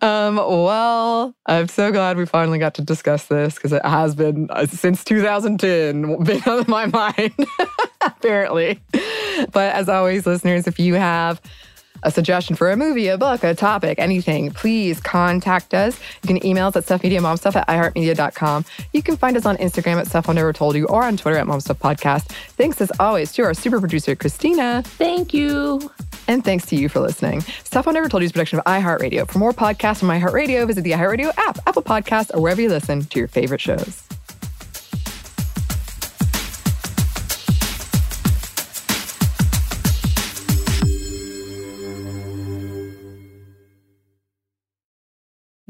Um, 0.02 0.36
well, 0.36 1.36
I'm 1.46 1.68
so 1.68 1.91
glad 1.91 2.18
we 2.18 2.26
finally 2.26 2.60
got 2.60 2.76
to 2.76 2.82
discuss 2.82 3.26
this 3.26 3.56
because 3.56 3.74
it 3.74 3.86
has 3.86 4.16
been 4.16 4.50
uh, 4.50 4.66
since 4.66 5.04
2010 5.04 6.24
been 6.24 6.44
on 6.44 6.66
my 6.68 6.86
mind, 6.94 7.34
apparently. 8.02 8.82
But 9.52 9.74
as 9.76 9.89
always, 9.89 10.26
listeners, 10.26 10.68
if 10.68 10.80
you 10.80 10.96
have 10.96 11.41
a 12.02 12.12
suggestion 12.12 12.56
for 12.56 12.72
a 12.72 12.78
movie, 12.78 13.08
a 13.08 13.18
book, 13.18 13.44
a 13.44 13.54
topic, 13.54 14.00
anything, 14.00 14.52
please 14.52 15.00
contact 15.00 15.74
us. 15.74 16.00
You 16.22 16.28
can 16.28 16.46
email 16.46 16.68
us 16.68 16.76
at 16.76 16.86
stuffmediamomstuff 16.86 17.56
at 17.56 17.68
iheartmedia.com. 17.68 18.66
You 18.94 19.04
can 19.04 19.18
find 19.18 19.38
us 19.38 19.46
on 19.46 19.58
Instagram 19.58 19.98
at 19.98 20.08
Stuff 20.08 20.28
Mom 20.28 20.36
Never 20.36 20.54
Told 20.54 20.76
You 20.76 20.88
or 20.88 21.04
on 21.04 21.18
Twitter 21.18 21.38
at 21.38 21.46
momstuffpodcast. 21.46 22.24
Thanks 22.58 22.82
as 22.82 22.91
always 23.00 23.32
to 23.34 23.44
our 23.44 23.54
super 23.54 23.80
producer, 23.80 24.16
Christina. 24.16 24.84
Thank 24.84 25.34
you. 25.34 25.91
And 26.28 26.44
thanks 26.44 26.66
to 26.68 26.76
you 26.76 26.89
for 26.89 27.00
listening. 27.00 27.41
Stuff 27.41 27.86
Mom 27.86 27.96
Never 27.96 28.10
Told 28.10 28.24
You 28.24 28.26
is 28.26 28.32
a 28.32 28.34
production 28.34 28.60
of 28.60 28.66
iHeartRadio. 28.66 29.30
For 29.30 29.39
more 29.39 29.54
podcasts 29.54 30.00
from 30.00 30.10
iHeartRadio, 30.10 30.66
visit 30.68 30.84
the 30.84 30.91
iHeartRadio 30.91 31.32
app, 31.38 31.60
Apple 31.68 31.84
Podcasts, 31.84 32.34
or 32.34 32.41
wherever 32.41 32.62
you 32.62 32.70
listen 32.70 33.04
to 33.06 33.20
your 33.20 33.28
favorite 33.28 33.62
shows. 33.62 34.03